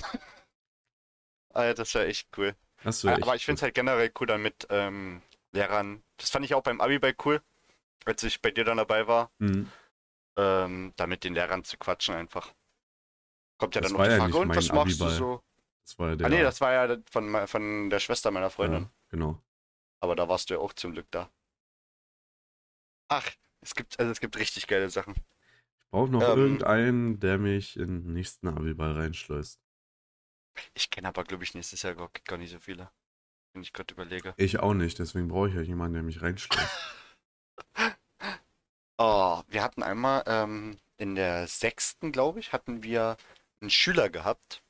Alter, 1.55 1.75
das 1.75 1.94
wäre 1.94 2.07
echt 2.07 2.29
cool. 2.37 2.55
Das 2.83 3.05
wär 3.05 3.12
echt 3.14 3.22
Aber 3.22 3.37
ich 3.37 3.44
finde 3.44 3.59
es 3.59 3.62
halt 3.62 3.75
generell 3.75 4.11
cool 4.18 4.27
dann 4.27 4.42
mit 4.42 4.66
ähm, 4.70 5.22
Lehrern. 5.53 6.03
Das 6.16 6.31
fand 6.31 6.44
ich 6.44 6.55
auch 6.55 6.62
beim 6.62 6.81
Abi-Bike 6.81 7.25
cool, 7.27 7.42
als 8.05 8.22
ich 8.22 8.40
bei 8.40 8.51
dir 8.51 8.64
dann 8.64 8.79
dabei 8.79 9.07
war, 9.07 9.31
Hm. 9.38 9.70
ähm, 10.38 10.92
da 10.96 11.07
mit 11.07 11.25
den 11.25 11.35
Lehrern 11.35 11.64
zu 11.64 11.77
quatschen 11.77 12.14
einfach. 12.14 12.53
Kommt 13.59 13.75
ja 13.75 13.81
Das 13.83 13.92
dann 13.92 13.98
noch 13.98 14.05
die 14.07 14.11
ja 14.11 14.16
Frage, 14.18 14.33
nicht 14.33 14.40
und 14.40 14.57
was 14.57 14.72
machst 14.72 15.01
du 15.01 15.09
so? 15.11 15.42
Das 15.85 15.99
war 15.99 16.11
ja 16.11 16.16
der. 16.16 16.27
Ah 16.27 16.31
nee, 16.31 16.42
das 16.42 16.61
war 16.61 16.73
ja 16.73 16.97
von, 17.11 17.47
von 17.47 17.90
der 17.90 18.01
Schwester 18.01 18.31
meiner 18.31 18.51
Freundin. 18.51 18.83
ja, 18.85 18.90
genau. 19.11 19.42
Aber 20.01 20.16
da 20.16 20.29
warst 20.29 20.51
du 20.51 20.55
ja 20.55 20.61
auch 20.61 20.73
zum 20.73 20.92
Glück 20.92 21.07
da. 21.11 21.31
Ach, 23.09 23.31
es 23.61 23.75
gibt, 23.75 23.99
also 23.99 24.11
es 24.11 24.21
gibt 24.21 24.37
richtig 24.37 24.66
geile 24.66 24.90
Sachen. 24.90 25.14
Ich 25.14 25.90
brauche 25.90 26.11
noch 26.11 26.23
Ähm, 26.23 26.38
irgendeinen, 26.38 27.21
der 27.21 27.38
mich 27.38 27.77
in 27.77 28.03
den 28.05 28.12
nächsten 28.14 28.49
Abi-Ball 28.49 28.92
reinschleust. 28.92 29.61
Ich 30.75 30.90
kenne 30.90 31.09
aber, 31.09 31.25
glaube 31.25 31.45
ich, 31.45 31.55
nächstes 31.55 31.83
Jahr 31.83 31.95
gar, 31.95 32.11
gar 32.25 32.38
nicht 32.38 32.51
so 32.51 32.59
viele. 32.59 32.90
Wenn 33.53 33.62
ich 33.62 33.73
gerade 33.73 33.92
überlege. 33.92 34.35
Ich 34.38 34.61
auch 34.61 34.75
nicht, 34.75 34.99
deswegen 34.99 35.29
brauche 35.29 35.49
ich 35.49 35.55
ja 35.55 35.61
jemanden, 35.62 35.95
der 35.95 36.03
mich 36.03 36.23
reinschleust. 36.23 36.71
Oh, 38.99 39.42
wir 39.49 39.62
hatten 39.62 39.83
einmal 39.83 40.23
ähm, 40.27 40.79
in 40.97 41.14
der 41.14 41.47
sechsten, 41.49 42.12
glaube 42.12 42.40
ich, 42.40 42.53
hatten 42.53 42.83
wir 42.83 43.16
einen 43.61 43.71
Schüler 43.71 44.11
gehabt. 44.11 44.62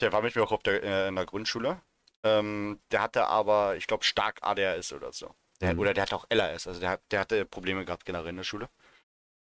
Der 0.00 0.12
war 0.12 0.22
mit 0.22 0.34
mir 0.34 0.42
auch 0.42 0.52
auf 0.52 0.62
der, 0.62 0.82
äh, 0.82 1.08
in 1.08 1.16
der 1.16 1.26
Grundschule. 1.26 1.80
Ähm, 2.22 2.80
der 2.90 3.02
hatte 3.02 3.26
aber, 3.26 3.76
ich 3.76 3.86
glaube, 3.86 4.04
stark 4.04 4.38
ADHS 4.42 4.92
oder 4.92 5.12
so. 5.12 5.34
Der, 5.60 5.74
Mhm. 5.74 5.80
Oder 5.80 5.94
der 5.94 6.02
hatte 6.02 6.16
auch 6.16 6.26
LAS, 6.30 6.66
also 6.66 6.80
der, 6.80 6.90
hat- 6.90 7.02
der 7.10 7.20
hatte 7.20 7.44
Probleme 7.44 7.84
gehabt 7.84 8.04
generell 8.04 8.28
in 8.30 8.36
der 8.36 8.44
Schule. 8.44 8.68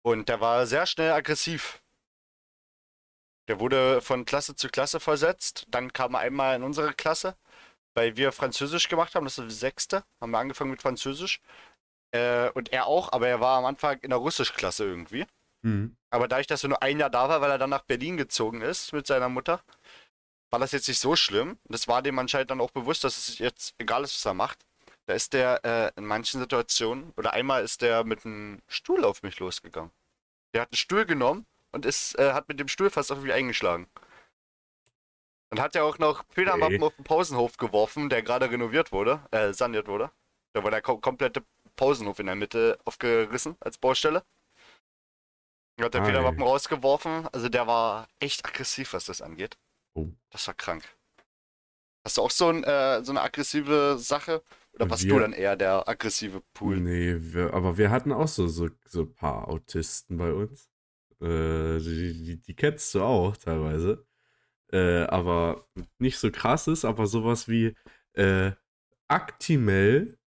Und 0.02 0.28
der 0.28 0.40
war 0.40 0.66
sehr 0.66 0.86
schnell 0.86 1.12
aggressiv. 1.12 1.82
Der 3.48 3.60
wurde 3.60 4.00
von 4.02 4.24
Klasse 4.24 4.54
zu 4.56 4.68
Klasse 4.68 5.00
versetzt. 5.00 5.66
Dann 5.68 5.92
kam 5.92 6.14
er 6.14 6.20
einmal 6.20 6.56
in 6.56 6.62
unsere 6.62 6.92
Klasse, 6.92 7.36
weil 7.94 8.16
wir 8.16 8.32
Französisch 8.32 8.88
gemacht 8.88 9.14
haben. 9.14 9.24
Das 9.24 9.38
ist 9.38 9.44
die 9.50 9.54
sechste. 9.54 10.04
Haben 10.20 10.30
wir 10.30 10.38
angefangen 10.38 10.70
mit 10.70 10.82
Französisch. 10.82 11.40
Äh, 12.14 12.50
und 12.50 12.72
er 12.72 12.86
auch, 12.86 13.12
aber 13.12 13.28
er 13.28 13.40
war 13.40 13.58
am 13.58 13.64
Anfang 13.66 13.98
in 14.00 14.10
der 14.10 14.18
Russischklasse 14.18 14.84
irgendwie. 14.84 15.26
Mhm. 15.62 15.96
Aber 16.10 16.28
dadurch, 16.28 16.46
dass 16.46 16.62
er 16.62 16.68
nur 16.70 16.82
ein 16.82 16.98
Jahr 17.00 17.10
da 17.10 17.28
war, 17.28 17.40
weil 17.40 17.50
er 17.50 17.58
dann 17.58 17.70
nach 17.70 17.84
Berlin 17.84 18.16
gezogen 18.16 18.62
ist 18.62 18.92
mit 18.92 19.06
seiner 19.06 19.28
Mutter, 19.28 19.62
war 20.50 20.58
das 20.58 20.72
jetzt 20.72 20.88
nicht 20.88 21.00
so 21.00 21.16
schlimm. 21.16 21.50
Und 21.50 21.72
das 21.72 21.88
war 21.88 22.02
dem 22.02 22.18
anscheinend 22.18 22.50
dann 22.50 22.60
auch 22.60 22.70
bewusst, 22.70 23.04
dass 23.04 23.16
es 23.16 23.38
jetzt 23.38 23.74
egal 23.78 24.04
ist, 24.04 24.14
was 24.14 24.24
er 24.24 24.34
macht. 24.34 24.64
Da 25.06 25.14
ist 25.14 25.32
der 25.32 25.64
äh, 25.64 25.90
in 25.96 26.04
manchen 26.04 26.40
Situationen, 26.40 27.12
oder 27.16 27.32
einmal 27.32 27.64
ist 27.64 27.80
der 27.82 28.04
mit 28.04 28.24
einem 28.26 28.60
Stuhl 28.68 29.04
auf 29.04 29.22
mich 29.22 29.38
losgegangen. 29.38 29.90
Der 30.52 30.62
hat 30.62 30.70
einen 30.70 30.76
Stuhl 30.76 31.06
genommen 31.06 31.46
und 31.72 31.86
ist, 31.86 32.18
äh, 32.18 32.32
hat 32.32 32.48
mit 32.48 32.60
dem 32.60 32.68
Stuhl 32.68 32.90
fast 32.90 33.10
auf 33.10 33.20
mich 33.20 33.32
eingeschlagen. 33.32 33.88
Und 35.50 35.60
hat 35.60 35.74
ja 35.74 35.82
auch 35.82 35.98
noch 35.98 36.24
Federmappen 36.30 36.76
Okay. 36.76 36.84
auf 36.84 36.94
den 36.96 37.04
Pausenhof 37.04 37.56
geworfen, 37.56 38.10
der 38.10 38.22
gerade 38.22 38.50
renoviert 38.50 38.92
wurde, 38.92 39.26
äh, 39.30 39.54
saniert 39.54 39.88
wurde. 39.88 40.10
Da 40.52 40.62
war 40.62 40.70
der 40.70 40.82
ko 40.82 40.98
komplette 40.98 41.42
Pausenhof 41.76 42.18
in 42.18 42.26
der 42.26 42.34
Mitte 42.34 42.78
aufgerissen 42.84 43.56
als 43.60 43.78
Baustelle. 43.78 44.24
Hat 45.80 45.94
der 45.94 46.02
Ei. 46.02 46.06
Federmappen 46.06 46.42
rausgeworfen. 46.42 47.28
Also 47.32 47.48
der 47.48 47.66
war 47.66 48.08
echt 48.18 48.44
aggressiv, 48.44 48.92
was 48.92 49.06
das 49.06 49.22
angeht. 49.22 49.56
Oh. 50.06 50.12
Das 50.30 50.46
war 50.46 50.54
krank. 50.54 50.84
Hast 52.04 52.16
du 52.16 52.22
auch 52.22 52.30
so, 52.30 52.48
ein, 52.48 52.64
äh, 52.64 53.02
so 53.04 53.12
eine 53.12 53.20
aggressive 53.22 53.96
Sache? 53.98 54.42
Oder 54.72 54.88
warst 54.90 55.04
Wir- 55.04 55.14
du 55.14 55.18
dann 55.20 55.32
eher 55.32 55.56
der 55.56 55.88
aggressive 55.88 56.42
Pool? 56.54 56.78
Nee, 56.80 57.16
wir, 57.18 57.52
aber 57.52 57.76
wir 57.76 57.90
hatten 57.90 58.12
auch 58.12 58.28
so, 58.28 58.46
so, 58.46 58.68
so 58.86 59.02
ein 59.02 59.14
paar 59.14 59.48
Autisten 59.48 60.16
bei 60.16 60.32
uns. 60.32 60.70
Äh, 61.20 61.78
die, 61.80 62.22
die, 62.24 62.36
die 62.42 62.54
kennst 62.54 62.94
du 62.94 63.02
auch 63.02 63.36
teilweise. 63.36 64.06
Äh, 64.72 65.04
aber 65.04 65.66
nicht 65.98 66.18
so 66.18 66.30
krasses, 66.30 66.84
aber 66.84 67.06
sowas 67.06 67.48
wie 67.48 67.74
äh, 68.12 68.52
Actimel, 69.08 70.18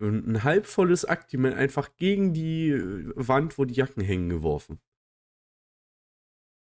ein 0.00 0.42
halbvolles 0.42 1.04
Actimel 1.04 1.54
einfach 1.54 1.96
gegen 1.96 2.32
die 2.32 2.72
Wand, 3.14 3.58
wo 3.58 3.64
die 3.64 3.74
Jacken 3.74 4.02
hängen, 4.02 4.28
geworfen. 4.28 4.80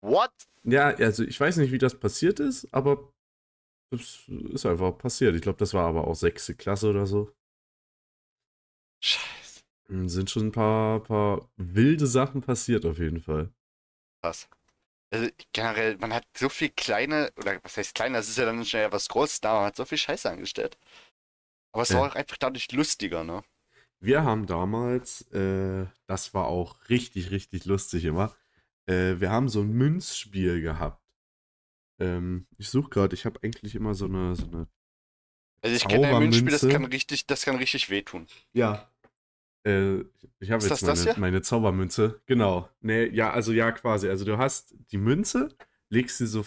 What? 0.02 0.32
Ja, 0.64 0.88
also 0.88 1.22
ich 1.24 1.38
weiß 1.40 1.56
nicht, 1.56 1.72
wie 1.72 1.78
das 1.78 1.98
passiert 1.98 2.40
ist, 2.40 2.72
aber 2.72 3.12
das 3.92 4.24
ist 4.28 4.66
einfach 4.66 4.96
passiert. 4.98 5.36
Ich 5.36 5.42
glaube, 5.42 5.58
das 5.58 5.74
war 5.74 5.86
aber 5.88 6.06
auch 6.08 6.14
sechste 6.16 6.54
Klasse 6.56 6.90
oder 6.90 7.06
so. 7.06 7.32
Scheiße. 9.00 9.60
Hm, 9.88 10.08
Sind 10.08 10.30
schon 10.30 10.46
ein 10.46 10.52
paar, 10.52 11.02
paar 11.02 11.50
wilde 11.56 12.06
Sachen 12.06 12.40
passiert 12.40 12.86
auf 12.86 12.98
jeden 12.98 13.20
Fall. 13.20 13.52
Krass. 14.22 14.48
Also 15.12 15.30
generell, 15.52 15.98
man 15.98 16.14
hat 16.14 16.26
so 16.36 16.48
viel 16.50 16.70
kleine, 16.70 17.32
oder 17.36 17.60
was 17.64 17.76
heißt 17.78 17.94
klein, 17.94 18.14
das 18.14 18.28
ist 18.28 18.38
ja 18.38 18.46
dann 18.46 18.64
schnell 18.66 18.92
was 18.92 19.08
Großes 19.08 19.40
da, 19.42 19.54
man 19.56 19.66
hat 19.66 19.76
so 19.76 19.84
viel 19.86 19.98
Scheiße 19.98 20.30
angestellt. 20.30 20.78
Aber 21.72 21.82
es 21.84 21.92
Ja. 21.92 21.94
war 21.94 22.10
auch 22.12 22.16
einfach 22.16 22.38
dadurch 22.38 22.70
lustiger, 22.72 23.24
ne? 23.24 23.44
Wir 24.00 24.24
haben 24.24 24.46
damals, 24.46 25.22
äh, 25.32 25.86
das 26.06 26.32
war 26.34 26.46
auch 26.46 26.88
richtig, 26.88 27.30
richtig 27.30 27.64
lustig 27.66 28.04
immer, 28.04 28.34
äh, 28.86 29.20
wir 29.20 29.30
haben 29.30 29.48
so 29.48 29.60
ein 29.60 29.72
Münzspiel 29.72 30.60
gehabt. 30.60 31.02
Ähm, 31.98 32.46
ich 32.56 32.68
suche 32.68 32.90
gerade, 32.90 33.14
ich 33.14 33.26
habe 33.26 33.40
eigentlich 33.42 33.74
immer 33.74 33.94
so 33.94 34.06
eine, 34.06 34.34
so 34.34 34.46
eine 34.46 34.68
Also 35.62 35.76
ich 35.76 35.86
kenne 35.86 36.08
ein 36.08 36.18
Münzspiel, 36.22 36.50
das 36.50 36.68
kann 36.68 36.84
richtig, 36.84 37.26
das 37.26 37.44
kann 37.44 37.56
richtig 37.56 37.90
wehtun. 37.90 38.26
Ja. 38.52 38.90
Äh, 39.64 40.00
ich 40.38 40.50
habe 40.50 40.64
Ist 40.64 40.70
jetzt 40.70 40.70
das 40.70 40.80
das 40.80 40.98
meine, 41.00 41.14
hier? 41.14 41.20
meine 41.20 41.42
Zaubermünze. 41.42 42.22
Genau. 42.26 42.68
Nee, 42.80 43.07
ja, 43.07 43.30
also 43.30 43.52
ja, 43.52 43.70
quasi. 43.72 44.09
Also 44.09 44.24
du 44.24 44.38
hast 44.38 44.74
die 44.90 44.98
Münze, 44.98 45.55
legst 45.90 46.18
sie 46.18 46.26
so 46.26 46.44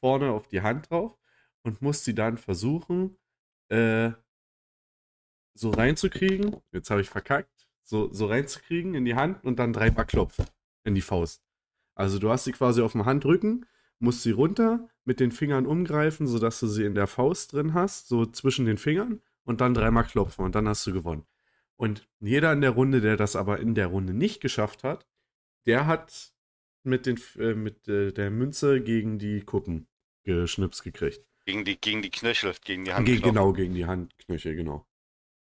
vorne 0.00 0.30
auf 0.30 0.48
die 0.48 0.62
Hand 0.62 0.90
drauf 0.90 1.16
und 1.62 1.82
musst 1.82 2.04
sie 2.04 2.14
dann 2.14 2.36
versuchen, 2.38 3.16
äh, 3.68 4.10
so 5.54 5.70
reinzukriegen. 5.70 6.56
Jetzt 6.72 6.90
habe 6.90 7.00
ich 7.00 7.08
verkackt. 7.08 7.68
So, 7.84 8.12
so 8.12 8.26
reinzukriegen 8.26 8.94
in 8.94 9.04
die 9.04 9.14
Hand 9.14 9.44
und 9.44 9.58
dann 9.58 9.72
dreimal 9.72 10.06
klopfen 10.06 10.44
in 10.84 10.94
die 10.94 11.00
Faust. 11.00 11.42
Also 11.98 12.20
du 12.20 12.30
hast 12.30 12.44
sie 12.44 12.52
quasi 12.52 12.80
auf 12.80 12.92
dem 12.92 13.06
Handrücken, 13.06 13.66
musst 13.98 14.22
sie 14.22 14.30
runter 14.30 14.88
mit 15.04 15.18
den 15.18 15.32
Fingern 15.32 15.66
umgreifen, 15.66 16.28
sodass 16.28 16.60
du 16.60 16.68
sie 16.68 16.84
in 16.84 16.94
der 16.94 17.08
Faust 17.08 17.52
drin 17.52 17.74
hast, 17.74 18.06
so 18.06 18.24
zwischen 18.24 18.66
den 18.66 18.78
Fingern 18.78 19.20
und 19.44 19.60
dann 19.60 19.74
dreimal 19.74 20.04
klopfen 20.04 20.44
und 20.44 20.54
dann 20.54 20.68
hast 20.68 20.86
du 20.86 20.92
gewonnen. 20.92 21.26
Und 21.74 22.08
jeder 22.20 22.52
in 22.52 22.60
der 22.60 22.70
Runde, 22.70 23.00
der 23.00 23.16
das 23.16 23.34
aber 23.34 23.58
in 23.58 23.74
der 23.74 23.88
Runde 23.88 24.14
nicht 24.14 24.40
geschafft 24.40 24.84
hat, 24.84 25.08
der 25.66 25.86
hat 25.86 26.32
mit, 26.84 27.04
den, 27.04 27.20
äh, 27.36 27.54
mit 27.54 27.88
äh, 27.88 28.12
der 28.12 28.30
Münze 28.30 28.80
gegen 28.80 29.18
die 29.18 29.40
Kuppen 29.40 29.88
geschnipst 30.22 30.84
gekriegt. 30.84 31.26
Gegen 31.46 31.64
die, 31.64 31.80
gegen 31.80 32.02
die 32.02 32.10
Knöchel, 32.10 32.54
gegen 32.64 32.84
die 32.84 32.90
Ge 32.90 32.96
Handknochen. 32.96 33.22
genau, 33.22 33.52
gegen 33.52 33.74
die 33.74 33.86
Handknöchel, 33.86 34.54
genau. 34.54 34.86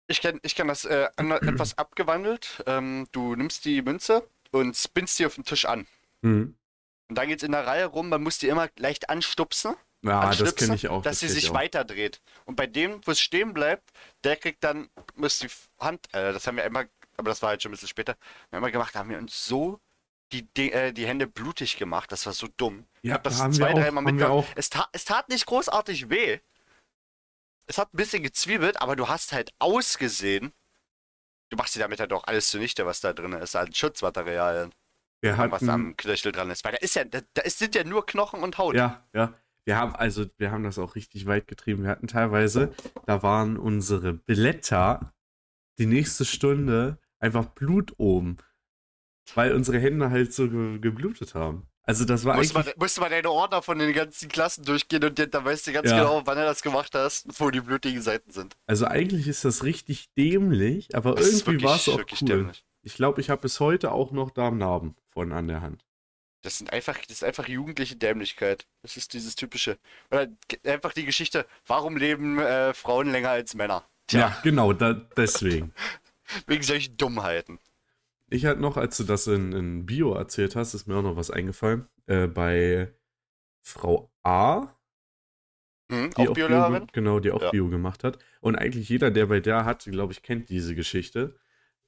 Ich 0.07 0.21
kann, 0.21 0.39
ich 0.43 0.55
kann 0.55 0.69
das 0.69 0.85
äh, 0.85 1.09
etwas 1.17 1.77
abgewandelt. 1.77 2.63
Ähm, 2.67 3.07
du 3.11 3.35
nimmst 3.35 3.65
die 3.65 3.81
Münze 3.81 4.25
und 4.51 4.77
spinnst 4.77 5.19
die 5.19 5.25
auf 5.25 5.35
den 5.35 5.43
Tisch 5.43 5.65
an. 5.65 5.85
Mhm. 6.21 6.57
Und 7.09 7.17
dann 7.17 7.27
geht's 7.27 7.43
in 7.43 7.51
der 7.53 7.65
Reihe 7.65 7.85
rum, 7.85 8.09
man 8.09 8.21
muss 8.21 8.37
die 8.37 8.47
immer 8.49 8.67
leicht 8.77 9.09
anstupsen, 9.09 9.75
Ja, 10.03 10.21
das 10.21 10.41
anstupsen, 10.41 10.57
kenne 10.67 10.75
ich 10.75 10.87
auch. 10.89 11.01
dass 11.03 11.19
sie 11.19 11.27
kenn 11.27 11.35
ich 11.37 11.41
sich 11.43 11.51
auch. 11.51 11.55
weiter 11.55 11.85
dreht. 11.85 12.21
Und 12.45 12.55
bei 12.55 12.67
dem, 12.67 12.99
wo 13.05 13.11
es 13.11 13.19
stehen 13.21 13.53
bleibt, 13.53 13.91
der 14.23 14.35
kriegt 14.35 14.63
dann, 14.63 14.89
muss 15.15 15.39
die 15.39 15.47
Hand, 15.79 16.13
äh, 16.13 16.33
das 16.33 16.45
haben 16.47 16.57
wir 16.57 16.65
immer, 16.65 16.85
aber 17.15 17.29
das 17.29 17.41
war 17.41 17.49
halt 17.49 17.63
schon 17.63 17.69
ein 17.71 17.73
bisschen 17.73 17.87
später, 17.87 18.15
wir 18.49 18.57
haben 18.57 18.63
immer 18.63 18.71
gemacht, 18.71 18.93
da 18.93 18.99
haben 18.99 19.09
wir 19.09 19.17
uns 19.17 19.45
so 19.45 19.79
die, 20.33 20.43
die, 20.57 20.71
äh, 20.73 20.91
die 20.91 21.07
Hände 21.07 21.27
blutig 21.27 21.77
gemacht, 21.77 22.11
das 22.11 22.25
war 22.25 22.33
so 22.33 22.47
dumm. 22.57 22.85
Ja, 23.01 23.13
hab 23.13 23.23
das 23.23 23.39
haben 23.39 23.53
zwei, 23.53 23.69
wir 23.69 23.75
auch, 23.75 23.79
dreimal 23.79 24.17
wir 24.17 24.29
auch. 24.29 24.45
Es, 24.55 24.69
ta 24.69 24.89
es 24.91 25.05
tat 25.05 25.29
nicht 25.29 25.45
großartig 25.45 26.09
weh. 26.09 26.39
Es 27.67 27.77
hat 27.77 27.93
ein 27.93 27.97
bisschen 27.97 28.23
gezwiebelt, 28.23 28.81
aber 28.81 28.95
du 28.97 29.07
hast 29.07 29.31
halt 29.31 29.53
ausgesehen. 29.59 30.53
Du 31.49 31.55
machst 31.57 31.75
dir 31.75 31.79
damit 31.79 31.99
halt 32.01 32.11
auch 32.11 32.25
alles 32.25 32.49
zunichte, 32.49 32.85
was 32.85 32.99
da 32.99 33.13
drin 33.13 33.31
ist, 33.33 33.55
an 33.55 33.73
Schutzmaterialien, 33.73 34.73
Wir 35.21 35.37
was 35.37 35.39
hatten, 35.61 35.69
am 35.69 35.97
Knöchel 35.97 36.31
dran 36.31 36.49
ist. 36.51 36.63
Weil 36.63 36.73
da 36.73 36.77
ist 36.77 36.95
ja, 36.95 37.03
da, 37.03 37.19
da 37.33 37.41
sind 37.49 37.75
ja 37.75 37.83
nur 37.83 38.05
Knochen 38.05 38.41
und 38.43 38.57
Haut. 38.57 38.75
Ja, 38.75 39.05
ja. 39.13 39.33
Wir 39.65 39.75
haben 39.77 39.95
also, 39.95 40.25
wir 40.37 40.51
haben 40.51 40.63
das 40.63 40.79
auch 40.79 40.95
richtig 40.95 41.25
weit 41.25 41.47
getrieben. 41.47 41.83
Wir 41.83 41.89
hatten 41.89 42.07
teilweise, 42.07 42.71
da 43.05 43.21
waren 43.23 43.57
unsere 43.57 44.13
Blätter 44.13 45.13
die 45.77 45.85
nächste 45.87 46.23
Stunde 46.23 46.97
einfach 47.19 47.45
Blut 47.47 47.93
oben, 47.97 48.37
weil 49.35 49.53
unsere 49.53 49.79
Hände 49.79 50.09
halt 50.09 50.33
so 50.33 50.49
ge 50.49 50.79
geblutet 50.79 51.35
haben. 51.35 51.67
Also 51.83 52.03
das 52.05 52.25
war 52.25 52.35
Musste 52.37 52.53
man, 52.53 52.63
eigentlich, 52.63 52.77
musste 52.77 53.01
man 53.01 53.09
deine 53.11 53.29
Ordner 53.29 53.61
von 53.61 53.79
den 53.79 53.93
ganzen 53.93 54.27
Klassen 54.29 54.63
durchgehen 54.65 55.03
und 55.03 55.17
dann 55.33 55.45
weißt 55.45 55.67
du 55.67 55.71
ganz 55.73 55.89
Ja. 55.89 55.99
genau, 55.99 56.21
wann 56.25 56.37
du 56.37 56.43
das 56.43 56.61
gemacht 56.61 56.93
hast, 56.95 57.39
wo 57.39 57.49
die 57.49 57.61
blutigen 57.61 58.01
Seiten 58.01 58.29
sind. 58.31 58.55
also 58.67 58.85
eigentlich 58.85 59.27
ist 59.27 59.43
das 59.45 59.63
richtig 59.63 60.13
dämlich, 60.17 60.95
aber 60.95 61.15
Das 61.15 61.29
irgendwie 61.45 61.63
war 61.65 61.75
es 61.77 61.87
auch 61.89 61.97
wirklich 61.97 62.21
cool. 62.23 62.27
dämlich. 62.27 62.65
Ich 62.87 62.95
glaube, 62.95 63.19
ich 63.19 63.29
habe 63.29 63.41
bis 63.41 63.59
heute 63.59 63.91
auch 63.91 64.11
noch 64.13 64.31
Darmnarben 64.31 64.95
von 65.09 65.33
an 65.33 65.49
der 65.49 65.59
Hand. 65.59 65.83
Das 66.41 66.57
sind 66.57 66.71
einfach, 66.71 66.97
das 66.99 67.17
ist 67.17 67.23
einfach 67.25 67.45
jugendliche 67.49 67.97
Dämlichkeit. 67.97 68.65
Das 68.81 68.95
ist 68.95 69.11
dieses 69.11 69.35
typische. 69.35 69.77
Oder 70.09 70.29
einfach 70.65 70.93
die 70.93 71.03
Geschichte, 71.03 71.45
warum 71.65 71.97
leben 71.97 72.39
äh, 72.39 72.73
Frauen 72.73 73.11
länger 73.11 73.31
als 73.31 73.55
Männer? 73.55 73.83
Ja, 74.09 74.39
genau, 74.41 74.71
da, 74.71 74.93
deswegen. 74.93 75.73
Wegen 76.47 76.63
solchen 76.63 76.95
Dummheiten. 76.95 77.59
Ich 78.29 78.45
hatte 78.45 78.61
noch, 78.61 78.77
als 78.77 78.95
du 78.95 79.03
das 79.03 79.27
in, 79.27 79.51
in 79.51 79.85
Bio 79.85 80.13
erzählt 80.13 80.55
hast, 80.55 80.73
ist 80.73 80.87
mir 80.87 80.95
auch 80.95 81.01
noch 81.01 81.17
was 81.17 81.29
eingefallen. 81.29 81.89
Äh, 82.05 82.27
bei 82.27 82.93
Frau 83.63 84.09
A, 84.23 84.67
Hm, 85.91 86.11
die 86.11 86.29
auch 86.29 86.33
Bio, 86.33 86.47
Biolehrerin? 86.47 86.83
ge- 86.85 86.87
genau, 86.93 87.19
die 87.19 87.31
auch 87.31 87.41
Ja. 87.41 87.51
Bio 87.51 87.67
gemacht 87.67 88.05
hat. 88.05 88.17
Und 88.39 88.55
eigentlich 88.55 88.87
jeder, 88.87 89.11
der 89.11 89.25
bei 89.25 89.41
der 89.41 89.65
hat, 89.65 89.83
glaube 89.83 90.13
ich, 90.13 90.21
kennt 90.23 90.47
diese 90.49 90.73
Geschichte. 90.73 91.37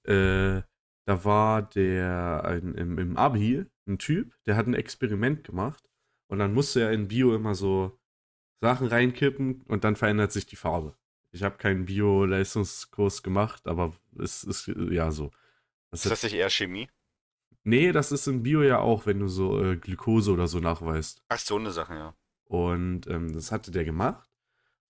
Äh, 0.05 0.61
da 1.09 1.25
war 1.25 1.63
der 1.63 2.43
ein, 2.45 2.75
im, 2.75 2.99
im 2.99 3.17
Abi 3.17 3.65
ein 3.87 3.97
Typ, 3.97 4.37
der 4.45 4.55
hat 4.55 4.67
ein 4.67 4.75
Experiment 4.75 5.43
gemacht 5.43 5.89
und 6.27 6.37
dann 6.37 6.53
musste 6.53 6.81
er 6.81 6.91
in 6.91 7.07
Bio 7.07 7.33
immer 7.33 7.55
so 7.55 7.99
Sachen 8.61 8.85
reinkippen 8.85 9.63
und 9.63 9.83
dann 9.83 9.95
verändert 9.95 10.31
sich 10.31 10.45
die 10.45 10.55
Farbe. 10.55 10.95
Ich 11.31 11.41
habe 11.41 11.57
keinen 11.57 11.85
Bio-Leistungskurs 11.85 13.23
gemacht, 13.23 13.67
aber 13.67 13.95
es 14.19 14.43
ist 14.43 14.67
ja 14.67 15.09
so. 15.09 15.31
Das 15.89 16.05
Ist 16.05 16.11
das 16.11 16.23
nicht 16.23 16.35
eher 16.35 16.51
Chemie? 16.51 16.87
Nee, 17.63 17.91
das 17.91 18.11
ist 18.11 18.27
im 18.27 18.43
Bio 18.43 18.61
ja 18.61 18.77
auch, 18.77 19.07
wenn 19.07 19.19
du 19.19 19.27
so 19.27 19.59
äh, 19.63 19.77
Glukose 19.77 20.31
oder 20.31 20.47
so 20.47 20.59
nachweist. 20.59 21.23
Ach, 21.27 21.39
so 21.39 21.55
eine 21.55 21.71
Sache, 21.71 21.95
ja. 21.95 22.15
Und 22.45 23.07
ähm, 23.07 23.33
das 23.33 23.51
hatte 23.51 23.71
der 23.71 23.83
gemacht. 23.83 24.29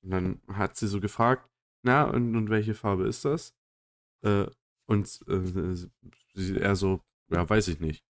Und 0.02 0.10
dann 0.12 0.42
hat 0.52 0.76
sie 0.76 0.88
so 0.88 1.00
gefragt, 1.00 1.50
na, 1.82 2.04
und, 2.04 2.36
und 2.36 2.50
welche 2.50 2.74
Farbe 2.74 3.08
ist 3.08 3.24
das? 3.24 3.56
Äh, 4.22 4.48
und 4.90 5.08
äh, 5.28 5.76
sie, 6.34 6.58
er 6.58 6.76
so, 6.76 7.02
ja, 7.30 7.48
weiß 7.48 7.68
ich 7.68 7.80
nicht. 7.80 8.04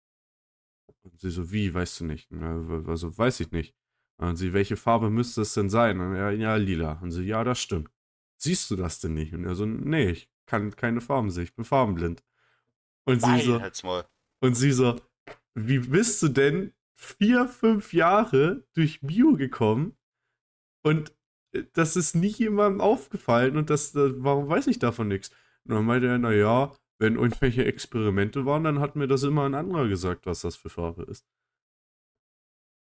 Und 1.01 1.19
sie 1.19 1.31
so, 1.31 1.51
wie, 1.51 1.73
weißt 1.73 2.01
du 2.01 2.05
nicht? 2.05 2.31
Also, 2.31 3.17
weiß 3.17 3.39
ich 3.39 3.51
nicht. 3.51 3.75
Und 4.17 4.35
sie, 4.35 4.53
welche 4.53 4.77
Farbe 4.77 5.09
müsste 5.09 5.41
es 5.41 5.55
denn 5.55 5.71
sein? 5.71 5.99
Und 5.99 6.13
er, 6.13 6.31
ja, 6.33 6.55
lila. 6.55 6.99
Und 7.01 7.11
sie, 7.11 7.23
ja, 7.23 7.43
das 7.43 7.59
stimmt. 7.59 7.89
Siehst 8.37 8.69
du 8.69 8.75
das 8.75 8.99
denn 8.99 9.15
nicht? 9.15 9.33
Und 9.33 9.45
er 9.45 9.55
so, 9.55 9.65
nee, 9.65 10.11
ich 10.11 10.29
kann 10.45 10.75
keine 10.75 11.01
Farben 11.01 11.31
sehen, 11.31 11.45
ich 11.45 11.55
bin 11.55 11.65
farbenblind. 11.65 12.23
Und 13.05 13.23
sie 13.23 13.41
so, 13.41 13.59
halt's 13.59 13.81
Maul. 13.81 14.03
und 14.41 14.53
sie 14.53 14.71
so, 14.71 15.01
wie 15.55 15.79
bist 15.79 16.21
du 16.21 16.27
denn 16.27 16.73
vier, 16.93 17.47
fünf 17.47 17.91
Jahre 17.91 18.67
durch 18.73 19.01
Bio 19.01 19.33
gekommen 19.33 19.97
und 20.83 21.11
äh, 21.53 21.63
das 21.73 21.95
ist 21.95 22.13
nie 22.13 22.27
jemandem 22.27 22.81
aufgefallen 22.81 23.57
und 23.57 23.71
das, 23.71 23.95
äh, 23.95 24.23
warum 24.23 24.47
weiß 24.47 24.67
ich 24.67 24.77
davon 24.77 25.07
nichts? 25.07 25.31
Und 25.67 25.75
dann 25.75 25.85
meinte 25.85 26.07
er, 26.07 26.17
naja, 26.17 26.71
wenn 26.99 27.15
irgendwelche 27.15 27.65
Experimente 27.65 28.45
waren, 28.45 28.63
dann 28.63 28.79
hat 28.79 28.95
mir 28.95 29.07
das 29.07 29.23
immer 29.23 29.45
ein 29.45 29.53
anderer 29.55 29.87
gesagt, 29.87 30.25
was 30.25 30.41
das 30.41 30.55
für 30.55 30.69
Farbe 30.69 31.03
ist. 31.03 31.25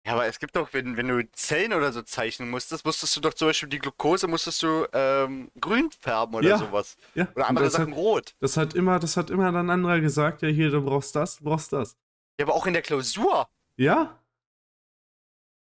Ja, 0.05 0.13
aber 0.13 0.25
es 0.25 0.37
gibt 0.39 0.55
doch, 0.57 0.73
wenn, 0.73 0.97
wenn 0.97 1.07
du 1.07 1.31
Zellen 1.31 1.71
oder 1.71 1.93
so 1.93 2.01
zeichnen 2.01 2.49
musstest, 2.49 2.85
musstest 2.85 3.15
du 3.15 3.21
doch 3.21 3.33
zum 3.33 3.47
Beispiel 3.47 3.69
die 3.69 3.79
Glucose 3.79 4.27
musstest 4.27 4.61
du 4.61 4.85
ähm, 4.91 5.49
grün 5.61 5.89
färben 5.91 6.35
oder 6.35 6.49
Ja. 6.49 6.57
sowas. 6.57 6.97
Ja, 7.15 7.29
Oder 7.35 7.47
andere 7.47 7.69
Sachen 7.69 7.91
hat, 7.91 7.97
rot. 7.97 8.35
das 8.41 8.57
hat 8.57 8.73
immer, 8.73 8.99
das 8.99 9.15
hat 9.15 9.29
immer 9.29 9.47
ein 9.47 9.69
anderer 9.69 10.01
gesagt, 10.01 10.41
ja 10.41 10.49
hier, 10.49 10.71
du 10.71 10.81
brauchst 10.83 11.15
das, 11.15 11.37
du 11.37 11.45
brauchst 11.45 11.71
das. 11.71 11.95
Ja, 12.37 12.45
aber 12.45 12.53
auch 12.53 12.65
in 12.67 12.73
der 12.73 12.81
Klausur. 12.81 13.47
Ja? 13.77 14.19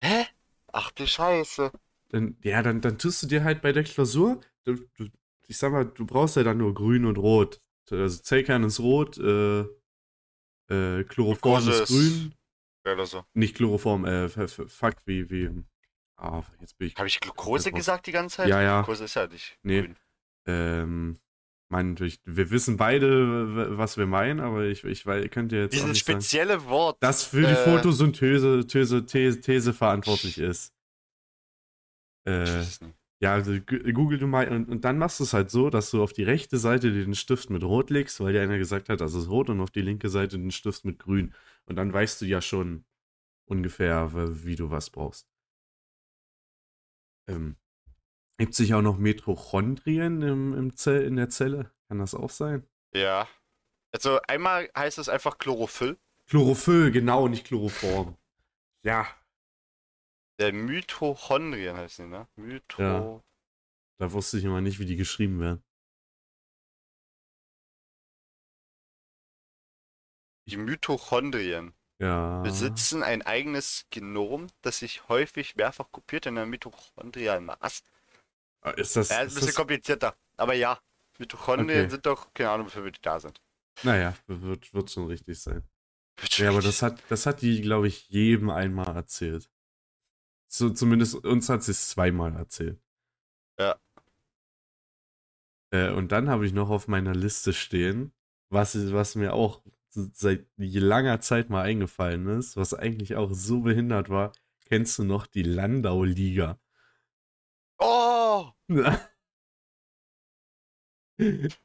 Hä? 0.02 0.26
Ach 0.72 0.90
du 0.90 1.06
Scheiße. 1.06 1.70
Dann, 2.08 2.36
ja, 2.42 2.62
dann, 2.62 2.80
dann 2.80 2.98
tust 2.98 3.22
du 3.22 3.26
dir 3.28 3.44
halt 3.44 3.62
bei 3.62 3.72
der 3.72 3.84
Klausur, 3.84 4.40
du, 4.64 4.74
du, 4.96 5.08
ich 5.52 5.58
sag 5.58 5.70
mal, 5.70 5.84
du 5.84 6.06
brauchst 6.06 6.36
ja 6.36 6.42
dann 6.42 6.56
nur 6.58 6.72
grün 6.72 7.04
und 7.04 7.18
rot. 7.18 7.60
Also 7.90 8.22
Zellkern 8.22 8.64
ist 8.64 8.80
rot, 8.80 9.18
äh, 9.18 9.60
äh, 9.60 11.04
Chloroform 11.04 11.62
Glucose 11.62 11.70
ist 11.72 11.80
ist- 11.80 11.88
grün. 11.90 12.34
Oder 12.90 13.06
so. 13.06 13.24
Nicht 13.34 13.54
Chloroform, 13.56 14.04
äh, 14.06 14.28
fuck, 14.28 14.94
wie, 15.04 15.30
wie, 15.30 15.50
ah, 16.16 16.42
jetzt 16.60 16.78
bin 16.78 16.88
ich, 16.88 16.96
Habe 16.96 17.06
ich 17.06 17.20
Glucose 17.20 17.70
gesagt 17.70 18.06
die 18.06 18.12
ganze 18.12 18.36
Zeit? 18.38 18.48
Ja, 18.48 18.62
ja. 18.62 18.80
Glucose 18.80 19.04
ist 19.04 19.14
ja 19.14 19.26
nicht 19.26 19.58
Nee. 19.62 19.82
grün. 19.82 19.96
ähm, 20.46 21.18
mein, 21.68 21.96
ich, 22.00 22.18
wir 22.24 22.50
wissen 22.50 22.76
beide, 22.78 23.78
was 23.78 23.96
wir 23.98 24.06
meinen, 24.06 24.40
aber 24.40 24.64
ich, 24.64 24.84
ich 24.84 25.04
weil, 25.06 25.28
könnt 25.28 25.52
ihr 25.52 25.60
jetzt 25.62 25.72
Dieses 25.74 25.88
nicht 25.88 26.04
sagen, 26.06 26.20
spezielle 26.20 26.64
Wort. 26.66 26.96
das 27.00 27.24
für 27.24 27.40
die 27.42 27.46
äh, 27.46 27.64
Photosynthese 27.64 28.66
These, 28.66 29.06
These, 29.40 29.72
verantwortlich 29.74 30.38
ist. 30.38 30.72
Ich 32.24 32.32
Äh, 32.32 32.40
weiß 32.40 32.68
es 32.68 32.80
nicht. 32.80 32.94
Ja, 33.22 33.34
also 33.34 33.52
google 33.60 34.18
du 34.18 34.26
mal 34.26 34.48
und, 34.48 34.68
und 34.68 34.84
dann 34.84 34.98
machst 34.98 35.20
du 35.20 35.24
es 35.24 35.32
halt 35.32 35.48
so, 35.48 35.70
dass 35.70 35.92
du 35.92 36.02
auf 36.02 36.12
die 36.12 36.24
rechte 36.24 36.58
Seite 36.58 36.90
den 36.90 37.14
Stift 37.14 37.50
mit 37.50 37.62
Rot 37.62 37.88
legst, 37.88 38.18
weil 38.18 38.32
dir 38.32 38.42
einer 38.42 38.58
gesagt 38.58 38.88
hat, 38.88 39.00
das 39.00 39.14
ist 39.14 39.30
Rot 39.30 39.48
und 39.48 39.60
auf 39.60 39.70
die 39.70 39.80
linke 39.80 40.08
Seite 40.08 40.38
den 40.38 40.50
Stift 40.50 40.84
mit 40.84 40.98
Grün. 40.98 41.32
Und 41.66 41.76
dann 41.76 41.92
weißt 41.92 42.20
du 42.20 42.24
ja 42.24 42.40
schon 42.40 42.84
ungefähr, 43.44 44.10
wie 44.44 44.56
du 44.56 44.72
was 44.72 44.90
brauchst. 44.90 45.28
Ähm, 47.28 47.54
gibt 48.38 48.54
sich 48.54 48.74
auch 48.74 48.82
noch 48.82 48.98
Mitochondrien 48.98 50.20
im, 50.22 50.52
im 50.54 50.74
Zell, 50.74 51.04
in 51.04 51.14
der 51.14 51.28
Zelle? 51.28 51.70
Kann 51.86 52.00
das 52.00 52.16
auch 52.16 52.30
sein? 52.30 52.66
Ja. 52.92 53.28
Also 53.92 54.18
einmal 54.26 54.68
heißt 54.76 54.98
es 54.98 55.08
einfach 55.08 55.38
Chlorophyll. 55.38 55.96
Chlorophyll, 56.26 56.90
genau, 56.90 57.28
nicht 57.28 57.46
Chloroform. 57.46 58.16
Ja, 58.82 59.06
Der 60.42 60.52
Mitochondrien 60.52 61.76
heißt 61.76 61.98
die, 61.98 62.06
ne? 62.06 62.26
Mito. 62.34 62.82
Ja. 62.82 63.22
da 64.00 64.12
wusste 64.12 64.38
ich 64.38 64.44
immer 64.44 64.60
nicht, 64.60 64.80
wie 64.80 64.86
die 64.86 64.96
geschrieben 64.96 65.38
werden. 65.38 65.62
Die 70.48 70.56
Mitochondrien 70.56 71.74
Ja. 72.00 72.42
besitzen 72.42 73.04
ein 73.04 73.22
eigenes 73.22 73.86
Genom, 73.90 74.48
das 74.62 74.80
sich 74.80 75.08
häufig 75.08 75.54
mehrfach 75.54 75.92
kopiert 75.92 76.26
in 76.26 76.34
der 76.34 76.46
mitochondrialen 76.46 77.44
Maß. 77.44 77.84
Ah, 78.62 78.70
Ist 78.72 78.96
das, 78.96 79.10
Ja, 79.10 79.20
ist 79.20 79.20
ein 79.20 79.26
bisschen 79.28 79.46
das 79.46 79.54
komplizierter. 79.54 80.16
Aber 80.36 80.54
ja, 80.54 80.80
Mitochondrien 81.18 81.82
Okay. 81.82 81.90
sind 81.90 82.04
doch, 82.06 82.34
keine 82.34 82.50
Ahnung, 82.50 82.66
wofür 82.66 82.90
die 82.90 83.00
da 83.00 83.20
sind. 83.20 83.40
Naja, 83.84 84.16
wird, 84.26 84.74
wird 84.74 84.90
schon 84.90 85.06
richtig 85.06 85.40
sein. 85.40 85.62
Ja, 86.36 86.50
aber 86.50 86.60
das 86.62 86.82
hat, 86.82 87.00
das 87.08 87.26
hat 87.26 87.42
die, 87.42 87.60
glaube 87.60 87.86
ich, 87.86 88.08
jedem 88.08 88.50
einmal 88.50 88.96
erzählt. 88.96 89.48
So, 90.52 90.70
zumindest 90.70 91.16
uns 91.24 91.48
hat 91.48 91.64
sie 91.64 91.72
es 91.72 91.88
zweimal 91.88 92.34
erzählt. 92.36 92.78
Ja. 93.58 93.78
Äh, 95.70 95.90
und 95.90 96.12
dann 96.12 96.28
habe 96.28 96.46
ich 96.46 96.52
noch 96.52 96.70
auf 96.70 96.88
meiner 96.88 97.14
Liste 97.14 97.52
stehen, 97.52 98.12
was, 98.50 98.76
was 98.92 99.14
mir 99.14 99.34
auch 99.34 99.62
seit 99.90 100.46
langer 100.58 101.20
Zeit 101.20 101.50
mal 101.50 101.62
eingefallen 101.62 102.26
ist, 102.38 102.56
was 102.56 102.74
eigentlich 102.74 103.16
auch 103.16 103.30
so 103.32 103.60
behindert 103.60 104.08
war. 104.08 104.32
Kennst 104.66 104.98
du 104.98 105.04
noch 105.04 105.26
die 105.26 105.42
Landau-Liga? 105.42 106.58
Oh! 107.78 108.54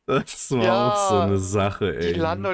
Das 0.06 0.52
war 0.52 0.60
Ja, 0.64 0.74
auch 0.76 0.96
so 0.96 1.20
eine 1.20 1.38
Sache, 1.38 1.96
Die 2.02 2.14
ey. 2.16 2.50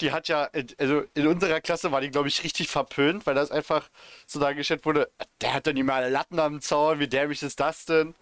Die 0.00 0.12
hat 0.12 0.28
ja, 0.28 0.50
also 0.78 1.04
in 1.14 1.26
unserer 1.26 1.60
Klasse 1.60 1.90
war 1.92 2.00
die, 2.00 2.10
glaube 2.10 2.28
ich, 2.28 2.44
richtig 2.44 2.68
verpönt, 2.68 3.26
weil 3.26 3.34
das 3.34 3.50
einfach 3.50 3.88
so 4.26 4.38
dargestellt 4.40 4.84
wurde, 4.84 5.10
der 5.40 5.54
hat 5.54 5.66
doch 5.66 5.72
nicht 5.72 5.84
mal 5.84 6.10
Latten 6.10 6.38
am 6.38 6.60
Zaun, 6.60 6.98
wie 7.00 7.08
dämlich 7.08 7.42
ist 7.42 7.60
das 7.60 7.84
denn? 7.86 8.14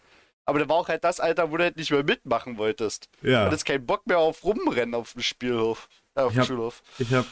Aber 0.45 0.59
da 0.59 0.69
war 0.69 0.77
auch 0.77 0.89
halt 0.89 1.05
das 1.05 1.21
Alter, 1.21 1.51
wo 1.51 1.57
du 1.57 1.65
halt 1.65 1.77
nicht 1.77 1.91
mehr 1.91 2.05
mitmachen 2.05 2.59
wolltest. 2.59 3.09
Du 3.23 3.31
Ja, 3.31 3.47
hattest 3.47 3.65
keinen 3.67 3.87
Bock 3.87 4.07
mehr 4.07 4.19
auf 4.19 4.45
Rumrennen 4.45 4.95
auf 4.95 5.13
dem 5.15 5.23
Spielhof, 5.23 5.89
äh, 6.15 6.21
auf 6.21 6.33
dem 6.35 6.39
Ja. 6.39 6.45
Schulhof. 6.45 6.83
ich 6.99 7.13
habe 7.13 7.27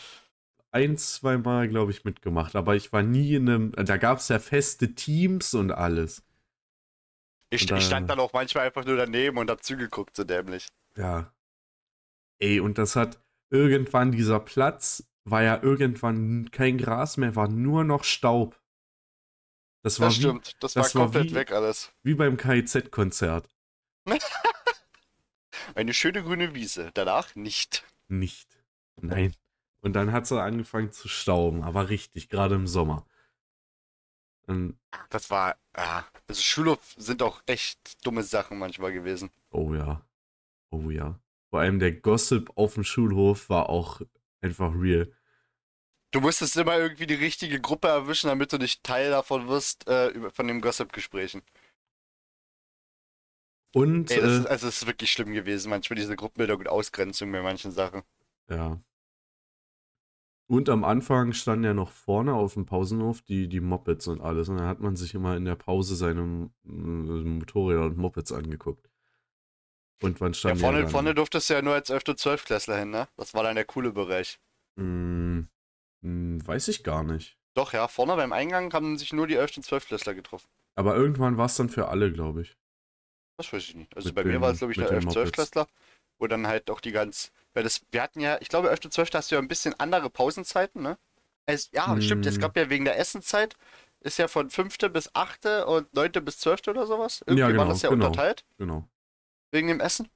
ein, 0.72 0.97
zwei 0.99 1.36
Mal, 1.38 1.68
glaube 1.68 1.93
ich, 1.93 2.05
mitgemacht, 2.05 2.57
aber 2.57 2.74
ich 2.76 2.93
war 2.93 3.03
nie 3.03 3.34
in 3.34 3.49
einem, 3.49 3.72
da 3.72 3.97
gab 3.99 4.18
es 4.18 4.28
ja 4.28 4.38
feste 4.38 4.95
Teams 4.95 5.55
und 5.55 5.70
alles. 5.70 6.22
Ich, 7.51 7.62
Und 7.62 7.70
da- 7.72 7.76
ich 7.76 7.84
stand 7.84 8.09
dann 8.09 8.18
auch 8.18 8.32
manchmal 8.32 8.66
einfach 8.66 8.84
nur 8.86 8.97
daneben 8.97 9.36
und 9.38 9.51
hab 9.51 9.62
zugeguckt, 9.62 10.16
so 10.16 10.24
dämlich. 10.24 10.68
Ja. 10.97 11.32
Ey, 12.40 12.61
und 12.61 12.78
das 12.78 12.97
hat 12.97 13.20
irgendwann, 13.53 14.11
dieser 14.12 14.40
Platz 14.40 15.05
war 15.24 15.42
ja 15.42 15.62
irgendwann 15.62 16.50
kein 16.50 16.78
Gras 16.78 17.16
mehr, 17.16 17.36
war 17.36 17.48
nur 17.48 17.84
noch 17.84 18.03
Staub. 18.05 18.61
Das 19.82 20.00
war 20.00 20.09
Das 20.09 20.16
wie, 20.18 20.22
stimmt, 20.22 20.57
das, 20.61 20.72
das 20.74 20.94
war 20.94 21.00
war 21.03 21.07
komplett 21.07 21.30
wie- 21.30 21.34
weg 21.34 21.53
alles. 21.53 21.92
wie 22.03 22.14
beim 22.14 22.36
KIZ-Konzert. 22.36 23.48
Eine 25.74 25.94
schöne 25.94 26.22
grüne 26.22 26.55
Wiese, 26.55 26.90
danach 26.94 27.34
nicht. 27.34 27.84
Nicht. 28.09 28.48
Nein. 29.00 29.34
Und 29.80 29.94
dann 29.94 30.12
hat 30.12 30.26
sie 30.26 30.40
angefangen 30.40 30.92
zu 30.92 31.09
stauben, 31.09 31.62
aber 31.62 31.88
richtig, 31.88 32.28
gerade 32.28 32.55
im 32.55 32.66
Sommer. 32.66 33.07
Und, 34.46 34.78
Das 35.11 35.30
war, 35.30 35.57
ah, 35.74 36.05
also 36.28 36.40
Schulhof 36.42 36.94
sind 36.96 37.22
auch 37.22 37.42
echt 37.46 38.05
dumme 38.07 38.22
Sachen 38.22 38.59
manchmal 38.59 38.92
gewesen. 38.92 39.30
oh 39.50 39.74
ja. 39.74 40.05
Oh 40.70 40.90
ja. 40.90 41.18
Vor 41.53 41.61
allem 41.61 41.80
der 41.80 41.92
Gossip 41.92 42.50
auf 42.55 42.74
dem 42.74 42.82
Schulhof 42.82 43.50
war 43.50 43.68
auch 43.68 44.00
einfach 44.40 44.72
real. 44.74 45.12
Du 46.11 46.22
musstest 46.22 46.57
immer 46.57 46.78
irgendwie 46.78 47.07
die 47.07 47.12
richtige 47.12 47.61
Gruppe 47.61 47.88
erwischen, 47.88 48.28
damit 48.28 48.55
du 48.55 48.57
nicht 48.57 48.82
Teil 48.82 49.11
davon 49.11 49.48
wirst, 49.48 49.86
äh, 49.86 50.30
von 50.30 50.48
den 50.48 50.62
Gossip-Gesprächen. 50.62 51.42
Und, 53.74 54.11
Ey, 54.11 54.20
das 54.22 54.30
äh, 54.30 54.38
ist, 54.38 54.46
also 54.46 54.68
es 54.68 54.80
ist 54.80 54.86
wirklich 54.86 55.12
schlimm 55.12 55.34
gewesen, 55.34 55.68
manchmal 55.68 55.98
diese 55.98 56.16
Gruppenbildung 56.16 56.61
und 56.61 56.68
Ausgrenzung 56.68 57.30
bei 57.30 57.42
manchen 57.42 57.70
Sachen. 57.70 58.03
Ja. 58.48 58.82
Und 60.46 60.70
am 60.70 60.84
Anfang 60.84 61.34
standen 61.34 61.64
ja 61.64 61.74
noch 61.74 61.90
vorne 61.90 62.32
auf 62.32 62.55
dem 62.55 62.64
Pausenhof 62.64 63.20
die, 63.20 63.46
die 63.46 63.61
Mopeds 63.61 64.07
und 64.07 64.22
alles. 64.22 64.48
Und 64.48 64.57
dann 64.57 64.68
hat 64.68 64.80
man 64.80 64.96
sich 64.96 65.12
immer 65.12 65.36
in 65.36 65.44
der 65.44 65.57
Pause 65.57 65.96
seine 65.96 66.50
äh, 66.64 66.70
Motorräder 66.70 67.84
und 67.84 67.98
Mopeds 67.98 68.32
angeguckt. 68.32 68.88
Und 70.03 70.20
wann 70.20 70.32
Ja, 70.32 70.38
stand 70.38 70.61
vorne, 70.61 70.80
dann, 70.82 70.90
vorne 70.90 71.14
durftest 71.14 71.48
du 71.50 71.55
ja 71.55 71.62
nur 71.62 71.74
als 71.74 71.90
11. 71.90 72.09
und 72.09 72.18
12. 72.18 72.44
Klässler 72.44 72.78
hin, 72.78 72.90
ne? 72.90 73.09
Das 73.16 73.34
war 73.34 73.42
dann 73.42 73.55
der 73.55 73.64
coole 73.64 73.92
Bereich. 73.92 74.38
Hm, 74.78 75.48
hm, 76.03 76.46
weiß 76.46 76.68
ich 76.68 76.82
gar 76.84 77.03
nicht. 77.05 77.36
Doch, 77.55 77.72
ja, 77.72 77.86
vorne 77.88 78.16
beim 78.16 78.32
Eingang 78.32 78.72
haben 78.72 78.96
sich 78.98 79.12
nur 79.12 79.26
die 79.26 79.36
11. 79.36 79.59
und 79.59 79.62
12. 79.64 79.86
Klässler 79.86 80.14
getroffen. 80.14 80.48
Aber 80.74 80.96
irgendwann 80.96 81.36
war 81.36 81.46
es 81.46 81.57
dann 81.57 81.68
für 81.68 81.88
alle, 81.88 82.11
glaube 82.12 82.42
ich. 82.42 82.57
Das 83.38 83.53
weiß 83.53 83.62
ich 83.62 83.74
nicht. 83.74 83.94
Also 83.96 84.09
Mit 84.09 84.14
bei 84.16 84.24
mir 84.24 84.32
den- 84.32 84.40
war 84.40 84.50
es, 84.53 84.59
glaube 84.59 84.72
ich, 84.72 84.78
den 84.78 84.86
11. 84.88 85.05
12. 85.05 85.14
Mopeds. 85.16 85.32
Klässler. 85.32 85.66
Wo 86.18 86.26
dann 86.26 86.46
halt 86.46 86.70
auch 86.70 86.80
die 86.80 86.92
ganz. 86.92 87.32
Weil 87.55 87.64
das, 87.64 87.82
wir 87.90 88.03
hatten 88.03 88.20
ja, 88.20 88.38
ich 88.40 88.48
glaube, 88.48 88.70
11. 88.70 88.90
12. 88.90 89.11
hast 89.14 89.30
du 89.30 89.34
ja 89.34 89.40
ein 89.40 89.48
bisschen 89.48 89.78
andere 89.78 90.09
Pausenzeiten, 90.09 90.82
ne? 90.82 90.96
Es, 91.46 91.70
ja, 91.72 92.00
stimmt, 92.00 92.24
es 92.26 92.34
Hm. 92.36 92.40
gab 92.40 92.57
ja 92.57 92.70
wegen 92.70 92.84
der 92.84 92.98
Essenzeit, 92.98 93.57
ist 94.00 94.18
ja 94.18 94.28
von 94.28 94.48
5. 94.48 94.90
bis 94.90 95.11
8. 95.14 95.66
und 95.66 95.92
9. 95.92 96.24
bis 96.24 96.38
12. 96.38 96.68
oder 96.70 96.86
sowas. 96.86 97.22
Irgendwie 97.26 97.40
Ja, 97.40 97.46
war 97.46 97.53
genau, 97.53 97.68
das 97.68 97.82
ja 97.82 97.90
genau. 97.90 98.07
unterteilt, 98.07 98.44
Genau. 98.59 98.88
Wegen 99.53 99.68
dem 99.68 99.80
Essen. 99.80 100.09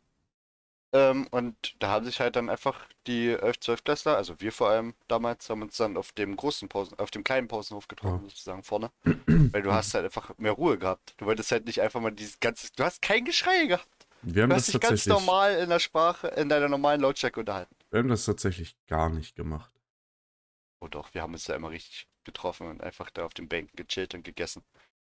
Ähm, 0.93 1.27
und 1.31 1.75
da 1.81 1.89
haben 1.91 2.05
sich 2.07 2.21
halt 2.21 2.37
dann 2.37 2.49
einfach 2.49 2.87
die 3.07 3.31
11. 3.31 3.61
12. 3.61 3.85
Klässler, 3.85 4.17
also 4.17 4.41
wir 4.41 4.53
vor 4.53 4.69
allem 4.71 4.95
damals, 5.09 5.51
haben 5.51 5.63
uns 5.63 5.77
dann 5.77 5.97
auf 5.97 6.13
dem 6.13 6.37
großen 6.37 6.69
Pausen, 6.69 6.99
auf 6.99 7.11
dem 7.11 7.25
kleinen 7.25 7.49
Pausenhof 7.49 7.89
getroffen, 7.89 8.23
Ja. 8.25 8.31
sozusagen 8.31 8.63
vorne. 8.63 8.91
Weil 9.27 9.63
du 9.63 9.73
hast 9.73 9.95
halt 9.95 10.05
einfach 10.05 10.37
mehr 10.39 10.53
Ruhe 10.53 10.79
gehabt. 10.79 11.15
Du 11.19 11.27
wolltest 11.27 11.51
halt 11.53 11.67
nicht 11.67 11.81
einfach 11.83 12.01
mal 12.01 12.13
dieses 12.13 12.41
ganze, 12.41 12.69
du 12.75 12.85
hast 12.85 13.03
kein 13.03 13.25
Geschrei 13.25 13.67
gehabt. 13.67 14.07
Wir 14.23 14.45
haben 14.45 14.51
Du 14.51 14.57
das 14.57 14.69
hast 14.69 14.75
dich 14.75 14.81
ganz 14.81 15.07
normal 15.07 15.57
in 15.59 15.69
der 15.69 15.79
Sprache, 15.81 16.29
in 16.29 16.49
deiner 16.49 16.69
normalen 16.69 17.01
Lautstärke 17.01 17.41
unterhalten. 17.41 17.75
wir 17.91 17.99
haben 17.99 18.09
das 18.09 18.25
tatsächlich 18.25 18.77
gar 18.87 19.11
nicht 19.11 19.37
gemacht. 19.37 19.71
Oh 20.81 20.89
doch, 20.89 21.13
wir 21.15 21.23
haben 21.23 21.33
uns 21.33 21.45
da 21.45 21.55
immer 21.55 21.71
richtig 21.71 22.07
getroffen 22.25 22.69
und 22.69 22.83
einfach 22.83 23.11
da 23.11 23.25
auf 23.25 23.35
den 23.35 23.49
Bänken 23.49 23.77
gechillt 23.77 24.15
und 24.15 24.25
gegessen. 24.25 24.63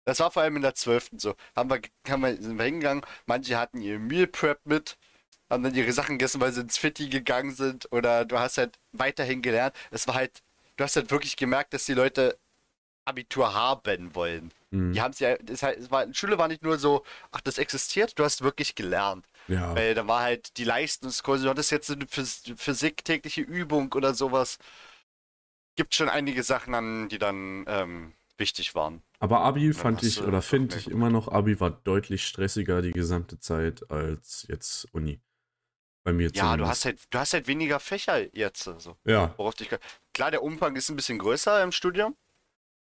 Das 0.04 0.20
war 0.20 0.30
vor 0.30 0.42
allem 0.42 0.56
in 0.56 0.62
der 0.62 0.74
12. 0.74 1.10
so. 1.18 1.34
Haben 1.56 1.70
wir, 1.70 1.80
haben 2.08 2.22
wir, 2.22 2.36
sind 2.40 2.56
wir 2.58 2.64
hingegangen, 2.64 3.04
manche 3.26 3.58
hatten 3.58 3.80
ihr 3.80 3.98
Meal 3.98 4.26
Prep 4.26 4.60
mit, 4.64 4.96
haben 5.50 5.62
dann 5.62 5.74
ihre 5.74 5.92
Sachen 5.92 6.18
gegessen, 6.18 6.40
weil 6.40 6.52
sie 6.52 6.62
ins 6.62 6.78
Fitti 6.78 7.08
gegangen 7.08 7.54
sind 7.54 7.90
oder 7.92 8.24
du 8.24 8.38
hast 8.38 8.58
halt 8.58 8.78
weiterhin 8.92 9.42
gelernt. 9.42 9.74
Es 9.90 10.06
war 10.08 10.14
halt, 10.14 10.42
du 10.76 10.84
hast 10.84 10.96
halt 10.96 11.10
wirklich 11.10 11.36
gemerkt, 11.36 11.74
dass 11.74 11.86
die 11.86 11.94
Leute 11.94 12.38
Abitur 13.04 13.54
haben 13.54 14.14
wollen. 14.14 14.52
Hm, 14.70 14.92
Die 14.92 15.00
haben 15.00 15.12
es 15.12 15.18
ja, 15.20 15.36
das 15.38 15.62
halt, 15.62 15.90
war, 15.90 16.12
Schule 16.14 16.38
war 16.38 16.48
nicht 16.48 16.62
nur 16.62 16.78
so, 16.78 17.04
ach, 17.32 17.40
das 17.40 17.58
existiert, 17.58 18.18
du 18.18 18.24
hast 18.24 18.42
wirklich 18.42 18.74
gelernt. 18.74 19.26
ja. 19.48 19.74
Weil 19.74 19.94
da 19.94 20.06
war 20.06 20.20
halt 20.22 20.56
die 20.58 20.64
Leistungskurse, 20.64 21.44
du 21.44 21.50
hattest 21.50 21.70
jetzt 21.70 21.90
eine 21.90 22.06
Phys 22.06 22.42
Physik 22.56 23.04
tägliche 23.04 23.40
Übung 23.42 23.92
oder 23.94 24.14
sowas. 24.14 24.58
Gibt 25.76 25.94
schon 25.94 26.08
einige 26.08 26.42
Sachen 26.42 26.74
an, 26.74 27.08
die 27.08 27.18
dann 27.18 27.64
ähm, 27.68 28.12
wichtig 28.38 28.74
waren. 28.74 29.02
Aber 29.20 29.40
Abi 29.40 29.72
fand 29.74 30.02
ich 30.02 30.16
du 30.16 30.26
oder 30.26 30.42
finde 30.42 30.76
ich 30.76 30.90
immer 30.90 31.10
noch, 31.10 31.28
Abi 31.28 31.58
war 31.60 31.70
deutlich 31.70 32.26
stressiger 32.26 32.82
die 32.82 32.92
gesamte 32.92 33.38
Zeit 33.40 33.90
als 33.90 34.46
jetzt 34.48 34.92
Uni. 34.94 35.20
Bei 36.04 36.12
mir 36.12 36.32
Ja, 36.32 36.56
du 36.56 36.64
zumindest. 36.64 36.68
hast 36.68 36.84
halt, 36.84 37.00
du 37.10 37.18
hast 37.18 37.32
halt 37.32 37.46
weniger 37.46 37.80
Fächer 37.80 38.34
jetzt. 38.36 38.68
Also, 38.68 38.96
Ja, 39.04 39.34
worauf 39.36 39.54
dich, 39.54 39.68
klar, 40.12 40.30
der 40.30 40.42
Umfang 40.42 40.76
ist 40.76 40.88
ein 40.90 40.96
bisschen 40.96 41.18
größer 41.18 41.62
im 41.62 41.72
Studium, 41.72 42.16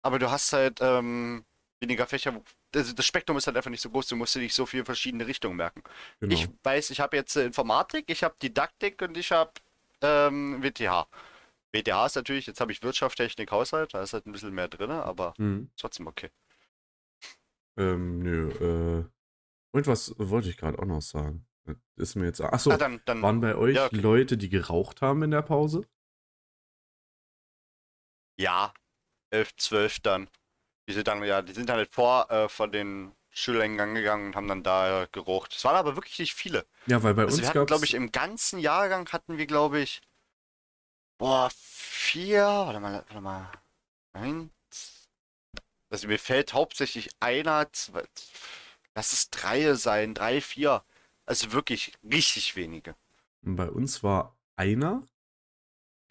aber 0.04 0.20
du 0.20 0.32
hast 0.32 0.54
halt 0.54 0.80
ähm, 0.82 1.46
weniger 1.82 2.08
Fächer. 2.08 2.36
wo- 2.36 2.44
Also 2.76 2.94
das 2.94 3.06
Spektrum 3.06 3.38
ist 3.38 3.48
halt 3.48 3.58
einfach 3.58 3.72
nicht 3.72 3.82
so 3.82 3.90
groß, 3.92 4.08
du 4.08 4.18
musst 4.18 4.36
dir 4.36 4.40
nicht 4.42 4.56
so 4.56 4.66
viele 4.68 4.86
verschiedene 4.86 5.28
Richtungen 5.28 5.58
merken. 5.58 5.84
genau. 6.22 6.34
Ich 6.34 6.50
weiß, 6.64 6.92
ich 6.92 7.00
habe 7.02 7.18
jetzt 7.18 7.36
äh, 7.38 7.46
Informatik, 7.46 8.06
ich 8.10 8.24
habe 8.24 8.36
Didaktik 8.42 9.02
und 9.04 9.18
ich 9.18 9.32
habe 9.34 9.52
ähm, 10.02 10.62
WTH. 10.64 11.08
WTH 11.74 12.06
ist 12.08 12.16
natürlich, 12.16 12.48
jetzt 12.48 12.62
habe 12.62 12.72
ich 12.72 12.84
Wirtschaft, 12.84 13.18
Technik, 13.18 13.52
Haushalt, 13.52 13.94
da 13.94 14.02
ist 14.04 14.14
halt 14.14 14.26
ein 14.28 14.32
bisschen 14.32 14.54
mehr 14.54 14.68
drin, 14.70 14.92
aber 14.92 15.34
Hm. 15.38 15.70
trotzdem 15.78 16.08
okay. 16.08 16.30
Ähm, 17.78 18.20
nö, 18.20 18.50
äh. 18.50 19.06
Und 19.76 19.88
was 19.88 20.16
wollte 20.18 20.50
ich 20.50 20.58
gerade 20.58 20.80
auch 20.80 20.86
noch 20.86 21.02
sagen? 21.02 21.48
Das 21.66 21.78
ist 21.98 22.16
mir 22.16 22.26
jetzt. 22.26 22.42
Achso, 22.42 22.72
Ah, 22.72 22.78
dann, 22.78 23.02
dann 23.06 23.22
waren 23.22 23.42
bei 23.42 23.56
euch 23.56 23.76
ja, 23.76 23.86
okay. 23.86 24.02
Leute, 24.02 24.38
die 24.38 24.50
geraucht 24.50 25.02
haben 25.02 25.24
in 25.24 25.32
der 25.32 25.42
Pause? 25.42 25.88
ja, 28.38 28.74
11, 29.32 29.56
12 29.58 30.00
dann. 30.02 30.30
Die 30.90 30.94
sind 30.94 31.08
dann, 31.08 31.24
ja, 31.24 31.42
die 31.42 31.54
sind 31.54 31.70
dann 31.70 31.78
halt 31.78 31.94
vor 31.94 32.30
äh, 32.32 32.50
von 32.50 32.72
den 32.72 33.14
Schuleingang 33.32 33.96
gegangen 33.96 34.28
und 34.28 34.36
haben 34.36 34.48
dann 34.48 34.64
da 34.64 35.04
äh, 35.04 35.08
gerucht. 35.12 35.54
Es 35.56 35.64
waren 35.66 35.76
aber 35.78 35.96
wirklich 35.98 36.20
nicht 36.20 36.34
viele. 36.36 36.68
Ja, 36.86 37.02
weil 37.04 37.14
bei 37.14 37.26
Also 37.26 37.38
uns 37.38 37.42
wir 37.42 37.50
hatten, 37.50 37.66
glaube 37.66 37.86
ich, 37.86 37.94
im 37.96 38.12
ganzen 38.12 38.60
Jahrgang 38.60 39.10
hatten 39.12 39.38
wir, 39.38 39.48
glaube 39.48 39.80
ich, 39.82 40.02
boah, 41.18 41.50
vier, 41.54 42.44
warte 42.44 42.80
mal, 42.80 42.94
warte 42.94 43.22
mal, 43.22 43.52
eins. 44.14 45.10
Also 45.90 46.08
mir 46.08 46.20
fällt 46.20 46.54
hauptsächlich 46.54 47.10
einer, 47.20 47.72
zwei, 47.72 48.04
lass 48.96 49.14
es 49.14 49.30
drei 49.30 49.74
sein, 49.76 50.14
drei, 50.14 50.42
vier. 50.42 50.84
Also 51.26 51.54
wirklich 51.54 51.94
richtig 52.04 52.56
wenige. 52.56 52.96
bei 53.42 53.70
uns 53.70 54.04
war 54.04 54.36
einer, 54.56 55.04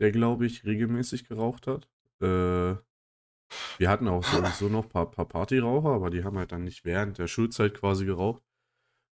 der, 0.00 0.12
glaube 0.12 0.46
ich, 0.46 0.64
regelmäßig 0.64 1.24
geraucht 1.28 1.66
hat. 1.66 1.88
Äh, 2.20 2.76
wir 3.78 3.88
hatten 3.88 4.08
auch 4.08 4.24
sowieso 4.24 4.68
noch 4.68 4.84
ein 4.84 4.88
paar, 4.88 5.10
paar 5.10 5.26
Partyraucher, 5.26 5.90
aber 5.90 6.10
die 6.10 6.24
haben 6.24 6.38
halt 6.38 6.52
dann 6.52 6.64
nicht 6.64 6.84
während 6.84 7.18
der 7.18 7.26
Schulzeit 7.26 7.74
quasi 7.74 8.06
geraucht. 8.06 8.42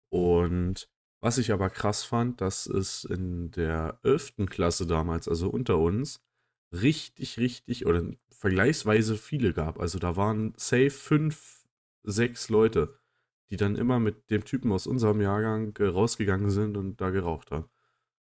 Und 0.09 0.89
was 1.19 1.37
ich 1.37 1.51
aber 1.51 1.69
krass 1.69 2.03
fand, 2.03 2.41
dass 2.41 2.65
es 2.67 3.03
in 3.03 3.51
der 3.51 3.99
11. 4.03 4.47
Klasse 4.47 4.85
damals, 4.85 5.27
also 5.27 5.49
unter 5.49 5.77
uns, 5.77 6.21
richtig, 6.71 7.37
richtig 7.37 7.85
oder 7.85 8.03
vergleichsweise 8.29 9.17
viele 9.17 9.53
gab. 9.53 9.79
Also 9.79 9.99
da 9.99 10.15
waren 10.15 10.53
safe 10.57 10.91
fünf, 10.91 11.65
sechs 12.03 12.49
Leute, 12.49 12.99
die 13.49 13.57
dann 13.57 13.75
immer 13.75 13.99
mit 13.99 14.29
dem 14.29 14.45
Typen 14.45 14.71
aus 14.71 14.87
unserem 14.87 15.21
Jahrgang 15.21 15.75
äh, 15.77 15.85
rausgegangen 15.85 16.49
sind 16.49 16.77
und 16.77 17.01
da 17.01 17.09
geraucht 17.09 17.51
haben. 17.51 17.69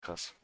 Krass. 0.01 0.35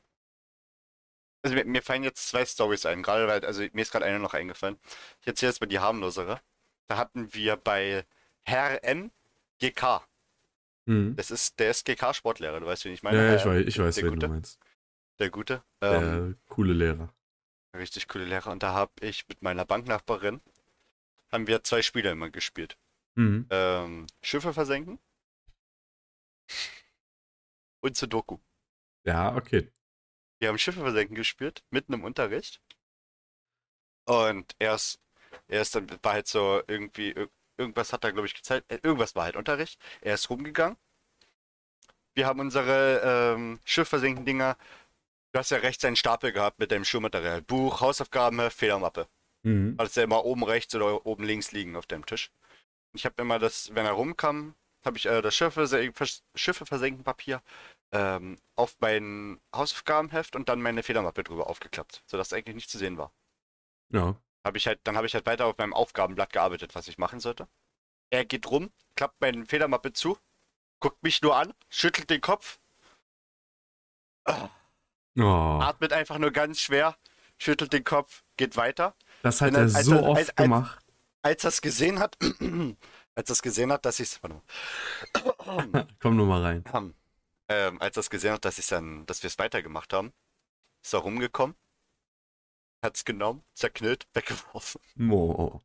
Also 1.43 1.55
mir, 1.57 1.64
mir 1.66 1.82
fallen 1.82 2.05
jetzt 2.05 2.28
zwei 2.28 2.45
Stories 2.47 2.87
ein, 2.87 3.03
gerade 3.03 3.28
weil, 3.28 3.45
also 3.45 3.62
mir 3.72 3.82
ist 3.82 3.93
gerade 3.93 4.07
eine 4.07 4.18
noch 4.18 4.35
eingefallen. 4.35 4.78
Ich 5.20 5.26
erzähle 5.26 5.51
jetzt 5.51 5.61
mal 5.61 5.66
die 5.66 5.78
harmlosere. 5.78 6.41
Da 6.87 6.97
hatten 6.97 7.32
wir 7.35 7.57
bei 7.57 8.07
Herr 8.43 8.82
N 8.82 9.12
GK. 9.61 10.03
Mhm. 10.87 11.16
Das 11.16 11.30
ist, 11.30 11.59
der 11.59 11.70
ist 11.70 11.85
GK-Sportlehrer, 11.87 12.61
du 12.61 12.66
weißt, 12.66 12.85
wen 12.85 12.93
ich 12.93 13.03
meine. 13.03 13.16
Ja, 13.18 13.35
ich 13.37 13.45
Herr- 13.45 13.53
weiß, 13.53 13.66
ich 13.66 13.78
weiß 13.78 13.95
der 13.95 14.05
wen 14.05 14.11
Gute, 14.11 14.26
du 14.26 14.32
meinst. 14.32 14.61
Der 15.18 15.30
Gute. 15.30 15.64
Der 15.80 16.03
Ähm, 16.03 16.39
coole 16.49 16.72
Lehrer. 16.74 17.14
richtig 17.76 18.09
coole 18.09 18.24
Lehrer. 18.24 18.51
Und 18.51 18.62
da 18.62 18.72
habe 18.74 18.93
ich 19.01 19.26
mit 19.28 19.43
meiner 19.43 19.64
Banknachbarin, 19.64 20.41
haben 21.32 21.47
wir 21.47 21.62
zwei 21.64 21.82
Spiele 21.82 22.11
immer 22.11 22.30
gespielt. 22.30 22.76
Mhm. 23.16 23.47
Ähm, 23.51 24.07
Schiffe 24.22 24.53
versenken 24.53 24.99
und 27.82 27.97
Sudoku. 27.97 28.39
Ja, 29.07 29.37
okay. 29.37 29.70
Wir 30.41 30.49
haben 30.49 30.59
Schiffe 30.59 30.80
versenken 30.80 31.14
gespielt, 31.14 31.64
mitten 31.70 31.93
im 31.93 32.05
Unterricht. 32.05 32.61
Und 34.07 34.55
er 34.59 34.74
ist, 34.74 35.01
er 35.49 35.62
ist 35.62 35.74
dann, 35.74 35.89
war 36.03 36.12
halt 36.14 36.26
so 36.26 36.62
irgendwie, 36.66 37.12
ir- 37.12 37.30
irgendwas 37.57 37.93
hat 37.93 38.05
er, 38.05 38.13
glaube 38.13 38.27
ich, 38.27 38.35
gezeigt. 38.35 38.71
äh, 38.71 38.79
Irgendwas 38.83 39.15
war 39.15 39.25
halt 39.25 39.37
Unterricht. 39.37 39.81
Er 40.01 40.15
ist 40.15 40.31
rumgegangen. 40.31 40.77
Wir 42.15 42.27
haben 42.27 42.41
unsere 42.41 43.35
ähm, 43.35 43.59
Schiffversenken-Dinger. 43.65 44.57
Du 45.33 45.39
hast 45.39 45.51
ja 45.51 45.59
rechts 45.59 45.85
einen 45.85 45.97
Stapel 45.97 46.33
gehabt 46.33 46.61
mit 46.61 46.71
deinem 46.71 46.85
Schulmaterial. 46.85 47.43
Buch, 47.43 47.81
Hausaufgaben, 47.81 48.51
Federmappe. 48.51 49.09
Mhm. 49.43 49.75
Alles 49.79 49.95
ja 49.97 50.05
immer 50.05 50.25
oben 50.25 50.45
rechts 50.45 50.75
oder 50.75 51.05
oben 51.07 51.25
links 51.25 51.53
liegen 51.53 51.77
auf 51.77 51.87
deinem 51.87 52.07
Tisch. 52.07 52.31
Ich 52.93 53.05
habe 53.05 53.21
immer 53.21 53.39
das, 53.41 53.75
wenn 53.75 53.85
er 53.85 53.93
rumkam, 53.93 54.55
habe 54.85 54.97
ich 54.97 55.07
äh, 55.07 55.23
das 55.23 55.35
Schiffe, 55.35 55.67
Schiffe 56.35 56.67
versenken 56.67 57.03
Papier 57.03 57.43
ähm, 57.93 58.39
auf 58.55 58.77
mein 58.81 59.41
Hausaufgabenheft 59.55 60.37
und 60.37 60.49
dann 60.49 60.63
meine 60.63 60.83
Federmappe 60.83 61.25
drüber 61.25 61.49
aufgeklappt, 61.49 62.03
sodass 62.07 62.33
eigentlich 62.33 62.55
nicht 62.55 62.71
zu 62.71 62.79
sehen 62.79 62.97
war. 62.99 63.13
Ja. 63.91 64.17
Hab 64.45 64.57
ich 64.57 64.66
halt, 64.66 64.80
dann 64.84 64.97
habe 64.97 65.07
ich 65.07 65.14
halt 65.14 65.26
weiter 65.26 65.47
auf 65.47 65.57
meinem 65.59 65.72
Aufgabenblatt 65.72 66.32
gearbeitet, 66.32 66.74
was 66.74 66.86
ich 66.88 66.99
machen 66.99 67.18
sollte. 67.20 67.49
Er 68.11 68.24
geht 68.24 68.47
rum, 68.51 68.70
klappt 68.97 69.20
meine 69.20 69.47
Federmappe 69.47 69.92
zu, 69.92 70.18
guckt 70.80 71.03
mich 71.03 71.22
nur 71.22 71.34
an, 71.36 71.55
schüttelt 71.70 72.11
den 72.11 72.20
Kopf, 72.20 72.59
Oh, 75.16 75.59
atmet 75.61 75.92
einfach 75.92 76.18
nur 76.18 76.32
ganz 76.32 76.61
schwer, 76.61 76.97
schüttelt 77.38 77.72
den 77.72 77.84
Kopf, 77.84 78.24
geht 78.36 78.57
weiter. 78.57 78.95
das 79.22 79.40
hat 79.40 79.53
er 79.55 79.61
er- 79.68 79.74
als 79.76 79.84
so 79.86 79.95
er- 79.95 80.03
oft 80.03 80.18
als- 80.18 80.28
als- 80.30 80.36
gemacht. 80.36 80.80
Als 81.22 81.45
er 81.45 81.49
es 81.49 81.61
gesehen 81.62 81.99
hat, 82.01 82.18
als 83.14 83.30
er 83.30 83.32
es 83.32 83.40
gesehen 83.42 83.72
hat, 83.72 83.84
dass 83.86 83.99
ich 84.01 84.09
es. 84.11 84.20
Komm 86.01 86.16
nur 86.16 86.26
mal 86.26 86.42
rein. 86.42 86.95
Ähm, 87.49 87.80
als 87.80 87.97
er 87.97 88.01
es 88.01 88.11
gesehen 88.11 88.32
hat, 88.34 88.45
dass 88.45 88.59
ich 88.59 88.66
dann, 88.66 89.07
dass 89.07 89.22
wir 89.22 89.28
es 89.28 89.38
weitergemacht 89.38 89.92
haben, 89.92 90.12
ist 90.82 90.92
er 90.92 91.01
rumgekommen, 91.01 91.57
hat 92.85 92.97
es 92.97 93.05
genommen, 93.05 93.43
zerknüllt, 93.55 94.07
weggeworfen. 94.14 94.80
Oh. 95.11 95.61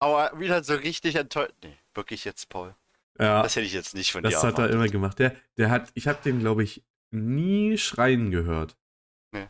Aber 0.00 0.38
wieder 0.38 0.62
so 0.64 0.74
richtig 0.74 1.14
enttäuscht. 1.16 1.54
Nee, 1.62 1.76
wirklich 1.94 2.24
jetzt, 2.24 2.48
Paul. 2.48 2.74
Ja, 3.18 3.42
Das 3.42 3.56
hätte 3.56 3.66
ich 3.66 3.72
jetzt 3.72 3.94
nicht 3.94 4.12
von 4.12 4.22
das 4.22 4.32
dir 4.32 4.38
hat 4.38 4.44
er 4.44 4.64
erwartet. 4.64 4.74
immer 4.74 4.88
gemacht. 4.88 5.18
Der, 5.18 5.34
der 5.56 5.70
hat, 5.70 5.90
ich 5.94 6.06
habe 6.06 6.18
den, 6.22 6.38
glaube 6.40 6.62
ich, 6.64 6.84
nie 7.10 7.78
schreien 7.78 8.30
gehört. 8.30 8.76
Nee. 9.32 9.48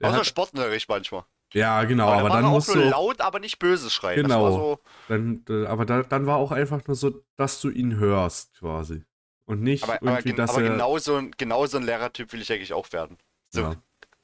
Der 0.00 0.08
Außer 0.10 0.18
hat, 0.20 0.26
Sportunterricht 0.26 0.88
manchmal. 0.88 1.24
ja, 1.52 1.84
genau, 1.84 2.08
aber, 2.08 2.20
aber, 2.20 2.28
dann 2.30 2.44
er 2.44 2.50
musst 2.50 2.74
du. 2.74 2.78
laut, 2.78 3.20
aber 3.20 3.38
nicht 3.38 3.58
böses 3.58 3.92
schreien. 3.92 4.22
Genau. 4.22 4.46
Das 4.46 4.54
so, 4.54 4.80
Dann, 5.08 5.66
aber 5.66 5.84
da, 5.84 6.02
dann 6.04 6.24
war 6.26 6.36
auch 6.38 6.52
einfach 6.52 6.86
nur 6.86 6.96
so, 6.96 7.22
dass 7.36 7.60
du 7.60 7.68
ihn 7.68 7.96
hörst, 7.96 8.54
quasi. 8.58 9.04
Und 9.44 9.60
nicht 9.62 9.82
aber, 9.84 9.94
aber, 9.96 10.06
irgendwie, 10.12 10.28
gen- 10.30 10.36
dass 10.36 10.50
aber 10.52 10.62
er. 10.62 10.70
genau, 10.70 10.96
so, 10.98 11.16
ein- 11.16 11.32
genau 11.32 11.66
so 11.66 11.76
ein 11.76 11.82
Lehrertyp 11.84 12.32
will 12.32 12.40
ich 12.40 12.50
eigentlich 12.50 12.72
auch 12.72 12.90
werden. 12.94 13.18
So 13.50 13.60
Ja. 13.60 13.76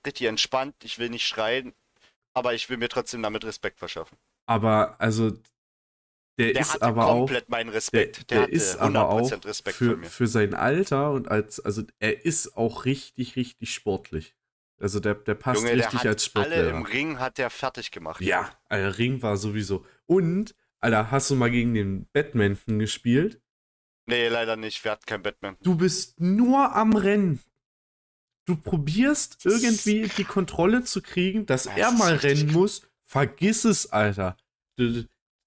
richtig 0.06 0.28
entspannt, 0.28 0.76
ich 0.82 0.98
will 0.98 1.10
nicht 1.10 1.26
schreien, 1.26 1.74
aber 2.34 2.54
ich 2.54 2.68
will 2.70 2.76
mir 2.76 2.88
trotzdem 2.88 3.22
damit 3.22 3.44
Respekt 3.44 3.78
verschaffen. 3.78 4.16
Aber, 4.46 5.00
also, 5.00 5.30
der, 6.38 6.52
Der 6.54 6.62
ist 6.62 6.82
aber 6.82 7.06
auch. 7.06 7.18
komplett 7.18 7.48
meinen 7.50 7.66
Der, 7.68 7.74
Respekt. 7.76 8.30
der 8.30 8.48
ist 8.48 8.76
aber 8.76 9.08
auch 9.10 9.30
100% 9.30 9.44
Respekt 9.46 9.76
für, 9.76 10.02
für 10.02 10.26
sein 10.26 10.54
Alter 10.54 11.10
und 11.12 11.28
als, 11.28 11.60
also 11.60 11.82
er 11.98 12.24
ist 12.24 12.56
auch 12.56 12.84
richtig, 12.86 13.36
richtig 13.36 13.74
sportlich. 13.74 14.34
Also 14.80 14.98
der, 14.98 15.14
der 15.14 15.34
passt 15.34 15.60
Junge, 15.60 15.76
der 15.76 15.84
richtig 15.84 16.00
hat 16.00 16.06
als 16.06 16.34
alle 16.34 16.46
Sportlehrer. 16.46 16.70
im 16.76 16.82
Ring 16.84 17.18
hat 17.18 17.38
der 17.38 17.50
fertig 17.50 17.90
gemacht. 17.90 18.20
Ja, 18.22 18.50
Alter, 18.68 18.98
Ring 18.98 19.22
war 19.22 19.36
sowieso. 19.36 19.84
Und, 20.06 20.54
Alter, 20.80 21.10
hast 21.10 21.30
du 21.30 21.36
mal 21.36 21.50
gegen 21.50 21.74
den 21.74 22.06
Badminton 22.12 22.78
gespielt? 22.78 23.40
Nee, 24.06 24.26
leider 24.28 24.56
nicht. 24.56 24.82
Wir 24.82 24.90
hatten 24.92 25.06
kein 25.06 25.22
Batman. 25.22 25.56
Du 25.62 25.76
bist 25.76 26.18
nur 26.18 26.74
am 26.74 26.96
Rennen. 26.96 27.40
Du 28.44 28.56
probierst 28.56 29.44
irgendwie 29.46 30.10
die 30.16 30.24
Kontrolle 30.24 30.82
zu 30.82 31.00
kriegen, 31.00 31.46
dass 31.46 31.64
Das 31.64 31.76
er 31.76 31.92
mal 31.92 32.16
rennen 32.16 32.52
muss. 32.52 32.82
Vergiss 33.04 33.64
es, 33.64 33.92
Alter. 33.92 34.36
Du, 34.76 35.04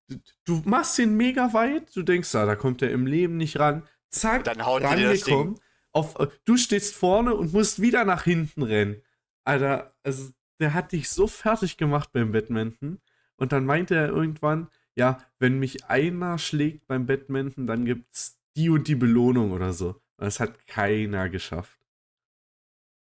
du, 0.07 0.17
du 0.45 0.61
machst 0.65 0.97
ihn 0.99 1.15
mega 1.15 1.53
weit. 1.53 1.95
Du 1.95 2.03
denkst, 2.03 2.33
ah, 2.35 2.45
da 2.45 2.55
kommt 2.55 2.81
er 2.81 2.91
im 2.91 3.05
Leben 3.05 3.37
nicht 3.37 3.59
ran. 3.59 3.83
Zack, 4.09 4.45
Dann 4.45 4.65
haut 4.65 4.83
er 4.83 4.95
dir 4.95 5.09
das 5.09 5.23
Ding. 5.23 5.59
Auf, 5.91 6.15
du 6.45 6.57
stehst 6.57 6.95
vorne 6.95 7.33
und 7.35 7.53
musst 7.53 7.81
wieder 7.81 8.05
nach 8.05 8.23
hinten 8.23 8.63
rennen. 8.63 9.01
Alter, 9.43 9.93
also, 10.03 10.29
der 10.59 10.73
hat 10.73 10.91
dich 10.91 11.09
so 11.09 11.27
fertig 11.27 11.77
gemacht 11.77 12.11
beim 12.13 12.31
Badminton. 12.31 13.01
Und 13.37 13.51
dann 13.51 13.65
meinte 13.65 13.95
er 13.95 14.07
irgendwann, 14.07 14.69
ja, 14.95 15.17
wenn 15.39 15.59
mich 15.59 15.85
einer 15.85 16.37
schlägt 16.37 16.87
beim 16.87 17.05
Badminton, 17.05 17.67
dann 17.67 17.85
gibt's 17.85 18.39
die 18.55 18.69
und 18.69 18.87
die 18.87 18.95
Belohnung 18.95 19.51
oder 19.51 19.73
so. 19.73 20.01
Das 20.17 20.39
hat 20.39 20.67
keiner 20.67 21.29
geschafft. 21.29 21.74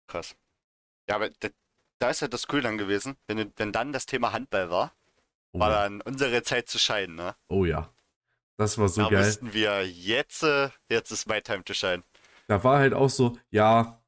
Krass. 0.08 0.36
Ja, 1.08 1.16
aber 1.16 1.30
da, 1.30 1.48
da 2.00 2.10
ist 2.10 2.20
ja 2.20 2.28
das 2.28 2.46
cool 2.52 2.60
dann 2.62 2.78
gewesen, 2.78 3.16
wenn, 3.26 3.52
wenn 3.56 3.72
dann 3.72 3.92
das 3.92 4.06
Thema 4.06 4.32
Handball 4.32 4.70
war, 4.70 4.92
Oh, 5.52 5.60
war 5.60 5.70
dann 5.70 6.02
unsere 6.02 6.42
Zeit 6.42 6.68
zu 6.68 6.78
scheinen, 6.78 7.14
ne? 7.14 7.34
oh 7.48 7.64
ja. 7.64 7.90
Das 8.58 8.76
war 8.78 8.88
so 8.88 9.02
da 9.02 9.08
geil. 9.10 9.26
wussten 9.26 9.52
wir, 9.52 9.86
jetzt, 9.86 10.42
äh, 10.42 10.70
jetzt 10.90 11.10
ist 11.10 11.26
my 11.28 11.40
time 11.40 11.62
to 11.64 11.72
shine. 11.74 12.02
Da 12.48 12.62
war 12.64 12.78
halt 12.78 12.94
auch 12.94 13.10
so, 13.10 13.38
ja, 13.50 14.02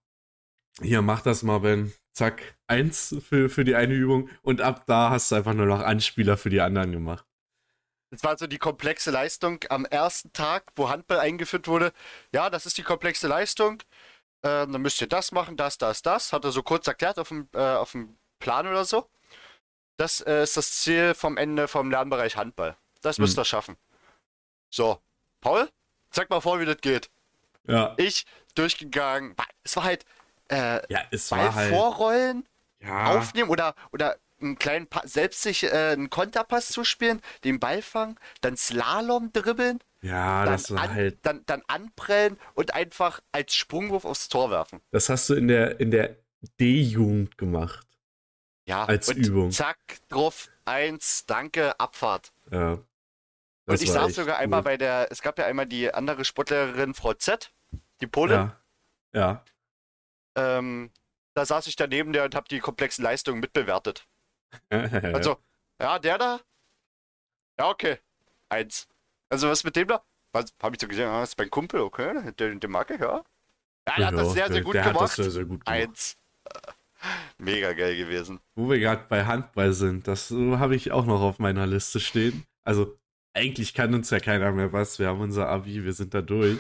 hier 0.81 1.03
mach 1.03 1.23
das 1.23 1.43
mal, 1.43 1.61
Ben. 1.61 1.93
Zack, 2.13 2.57
eins 2.67 3.15
für, 3.27 3.49
für 3.49 3.65
die 3.65 3.75
eine 3.77 3.95
Übung. 3.95 4.29
Und 4.43 4.61
ab 4.61 4.85
da 4.87 5.11
hast 5.11 5.31
du 5.31 5.37
einfach 5.37 5.55
nur 5.55 5.67
noch 5.67 5.81
Anspieler 5.81 6.37
für 6.37 6.51
die 6.51 6.61
anderen 6.61 6.93
gemacht. 6.93 7.25
Das 8.11 8.23
war 8.25 8.37
so 8.39 8.47
die 8.47 8.59
komplexe 8.59 9.11
Leistung 9.11 9.61
am 9.69 9.85
ersten 9.85 10.33
Tag, 10.33 10.73
wo 10.77 10.89
Handball 10.89 11.21
eingeführt 11.21 11.69
wurde. 11.69 11.93
Ja, 12.33 12.49
das 12.51 12.65
ist 12.67 12.79
die 12.79 12.83
komplexe 12.83 13.29
Leistung. 13.29 13.83
Ähm, 14.43 14.73
dann 14.73 14.83
müsst 14.83 15.01
ihr 15.01 15.09
das 15.09 15.33
machen, 15.33 15.57
das, 15.57 15.79
das, 15.79 16.03
das. 16.03 16.33
Hat 16.33 16.45
er 16.45 16.53
so 16.53 16.63
kurz 16.63 16.87
erklärt 16.87 17.19
auf 17.19 17.29
dem, 17.29 17.49
äh, 17.55 17.59
auf 17.59 17.93
dem 17.93 18.17
Plan 18.39 18.67
oder 18.67 18.85
so. 18.85 19.09
Das 19.97 20.21
äh, 20.21 20.43
ist 20.45 20.57
das 20.57 20.71
Ziel 20.81 21.15
vom 21.15 21.37
Ende 21.37 21.67
vom 21.67 21.91
Lernbereich 21.91 22.37
Handball. 22.37 22.77
Das 23.03 23.19
müsst 23.19 23.37
Hm. 23.37 23.41
ihr 23.43 23.45
schaffen. 23.45 23.77
So, 24.71 25.01
Paul, 25.41 25.69
zeig 26.11 26.31
mal 26.31 26.41
vor, 26.41 26.61
wie 26.61 26.67
das 26.67 26.77
geht. 26.81 27.11
Ja. 27.67 27.95
Ich 27.97 28.25
durchgegangen. 28.55 29.35
Es 29.65 29.77
war 29.77 29.85
halt 29.85 30.05
äh, 30.51 30.81
Ja, 30.93 31.03
es 31.11 31.29
Ball 31.31 31.47
war 31.47 31.55
halt. 31.55 31.75
vorrollen, 31.75 32.49
ja, 32.81 33.07
aufnehmen 33.07 33.51
oder, 33.51 33.75
oder 33.93 34.17
einen 34.41 34.57
kleinen 34.59 34.87
pa 34.87 35.03
selbst 35.05 35.43
sich 35.43 35.65
äh, 35.65 35.91
einen 35.93 36.11
Konterpass 36.11 36.69
zuspielen, 36.69 37.21
den 37.45 37.59
Ball 37.59 37.83
fangen, 37.83 38.19
dann 38.41 38.57
Slalom 38.57 39.33
dribbeln, 39.33 39.81
ja, 40.03 40.45
dann, 40.45 40.53
das 40.53 40.71
war 40.71 40.83
an, 40.83 40.95
halt. 40.95 41.19
dann, 41.23 41.45
dann 41.47 41.63
anprellen 41.67 42.39
und 42.55 42.75
einfach 42.75 43.21
als 43.33 43.55
Sprungwurf 43.55 44.05
aufs 44.05 44.29
Tor 44.29 44.51
werfen. 44.51 44.81
Das 44.91 45.09
hast 45.09 45.29
du 45.29 45.35
in 45.35 45.49
der, 45.49 45.81
in 45.81 45.91
der 45.91 46.17
D-Jugend 46.61 47.37
gemacht. 47.37 47.87
Ja, 48.69 48.85
Als 48.85 49.09
Übung. 49.09 49.51
Zack, 49.51 49.79
drauf, 50.09 50.51
eins, 50.67 51.25
danke, 51.25 51.81
Abfahrt. 51.81 52.35
Ja. 52.51 52.79
Und 53.65 53.83
ich 53.83 53.91
saß 53.91 54.15
sogar 54.15 54.37
cool. 54.37 54.43
einmal 54.43 54.63
bei 54.63 54.77
der, 54.77 55.09
es 55.11 55.23
gab 55.23 55.39
ja 55.39 55.47
einmal 55.47 55.67
die 55.67 55.93
andere 55.93 56.25
Sportlehrerin, 56.27 56.93
Frau 56.93 57.15
Z, 57.15 57.51
die 58.03 58.07
Polin. 58.07 58.53
Ja. 59.15 59.43
Ähm, 60.37 60.91
da 61.35 61.47
saß 61.47 61.67
ich 61.67 61.77
daneben 61.77 62.13
der 62.13 62.25
und 62.25 62.35
habe 62.35 62.47
die 62.49 62.61
komplexen 62.61 63.03
Leistungen 63.03 63.41
mitbewertet. 63.41 64.07
Ja. 64.73 64.81
Also, 65.13 65.37
ja, 65.79 65.99
der 65.99 66.17
da? 66.17 66.41
Ja, 67.59 67.69
okay. 67.69 67.99
Eins. 68.49 68.89
Also, 69.31 69.49
was 69.49 69.65
mit 69.65 69.77
dem 69.77 69.89
da? 69.89 70.03
Was, 70.33 70.53
hab 70.63 70.75
ich 70.75 70.81
so 70.81 70.89
gesehen, 70.89 71.09
ah, 71.09 71.21
das 71.21 71.31
ist 71.31 71.39
mein 71.39 71.51
Kumpel, 71.51 71.81
okay, 71.81 72.33
der, 72.39 72.55
der 72.55 72.71
mag 72.71 72.91
ich, 72.91 73.01
ja. 73.01 73.23
Ja, 73.89 73.97
der 73.97 74.07
hat 74.09 74.15
das 74.15 74.33
sehr, 74.33 74.47
sehr 74.47 74.55
der- 74.57 74.63
gut 74.63 74.75
der 74.75 74.85
Hat 74.85 74.91
das 74.95 74.99
gemacht. 75.01 75.17
sehr, 75.17 75.31
sehr 75.31 75.45
gut 75.45 75.65
gemacht. 75.65 75.81
Eins. 75.89 76.17
Mega 77.39 77.73
geil 77.73 77.97
gewesen. 77.97 78.41
Wo 78.57 78.69
wir 78.69 78.79
gerade 78.79 79.05
bei 79.09 79.25
Handball 79.25 79.73
sind, 79.73 80.09
das 80.09 80.31
äh, 80.31 80.57
habe 80.57 80.75
ich 80.77 80.93
auch 80.93 81.07
noch 81.07 81.21
auf 81.23 81.39
meiner 81.39 81.67
Liste 81.67 82.01
stehen. 82.01 82.45
Also, 82.65 82.99
eigentlich 83.35 83.73
kann 83.75 83.95
uns 83.95 84.11
ja 84.11 84.19
keiner 84.21 84.51
mehr 84.53 84.73
was. 84.73 84.99
Wir 84.99 85.09
haben 85.09 85.21
unser 85.21 85.49
Abi, 85.49 85.85
wir 85.85 85.93
sind 85.93 86.13
da 86.13 86.21
durch. 86.23 86.59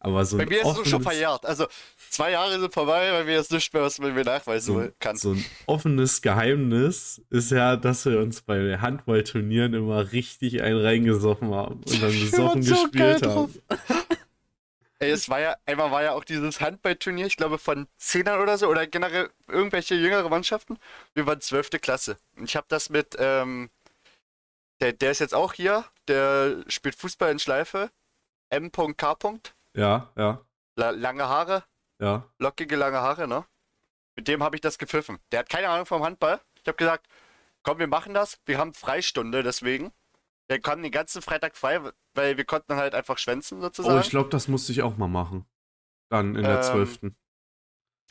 Aber 0.00 0.24
so 0.24 0.36
Bei 0.36 0.46
mir 0.46 0.60
ist 0.60 0.66
es 0.66 0.88
schon 0.88 1.00
offenes- 1.00 1.02
verjährt. 1.02 1.44
Also, 1.44 1.66
zwei 2.08 2.30
Jahre 2.30 2.60
sind 2.60 2.72
vorbei, 2.72 3.10
bei 3.10 3.24
mir 3.24 3.40
ist 3.40 3.50
nichts 3.50 3.72
mehr, 3.72 3.82
was 3.82 3.98
man 3.98 4.14
mir 4.14 4.24
nachweisen 4.24 4.74
so, 4.74 4.88
kann. 5.00 5.16
so 5.16 5.32
ein 5.32 5.44
offenes 5.66 6.22
Geheimnis 6.22 7.20
ist 7.30 7.50
ja, 7.50 7.76
dass 7.76 8.04
wir 8.04 8.20
uns 8.20 8.42
bei 8.42 8.78
Handballturnieren 8.78 9.74
immer 9.74 10.12
richtig 10.12 10.62
einen 10.62 10.80
reingesoffen 10.80 11.52
haben 11.52 11.80
und 11.82 12.02
dann 12.02 12.10
besoffen 12.20 12.62
so 12.62 12.74
gespielt 12.82 13.26
haben. 13.26 13.52
Ey, 15.00 15.10
es 15.10 15.28
war 15.28 15.40
ja, 15.40 15.56
einmal 15.64 15.90
war 15.92 16.02
ja 16.02 16.12
auch 16.12 16.24
dieses 16.24 16.60
Handballturnier, 16.60 17.26
ich 17.26 17.36
glaube 17.36 17.58
von 17.58 17.86
Zehnern 17.98 18.40
oder 18.40 18.58
so, 18.58 18.66
oder 18.68 18.86
generell 18.86 19.30
irgendwelche 19.46 19.94
jüngere 19.94 20.28
Mannschaften. 20.28 20.76
Wir 21.14 21.24
waren 21.26 21.40
zwölfte 21.40 21.78
Klasse. 21.78 22.18
Und 22.36 22.44
ich 22.44 22.56
habe 22.56 22.66
das 22.68 22.90
mit, 22.90 23.14
ähm, 23.18 23.70
der, 24.80 24.92
der 24.92 25.12
ist 25.12 25.20
jetzt 25.20 25.34
auch 25.34 25.52
hier, 25.52 25.84
der 26.08 26.64
spielt 26.66 26.96
Fußball 26.96 27.30
in 27.30 27.38
Schleife. 27.38 27.90
M.K. 28.50 29.38
Ja, 29.78 30.12
ja, 30.16 30.44
La 30.76 30.90
lange 30.90 31.28
Haare, 31.28 31.64
ja. 32.00 32.28
lockige 32.38 32.76
lange 32.76 32.98
Haare, 33.00 33.28
ne? 33.28 33.46
Mit 34.16 34.26
dem 34.26 34.42
habe 34.42 34.56
ich 34.56 34.60
das 34.60 34.78
gepfiffen. 34.78 35.18
Der 35.30 35.40
hat 35.40 35.48
keine 35.48 35.68
Ahnung 35.68 35.86
vom 35.86 36.02
Handball. 36.02 36.40
Ich 36.60 36.66
habe 36.66 36.76
gesagt, 36.76 37.06
komm, 37.62 37.78
wir 37.78 37.86
machen 37.86 38.14
das. 38.14 38.40
Wir 38.46 38.58
haben 38.58 38.74
Freistunde 38.74 39.44
deswegen. 39.44 39.92
Wir 40.48 40.60
haben 40.66 40.82
den 40.82 40.90
ganzen 40.90 41.22
Freitag 41.22 41.56
frei, 41.56 41.80
weil 42.14 42.36
wir 42.36 42.44
konnten 42.44 42.74
halt 42.74 42.94
einfach 42.94 43.18
schwänzen 43.18 43.60
sozusagen. 43.60 43.96
Oh, 43.96 44.00
ich 44.00 44.10
glaube, 44.10 44.30
das 44.30 44.48
musste 44.48 44.72
ich 44.72 44.82
auch 44.82 44.96
mal 44.96 45.06
machen. 45.08 45.46
Dann 46.10 46.34
in 46.34 46.42
der 46.42 46.56
Ähm, 46.56 46.62
12. 46.62 47.00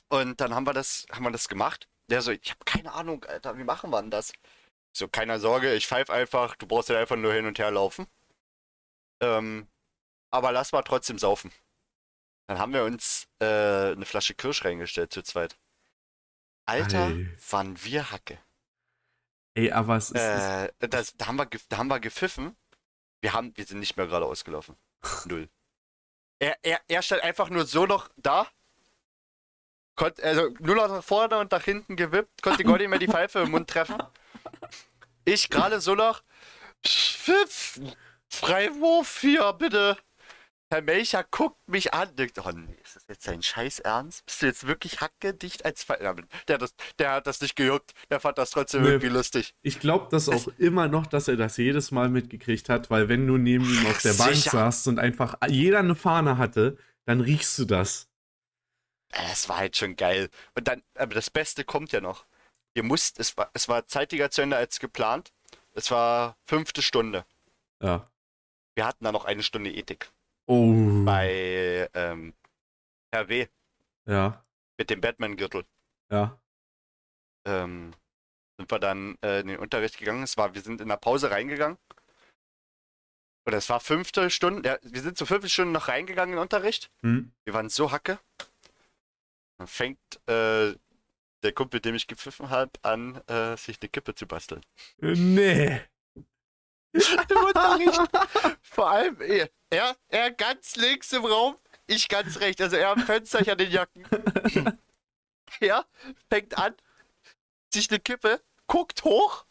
Und 0.09 0.39
dann 0.39 0.55
haben 0.55 0.65
wir 0.65 0.73
das, 0.73 1.05
haben 1.11 1.23
wir 1.23 1.31
das 1.31 1.49
gemacht. 1.49 1.89
Der 2.09 2.21
so, 2.21 2.31
ich 2.31 2.49
habe 2.51 2.63
keine 2.63 2.93
Ahnung, 2.93 3.25
Alter, 3.25 3.57
wie 3.57 3.65
machen 3.65 3.89
wir 3.89 4.01
denn 4.01 4.11
das? 4.11 4.29
Ich 4.29 4.99
So, 4.99 5.09
keine 5.09 5.39
Sorge, 5.39 5.73
ich 5.73 5.87
pfeife 5.87 6.13
einfach, 6.13 6.55
du 6.55 6.65
brauchst 6.65 6.87
ja 6.87 6.97
einfach 6.97 7.17
nur 7.17 7.33
hin 7.33 7.45
und 7.45 7.59
her 7.59 7.71
laufen. 7.71 8.07
Ähm, 9.21 9.67
aber 10.31 10.51
lass 10.51 10.71
mal 10.71 10.83
trotzdem 10.83 11.17
saufen. 11.17 11.51
Dann 12.47 12.59
haben 12.59 12.73
wir 12.73 12.83
uns 12.83 13.27
äh, 13.39 13.91
eine 13.91 14.05
Flasche 14.05 14.33
Kirsch 14.33 14.63
reingestellt 14.63 15.13
zu 15.13 15.21
zweit. 15.21 15.57
Alter, 16.65 17.11
waren 17.49 17.81
wir 17.83 18.11
Hacke. 18.11 18.39
Ey, 19.55 19.71
aber 19.71 19.95
es 19.95 20.11
ist. 20.11 20.21
Äh, 20.21 20.71
das, 20.79 21.15
da, 21.15 21.27
haben 21.27 21.37
wir, 21.37 21.47
da 21.69 21.77
haben 21.77 21.87
wir 21.87 21.99
gepfiffen. 21.99 22.55
Wir, 23.21 23.33
haben, 23.33 23.55
wir 23.55 23.65
sind 23.65 23.79
nicht 23.79 23.97
mehr 23.97 24.05
geradeaus 24.05 24.43
gelaufen. 24.43 24.77
Null. 25.25 25.49
Er, 26.39 26.57
er, 26.61 26.79
er 26.87 27.01
stand 27.01 27.23
einfach 27.23 27.49
nur 27.49 27.65
so 27.65 27.85
noch 27.85 28.09
da. 28.17 28.47
Konnt, 29.95 30.21
also 30.21 30.49
nur 30.59 30.75
noch 30.75 30.87
nach 30.89 31.03
vorne 31.03 31.37
und 31.39 31.51
nach 31.51 31.63
hinten 31.63 31.95
gewippt. 31.95 32.43
Konnte 32.43 32.63
gar 32.63 32.77
nicht 32.77 32.87
mehr 32.87 32.99
die 32.99 33.07
Pfeife 33.07 33.39
im 33.39 33.51
Mund 33.51 33.69
treffen. 33.69 33.97
Ich 35.25 35.49
gerade 35.49 35.81
so 35.81 35.95
noch. 35.95 36.21
Pfiff! 36.85 37.79
Freiwurf 38.29 39.21
hier, 39.21 39.51
bitte! 39.53 39.97
Herr 40.69 40.81
Melcher 40.81 41.23
guckt 41.23 41.57
mich 41.67 41.93
an. 41.93 42.13
Denkt, 42.17 42.37
oh 42.39 42.51
nee, 42.51 42.75
ist 42.83 42.95
das 42.97 43.05
jetzt 43.07 43.27
dein 43.27 43.41
Scheiß 43.41 43.79
Ernst? 43.79 44.25
Bist 44.25 44.41
du 44.41 44.45
jetzt 44.47 44.67
wirklich 44.67 44.99
hackedicht 44.99 45.63
als? 45.63 45.87
Ja, 45.87 46.13
Der, 46.47 46.53
hat 46.55 46.61
das, 46.61 46.75
der 46.99 47.11
hat 47.13 47.27
das 47.27 47.39
nicht 47.39 47.55
gejuckt. 47.55 47.93
Der 48.09 48.19
fand 48.19 48.37
das 48.37 48.49
trotzdem 48.51 48.81
Nee. 48.81 48.89
irgendwie 48.89 49.07
lustig. 49.07 49.55
Ich 49.61 49.79
glaube 49.79 50.07
das 50.11 50.27
auch 50.27 50.47
immer 50.57 50.87
noch, 50.89 51.07
dass 51.07 51.27
er 51.29 51.37
das 51.37 51.55
jedes 51.57 51.91
Mal 51.91 52.09
mitgekriegt 52.09 52.67
hat, 52.67 52.89
weil 52.89 53.07
wenn 53.07 53.25
du 53.27 53.37
neben 53.37 53.63
ihm 53.63 53.85
auf 53.87 54.01
der 54.01 54.13
Bank 54.13 54.35
Sicher. 54.35 54.51
saßt 54.51 54.87
und 54.89 54.99
einfach 54.99 55.35
jeder 55.47 55.79
eine 55.79 55.95
Fahne 55.95 56.37
hatte, 56.37 56.77
dann 57.05 57.21
riechst 57.21 57.57
du 57.59 57.65
das. 57.65 58.09
Es 59.09 59.47
war 59.47 59.57
halt 59.59 59.77
schon 59.77 59.95
geil. 59.95 60.29
Und 60.53 60.67
dann, 60.67 60.83
aber 60.95 61.15
das 61.15 61.29
Beste 61.29 61.63
kommt 61.63 61.93
ja 61.93 62.01
noch. 62.01 62.25
Ihr 62.73 62.83
musst, 62.83 63.19
es 63.21 63.37
war, 63.37 63.49
es 63.53 63.69
war 63.69 63.87
zeitiger 63.87 64.29
zu 64.31 64.41
Ende 64.41 64.57
als 64.57 64.79
geplant. 64.79 65.31
Es 65.73 65.91
war 65.91 66.35
fünfte 66.45 66.81
Stunde. 66.81 67.25
Ja. 67.81 68.11
Wir 68.75 68.85
hatten 68.85 69.05
da 69.05 69.11
noch 69.13 69.23
eine 69.25 69.43
Stunde 69.43 69.71
Ethik. 69.71 70.11
Oh. 70.47 71.03
Bei 71.05 71.89
ähm, 71.93 72.33
Herr 73.11 73.27
W. 73.29 73.47
Ja, 74.05 74.43
mit 74.77 74.89
dem 74.89 75.01
Batman-Gürtel. 75.01 75.65
ja. 76.11 76.39
Ähm, 77.45 77.93
sind 78.57 78.71
wir 78.71 78.79
dann 78.79 79.17
äh, 79.21 79.41
in 79.41 79.47
den 79.47 79.59
Unterricht 79.59 79.97
gegangen. 79.97 80.23
Es 80.23 80.35
war, 80.35 80.53
wir 80.53 80.61
sind 80.61 80.81
in 80.81 80.89
der 80.89 80.97
Pause 80.97 81.31
reingegangen. 81.31 81.77
Oder 83.45 83.57
es 83.57 83.69
war 83.69 83.79
fünfte 83.79 84.29
Stunde. 84.29 84.67
Ja, 84.67 84.77
wir 84.81 85.01
sind 85.01 85.17
zur 85.17 85.27
fünften 85.27 85.49
Stunde 85.49 85.71
noch 85.71 85.87
reingegangen 85.87 86.33
in 86.33 86.37
den 86.37 86.41
Unterricht. 86.41 86.89
Hm? 87.01 87.31
Wir 87.45 87.53
waren 87.53 87.69
so 87.69 87.91
hacke. 87.91 88.19
Dann 89.57 89.67
fängt 89.67 89.99
äh, 90.27 90.75
der 91.43 91.51
Kumpel, 91.53 91.79
dem 91.79 91.95
ich 91.95 92.07
gepfiffen 92.07 92.49
habe, 92.49 92.71
an, 92.81 93.15
äh, 93.27 93.55
sich 93.55 93.77
eine 93.81 93.89
Kippe 93.89 94.13
zu 94.15 94.27
basteln. 94.27 94.61
Nee. 94.97 95.79
Unterricht. 96.93 98.01
Vor 98.61 98.89
allem 98.89 99.21
er, 99.21 99.49
er, 99.69 99.95
er 100.09 100.31
ganz 100.31 100.75
links 100.75 101.11
im 101.13 101.25
Raum, 101.25 101.57
ich 101.85 102.07
ganz 102.09 102.39
rechts. 102.39 102.61
Also 102.61 102.75
er 102.75 102.89
am 102.89 103.05
Fenster, 103.05 103.41
ich 103.41 103.51
an 103.51 103.57
den 103.57 103.71
Jacken. 103.71 104.07
Er 105.59 105.85
fängt 106.29 106.57
an, 106.57 106.75
sich 107.73 107.89
eine 107.89 107.99
Kippe, 107.99 108.43
guckt 108.67 109.03
hoch, 109.05 109.45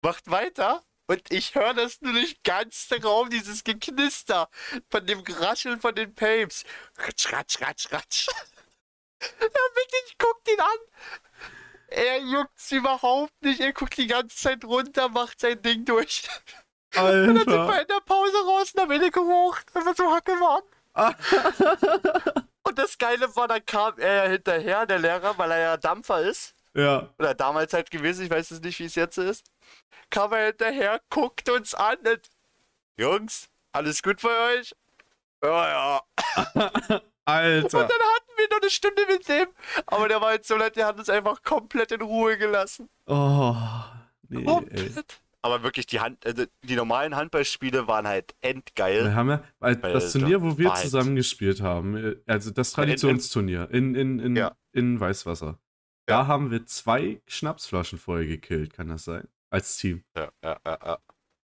macht 0.00 0.30
weiter 0.30 0.84
und 1.06 1.30
ich 1.30 1.54
höre 1.54 1.74
das 1.74 2.00
nur 2.00 2.12
durch 2.12 2.42
ganz 2.42 2.88
den 2.88 3.02
Raum, 3.02 3.30
dieses 3.30 3.64
Geknister 3.64 4.48
von 4.90 5.06
dem 5.06 5.20
Rascheln 5.20 5.80
von 5.80 5.94
den 5.94 6.14
Papes. 6.14 6.64
Ratsch, 6.96 7.32
ratsch, 7.32 7.60
ratsch, 7.60 7.92
ratsch. 7.92 8.26
Ja, 9.40 9.46
bitte, 9.46 9.96
ich 10.08 10.18
guck 10.18 10.42
ihn 10.48 10.58
an. 10.58 10.78
Er 11.94 12.18
juckt's 12.20 12.72
überhaupt 12.72 13.32
nicht. 13.42 13.60
Er 13.60 13.72
guckt 13.72 13.96
die 13.96 14.06
ganze 14.06 14.36
Zeit 14.36 14.64
runter, 14.64 15.08
macht 15.08 15.40
sein 15.40 15.60
Ding 15.62 15.84
durch. 15.84 16.28
Und 16.94 17.02
dann 17.04 17.36
sind 17.36 17.46
wir 17.46 17.60
Alter. 17.60 17.80
in 17.80 17.86
der 17.88 18.00
Pause 18.04 18.36
raus 18.46 18.72
und 18.74 18.82
am 18.82 18.90
Ende 18.90 19.10
gerucht, 19.10 19.64
weil 19.72 19.82
wir 19.82 19.94
so 19.94 20.12
hacke 20.12 20.32
waren. 20.32 20.62
Und 22.64 22.78
das 22.78 22.98
Geile 22.98 23.34
war, 23.34 23.48
dann 23.48 23.64
kam 23.64 23.98
er 23.98 24.24
ja 24.24 24.30
hinterher, 24.30 24.84
der 24.84 24.98
Lehrer, 24.98 25.38
weil 25.38 25.52
er 25.52 25.58
ja 25.58 25.76
Dampfer 25.78 26.20
ist. 26.20 26.54
Ja. 26.74 27.08
Oder 27.18 27.34
damals 27.34 27.72
halt 27.72 27.90
gewesen, 27.90 28.26
ich 28.26 28.30
weiß 28.30 28.50
es 28.50 28.60
nicht, 28.60 28.78
wie 28.78 28.84
es 28.84 28.94
jetzt 28.94 29.16
ist. 29.16 29.46
Kam 30.10 30.32
er 30.32 30.48
hinterher, 30.48 31.00
guckt 31.08 31.48
uns 31.48 31.74
an 31.74 31.96
und, 32.04 32.28
Jungs, 32.98 33.48
alles 33.72 34.02
gut 34.02 34.20
bei 34.20 34.58
euch? 34.58 34.74
Ja, 35.42 36.02
ja. 36.54 37.00
Alter. 37.24 37.64
Und 37.64 37.90
dann 37.90 37.98
hatten 38.14 38.30
wir 38.36 38.48
noch 38.50 38.60
eine 38.60 38.70
Stunde 38.70 39.02
mit 39.08 39.28
dem. 39.28 39.46
Aber 39.86 40.08
der 40.08 40.20
war 40.20 40.32
jetzt 40.32 40.48
so 40.48 40.56
nett, 40.56 40.76
der 40.76 40.86
hat 40.86 40.98
uns 40.98 41.08
einfach 41.08 41.42
komplett 41.42 41.92
in 41.92 42.02
Ruhe 42.02 42.36
gelassen. 42.36 42.88
Oh. 43.06 43.56
Nee. 44.28 44.44
Komplett. 44.44 45.20
Aber 45.44 45.62
wirklich, 45.64 45.86
die, 45.86 45.98
Hand, 45.98 46.24
also 46.24 46.44
die 46.62 46.76
normalen 46.76 47.16
Handballspiele 47.16 47.88
waren 47.88 48.06
halt 48.06 48.34
endgeil. 48.42 49.04
Wir 49.04 49.14
haben 49.16 49.28
ja, 49.28 49.44
weil 49.58 49.74
das 49.74 50.12
Turnier, 50.12 50.40
wo 50.40 50.56
wir 50.56 50.68
Wald. 50.68 50.78
zusammen 50.78 51.16
gespielt 51.16 51.60
haben, 51.60 52.16
also 52.26 52.52
das 52.52 52.72
Traditionsturnier 52.72 53.68
in, 53.72 53.96
in, 53.96 54.20
in, 54.20 54.36
Ja. 54.36 54.54
in 54.72 55.00
Weißwasser. 55.00 55.58
Da 56.06 56.26
haben 56.28 56.50
wir 56.52 56.64
zwei 56.66 57.20
Schnapsflaschen 57.26 57.98
vorher 57.98 58.26
gekillt, 58.26 58.72
kann 58.72 58.88
das 58.88 59.04
sein? 59.04 59.26
Als 59.50 59.76
Team. 59.76 60.04
Ja, 60.16 60.30
ja, 60.44 60.58
ja, 60.64 60.78
ja. 60.84 60.98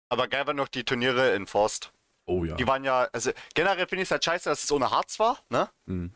Aber 0.09 0.27
geil 0.27 0.45
waren 0.47 0.57
noch 0.57 0.67
die 0.67 0.83
Turniere 0.83 1.33
in 1.33 1.47
Forst. 1.47 1.91
Oh 2.27 2.43
ja. 2.43 2.55
Die 2.55 2.67
waren 2.67 2.83
ja, 2.83 3.07
also 3.13 3.31
generell 3.55 3.87
finde 3.87 4.03
ich 4.03 4.07
es 4.07 4.11
halt 4.11 4.23
scheiße, 4.23 4.49
dass 4.49 4.63
es 4.63 4.71
ohne 4.71 4.91
Harz 4.91 5.17
war, 5.17 5.39
ne? 5.49 5.69
Hm. 5.87 6.13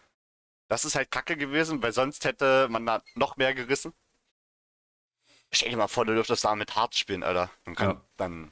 Das 0.68 0.86
ist 0.86 0.96
halt 0.96 1.10
kacke 1.10 1.38
gewesen, 1.38 1.82
weil 1.82 1.94
sonst 1.94 2.26
hätte 2.26 2.68
man 2.70 2.86
da 2.86 3.02
noch 3.16 3.38
mehr 3.38 3.54
gerissen. 3.54 3.94
Stell 5.54 5.70
dir 5.72 5.78
mal 5.78 5.88
vor, 5.88 6.06
du 6.06 6.14
dürftest 6.14 6.46
da 6.46 6.56
mit 6.56 6.76
Harz 6.76 6.98
spielen, 6.98 7.24
Alter. 7.24 7.50
Dann, 7.66 7.76
kann, 7.76 7.90
Ja. 7.90 8.06
dann 8.18 8.52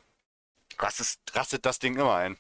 rastet, 0.78 1.18
rastet 1.34 1.66
das 1.66 1.80
Ding 1.80 1.96
immer 1.96 2.16
ein. 2.16 2.38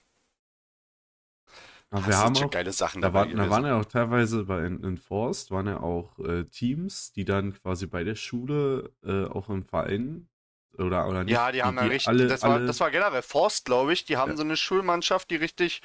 Das 1.91 2.05
wir 2.05 2.13
sind 2.13 2.21
haben 2.23 2.35
schon 2.35 2.47
auch, 2.47 2.51
geile 2.51 2.71
Sachen 2.71 3.01
da, 3.01 3.13
war, 3.13 3.25
da 3.25 3.49
waren 3.49 3.65
ja 3.65 3.79
auch 3.79 3.85
teilweise 3.85 4.45
bei 4.45 4.69
Forst, 4.97 5.49
waren 5.49 5.67
ja 5.67 5.79
auch 5.79 6.19
äh, 6.19 6.43
Teams, 6.45 7.11
die 7.13 7.25
dann 7.25 7.53
quasi 7.53 7.87
bei 7.87 8.03
der 8.03 8.15
Schule 8.15 8.93
äh, 9.03 9.25
auch 9.25 9.49
im 9.49 9.63
Verein 9.63 10.29
oder, 10.77 11.07
oder 11.07 11.23
nicht. 11.23 11.33
Ja, 11.33 11.51
die 11.51 11.63
haben 11.63 11.77
ja 11.77 11.83
richtig, 11.83 12.07
alle, 12.07 12.27
das, 12.27 12.43
war, 12.43 12.51
alle, 12.55 12.65
das 12.65 12.79
war 12.79 12.91
generell 12.91 13.21
Forst, 13.21 13.65
glaube 13.65 13.93
ich. 13.93 14.05
Die 14.05 14.17
haben 14.17 14.31
Ja. 14.31 14.37
so 14.37 14.43
eine 14.43 14.57
Schulmannschaft, 14.57 15.29
die 15.29 15.35
richtig 15.35 15.81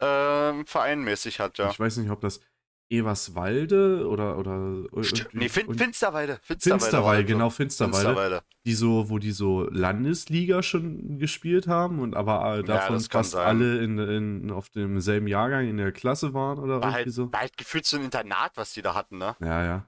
ähm, 0.00 0.66
vereinmäßig 0.66 1.40
hat, 1.40 1.58
ja. 1.58 1.70
Ich 1.70 1.80
weiß 1.80 1.96
nicht, 1.98 2.10
ob 2.10 2.20
das 2.20 2.40
Everswalde 2.88 4.06
oder 4.06 4.38
oder 4.38 4.84
Stimmt. 5.02 5.34
Nee, 5.34 5.48
fin 5.48 5.74
Finsterwalde. 5.76 6.38
Das 6.48 6.62
so. 6.62 7.24
genau, 7.24 7.50
Finsterwalde. 7.50 7.96
Finsterwalde. 7.96 8.42
die 8.64 8.74
so, 8.74 9.10
wo 9.10 9.18
die 9.18 9.32
so 9.32 9.68
Landesliga 9.70 10.62
schon 10.62 11.18
gespielt 11.18 11.66
haben 11.66 11.98
und 11.98 12.14
aber 12.14 12.58
äh, 12.58 12.62
davon 12.62 12.98
kann 12.98 13.08
fast 13.10 13.32
sein. 13.32 13.44
alle 13.44 13.82
in, 13.82 13.98
in, 13.98 14.50
auf 14.52 14.68
demselben 14.68 15.26
Jahrgang 15.26 15.68
in 15.68 15.78
der 15.78 15.90
Klasse 15.90 16.32
waren 16.32 16.60
oder 16.60 16.74
War 16.80 16.90
irgendwie 16.90 16.92
halt, 16.92 17.12
so. 17.12 17.32
war 17.32 17.40
halt 17.40 17.56
gefühlt 17.56 17.86
so 17.86 17.96
ein 17.96 18.04
Internat, 18.04 18.52
was 18.56 18.72
die 18.72 18.82
da 18.82 18.94
hatten, 18.94 19.18
ne? 19.18 19.34
Ja, 19.40 19.64
ja. 19.64 19.86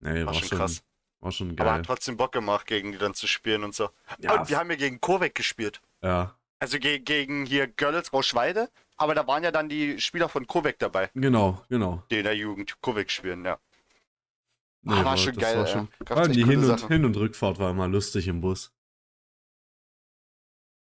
Nee, 0.00 0.20
war, 0.20 0.26
War 0.26 0.34
schon, 0.34 0.56
krass. 0.56 0.84
War 1.20 1.32
schon 1.32 1.50
Aber 1.50 1.56
geil. 1.64 1.72
hat 1.74 1.86
trotzdem 1.86 2.16
Bock 2.16 2.32
gemacht, 2.32 2.66
gegen 2.66 2.92
die 2.92 2.98
dann 2.98 3.14
zu 3.14 3.26
spielen 3.26 3.64
und 3.64 3.74
so. 3.74 3.90
Ja, 4.20 4.40
und 4.40 4.48
wir 4.48 4.58
haben 4.58 4.70
ja 4.70 4.76
gegen 4.76 5.00
Kurweg 5.00 5.34
gespielt. 5.34 5.80
ja, 6.02 6.34
Also 6.60 6.78
ge 6.78 6.98
gegen 7.00 7.44
hier 7.46 7.66
Görlitz 7.66 8.12
Rauschweide. 8.12 8.68
Aber 9.00 9.14
da 9.14 9.26
waren 9.28 9.44
ja 9.44 9.52
dann 9.52 9.68
die 9.68 10.00
Spieler 10.00 10.28
von 10.28 10.46
Kurweg 10.48 10.78
dabei, 10.80 11.08
genau, 11.14 11.62
genau. 11.68 12.02
die 12.10 12.18
in 12.18 12.24
der 12.24 12.34
Jugend 12.36 12.80
Kurweg 12.80 13.12
spielen, 13.12 13.44
ja. 13.44 13.56
Nee, 14.82 14.94
Ah, 14.94 15.04
war 15.04 15.16
schon 15.16 15.36
geil, 15.36 15.56
War 15.58 15.66
schon, 15.68 15.88
echt 16.08 16.34
die 16.34 16.44
Hin- 16.44 16.58
und, 16.58 16.64
Sachen. 16.66 16.88
Hin- 16.88 17.04
und 17.04 17.16
Rückfahrt 17.16 17.58
war 17.60 17.70
immer 17.70 17.86
lustig 17.86 18.26
im 18.26 18.40
Bus. 18.40 18.72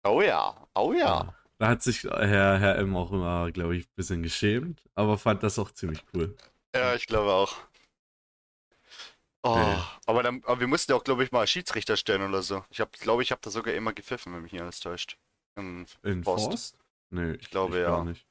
Oh 0.04 0.20
ja, 0.20 0.66
oh 0.74 0.92
ja. 0.92 1.32
Da 1.58 1.68
hat 1.68 1.82
sich 1.82 2.02
Herr, 2.02 2.58
Herr 2.58 2.76
M 2.78 2.96
auch 2.96 3.12
immer, 3.12 3.52
glaube 3.52 3.76
ich, 3.76 3.84
ein 3.86 3.92
bisschen 3.94 4.22
geschämt, 4.24 4.82
aber 4.96 5.16
fand 5.16 5.44
das 5.44 5.58
auch 5.60 5.70
ziemlich 5.70 6.02
cool. 6.12 6.36
Ja, 6.74 6.94
ich 6.96 7.06
glaube 7.06 7.32
auch. 7.32 7.54
Oh, 9.44 9.56
Nee. 9.56 9.82
aber, 10.06 10.22
dann, 10.22 10.42
aber 10.44 10.60
wir 10.60 10.68
mussten 10.68 10.92
ja 10.92 10.96
auch, 10.96 11.04
glaube 11.04 11.24
ich, 11.24 11.32
mal 11.32 11.46
Schiedsrichter 11.46 11.96
stellen 11.96 12.22
oder 12.22 12.42
so. 12.42 12.64
Ich 12.70 12.80
glaube, 13.00 13.22
ich 13.22 13.32
habe 13.32 13.40
da 13.42 13.50
sogar 13.50 13.74
immer 13.74 13.92
gepfiffen, 13.92 14.32
wenn 14.32 14.42
mich 14.42 14.52
nicht 14.52 14.62
alles 14.62 14.80
täuscht. 14.80 15.18
Ähm, 15.56 15.86
In 16.02 16.22
Forst. 16.22 16.44
Forst? 16.46 16.78
Nee, 17.10 17.32
ich, 17.32 17.50
glaube, 17.50 17.76
ich 17.76 17.82
ja. 17.82 17.88
gar 17.90 18.04
nicht. 18.04 18.26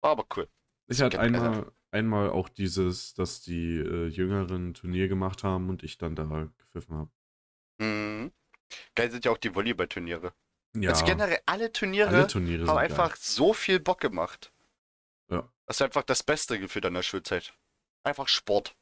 war 0.00 0.12
aber 0.12 0.26
cool. 0.36 0.48
Ich 0.88 1.02
hatte 1.02 1.18
einmal, 1.18 1.72
einmal 1.90 2.30
auch 2.30 2.48
dieses, 2.48 3.14
dass 3.14 3.42
die 3.42 3.76
äh, 3.78 4.06
Jüngeren 4.06 4.70
ein 4.70 4.74
Turnier 4.74 5.08
gemacht 5.08 5.42
haben 5.42 5.68
und 5.68 5.82
ich 5.82 5.98
dann 5.98 6.14
da 6.14 6.24
gepfiffen 6.58 6.96
habe. 6.96 7.10
Mhm. 7.78 8.32
Geil 8.94 9.10
sind 9.10 9.24
ja 9.24 9.32
auch 9.32 9.38
die 9.38 9.54
Volleyballturniere. 9.54 10.32
Ja, 10.76 10.90
Also 10.90 11.04
generell 11.04 11.40
alle 11.46 11.72
Turniere 11.72 12.08
alle 12.08 12.26
Turniere 12.26 12.66
haben 12.66 12.78
einfach 12.78 13.16
so 13.16 13.52
viel 13.52 13.80
Bock 13.80 14.00
gemacht. 14.00 14.52
Ja. 15.28 15.50
Das 15.66 15.78
ist 15.78 15.82
einfach 15.82 16.02
das 16.02 16.22
beste 16.22 16.58
Gefühl 16.60 16.86
an 16.86 16.94
der 16.94 17.02
Schulzeit. 17.02 17.54
Einfach 18.04 18.28
Sport. 18.28 18.76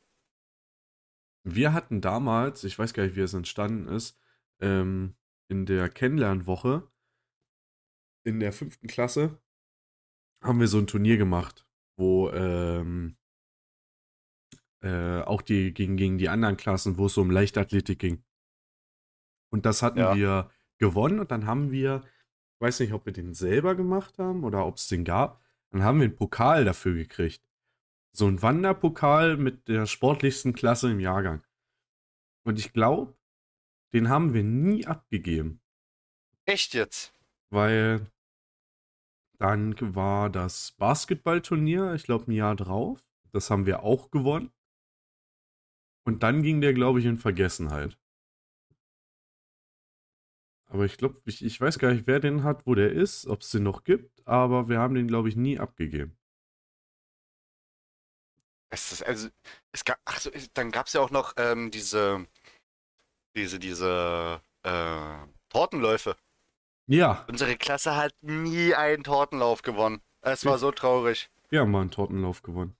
Wir 1.46 1.72
hatten 1.72 2.00
damals, 2.00 2.64
ich 2.64 2.78
weiß 2.78 2.94
gar 2.94 3.04
nicht, 3.04 3.16
wie 3.16 3.20
es 3.20 3.34
entstanden 3.34 3.88
ist, 3.88 4.18
ähm, 4.60 5.14
in 5.48 5.66
der 5.66 5.88
Kennenlernwoche 5.88 6.90
in 8.26 8.40
der 8.40 8.52
fünften 8.52 8.86
Klasse 8.86 9.38
haben 10.42 10.58
wir 10.60 10.68
so 10.68 10.78
ein 10.78 10.86
Turnier 10.86 11.18
gemacht, 11.18 11.66
wo 11.96 12.30
ähm, 12.30 13.16
äh, 14.82 15.20
auch 15.22 15.42
die, 15.42 15.74
gegen, 15.74 15.96
gegen 15.96 16.16
die 16.18 16.28
anderen 16.30 16.56
Klassen, 16.56 16.96
wo 16.96 17.06
es 17.06 17.14
so 17.14 17.20
um 17.20 17.30
Leichtathletik 17.30 17.98
ging. 17.98 18.24
Und 19.52 19.66
das 19.66 19.82
hatten 19.82 19.98
Ja. 19.98 20.14
wir 20.14 20.50
gewonnen 20.78 21.20
und 21.20 21.30
dann 21.30 21.46
haben 21.46 21.70
wir, 21.70 22.02
ich 22.54 22.60
weiß 22.60 22.80
nicht, 22.80 22.92
ob 22.92 23.04
wir 23.06 23.12
den 23.12 23.34
selber 23.34 23.74
gemacht 23.74 24.18
haben 24.18 24.44
oder 24.44 24.66
ob 24.66 24.76
es 24.76 24.88
den 24.88 25.04
gab, 25.04 25.42
dann 25.70 25.82
haben 25.82 25.98
wir 25.98 26.06
einen 26.06 26.16
Pokal 26.16 26.64
dafür 26.64 26.94
gekriegt. 26.94 27.42
So 28.16 28.28
ein 28.28 28.40
Wanderpokal 28.42 29.36
mit 29.36 29.66
der 29.66 29.86
sportlichsten 29.86 30.52
Klasse 30.52 30.88
im 30.88 31.00
Jahrgang. 31.00 31.42
Und 32.44 32.60
ich 32.60 32.72
glaube, 32.72 33.18
den 33.92 34.08
haben 34.08 34.34
wir 34.34 34.44
nie 34.44 34.86
abgegeben, 34.86 35.60
Echt 36.44 36.74
jetzt? 36.74 37.12
weil 37.50 38.06
dann 39.38 39.74
war 39.96 40.30
das 40.30 40.72
Basketballturnier, 40.78 41.94
ich 41.94 42.04
glaube, 42.04 42.30
ein 42.30 42.36
Jahr 42.36 42.54
drauf. 42.54 43.04
Das 43.32 43.50
haben 43.50 43.66
wir 43.66 43.82
auch 43.82 44.12
gewonnen. 44.12 44.52
Und 46.06 46.22
dann 46.22 46.44
ging 46.44 46.60
der, 46.60 46.72
glaube 46.72 47.00
ich, 47.00 47.06
in 47.06 47.18
Vergessenheit. 47.18 47.98
Aber 50.66 50.84
ich 50.84 50.98
glaube, 50.98 51.20
ich, 51.24 51.44
ich 51.44 51.60
weiß 51.60 51.80
gar 51.80 51.92
nicht, 51.92 52.06
wer 52.06 52.20
den 52.20 52.44
hat, 52.44 52.64
wo 52.64 52.76
der 52.76 52.92
ist, 52.92 53.26
ob 53.26 53.40
es 53.40 53.50
den 53.50 53.64
noch 53.64 53.82
gibt, 53.82 54.24
aber 54.24 54.68
wir 54.68 54.78
haben 54.78 54.94
den, 54.94 55.08
glaube 55.08 55.28
ich, 55.28 55.34
nie 55.34 55.58
abgegeben. 55.58 56.16
Es 58.70 58.92
ist, 58.92 59.02
also, 59.04 59.28
es 59.72 59.84
gab, 59.84 59.98
ach 60.04 60.20
so, 60.20 60.30
dann 60.54 60.70
gab 60.70 60.86
es 60.86 60.94
ja 60.94 61.00
auch 61.00 61.10
noch 61.10 61.34
ähm, 61.36 61.70
diese, 61.70 62.26
diese, 63.36 63.58
diese 63.58 64.40
äh, 64.62 65.26
Tortenläufe. 65.48 66.16
Ja, 66.86 67.24
Unsere 67.28 67.56
Klasse 67.56 67.96
hat 67.96 68.14
nie 68.20 68.74
einen 68.74 69.04
Tortenlauf 69.04 69.62
gewonnen. 69.62 70.02
Es 70.20 70.44
war 70.44 70.58
so 70.58 70.70
traurig. 70.70 71.30
wir 71.50 71.60
haben 71.60 71.70
mal 71.70 71.82
einen 71.82 71.90
Tortenlauf 71.90 72.42
gewonnen. 72.42 72.76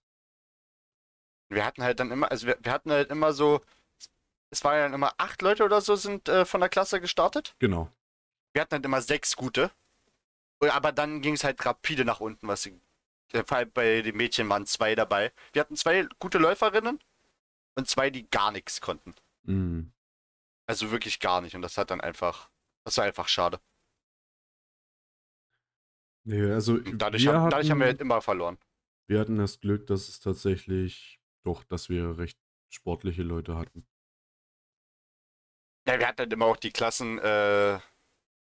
Wir 1.51 1.65
hatten 1.65 1.83
halt 1.83 2.01
dann 2.01 2.11
immer, 2.11 2.31
also 2.31 2.47
wir, 2.47 2.59
wir 2.61 2.73
hatten 2.73 2.91
halt 2.91 3.11
immer 3.11 3.33
so, 3.33 3.61
es 4.51 4.65
waren 4.65 4.77
ja 4.77 4.83
dann 4.83 4.95
immer 4.95 5.13
acht 5.19 5.41
Leute 5.43 5.65
oder 5.65 5.81
so 5.81 5.95
sind 5.95 6.29
äh, 6.29 6.45
von 6.45 6.61
der 6.61 6.69
Klasse 6.69 7.01
gestartet. 7.01 7.55
Genau. 7.59 7.91
Wir 8.53 8.63
hatten 8.63 8.73
halt 8.75 8.85
immer 8.85 9.01
sechs 9.03 9.37
gute. 9.37 9.71
Aber 10.61 10.93
dann 10.93 11.21
ging 11.21 11.35
es 11.35 11.45
halt 11.45 11.65
rapide 11.67 12.05
nach 12.07 12.21
unten, 12.21 12.49
was 12.49 12.63
sie, 12.63 12.71
äh, 12.71 12.81
vor 13.47 13.57
allem 13.59 13.73
bei 13.73 14.03
den 14.03 14.17
Mädchen 14.17 14.49
waren 14.49 14.67
zwei 14.67 14.95
dabei. 14.95 15.33
Wir 15.53 15.61
hatten 15.61 15.77
zwei 15.77 16.07
gute 16.19 16.39
Läuferinnen 16.39 16.99
und 17.77 17.89
zwei, 17.89 18.11
die 18.11 18.29
gar 18.31 18.53
nichts 18.53 18.81
konnten. 18.81 19.15
Mhm. 19.45 19.93
Also 20.67 20.91
wirklich 20.91 21.21
gar 21.21 21.41
nicht. 21.41 21.55
Und 21.55 21.63
das 21.63 21.77
hat 21.77 21.91
dann 21.91 22.01
einfach, 22.01 22.51
das 22.85 22.97
war 22.97 23.05
einfach 23.05 23.29
schade. 23.29 23.61
Nee, 26.27 26.51
also 26.53 26.75
Und 26.75 26.99
dadurch, 26.99 27.27
haben, 27.27 27.51
dadurch 27.51 27.71
haben 27.71 27.79
wir 27.79 27.87
halt 27.87 27.97
hatten, 27.97 28.03
immer 28.07 28.23
verloren. 28.23 28.59
wir 29.09 29.21
hatten 29.21 29.37
das 29.37 29.61
Glück, 29.61 29.87
dass 29.87 30.09
es 30.09 30.21
tatsächlich 30.21 31.21
doch, 31.45 31.65
dass 31.65 31.89
wir 31.91 32.17
recht 32.19 32.39
sportliche 32.71 33.23
Leute 33.23 33.57
hatten. 33.59 33.87
Ja, 35.87 35.99
wir 35.99 36.09
hatten 36.09 36.19
halt 36.21 36.33
immer 36.33 36.47
auch 36.47 36.57
die 36.57 36.71
Klassen 36.73 37.19
äh, 37.19 37.79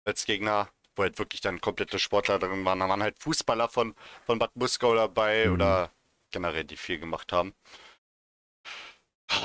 als 0.05 0.27
Gegner, 0.27 0.69
wo 0.97 1.03
halt 1.03 1.19
wirklich 1.19 1.41
dann 1.41 1.61
komplette 1.61 1.99
Sportler 1.99 2.39
drin 2.39 2.65
waren. 2.65 2.81
Da 2.81 2.89
waren 2.89 3.03
halt 3.03 3.19
Fußballer 3.21 3.69
von, 3.69 3.95
von 4.25 4.39
Bad 4.39 4.55
Muskau 4.57 4.95
dabei 4.95 5.51
Mhm. 5.51 5.53
oder 5.53 5.91
generell, 6.31 6.65
die 6.65 6.77
viel 6.77 6.99
gemacht 6.99 7.33
haben. 7.33 7.55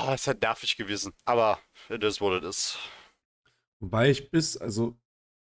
Es 0.08 0.22
ist 0.22 0.26
halt 0.26 0.42
nervig 0.42 0.76
gewesen. 0.76 1.12
Aber 1.24 1.60
das 1.88 2.20
wurde 2.20 2.40
das. 2.40 2.78
Wobei 3.80 4.10
ich 4.10 4.30
bis, 4.30 4.56
also 4.56 4.98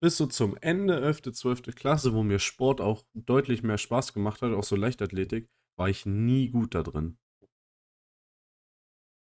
bis 0.01 0.17
so 0.17 0.27
zum 0.27 0.57
Ende 0.61 1.01
11., 1.01 1.33
12. 1.33 1.73
Klasse, 1.73 2.13
wo 2.13 2.23
mir 2.23 2.39
Sport 2.39 2.81
auch 2.81 3.03
deutlich 3.13 3.63
mehr 3.63 3.77
Spaß 3.77 4.13
gemacht 4.13 4.41
hat, 4.41 4.53
auch 4.53 4.63
so 4.63 4.75
Leichtathletik, 4.75 5.49
war 5.77 5.89
ich 5.89 6.05
nie 6.05 6.49
gut 6.49 6.75
da 6.75 6.83
drin. 6.83 7.17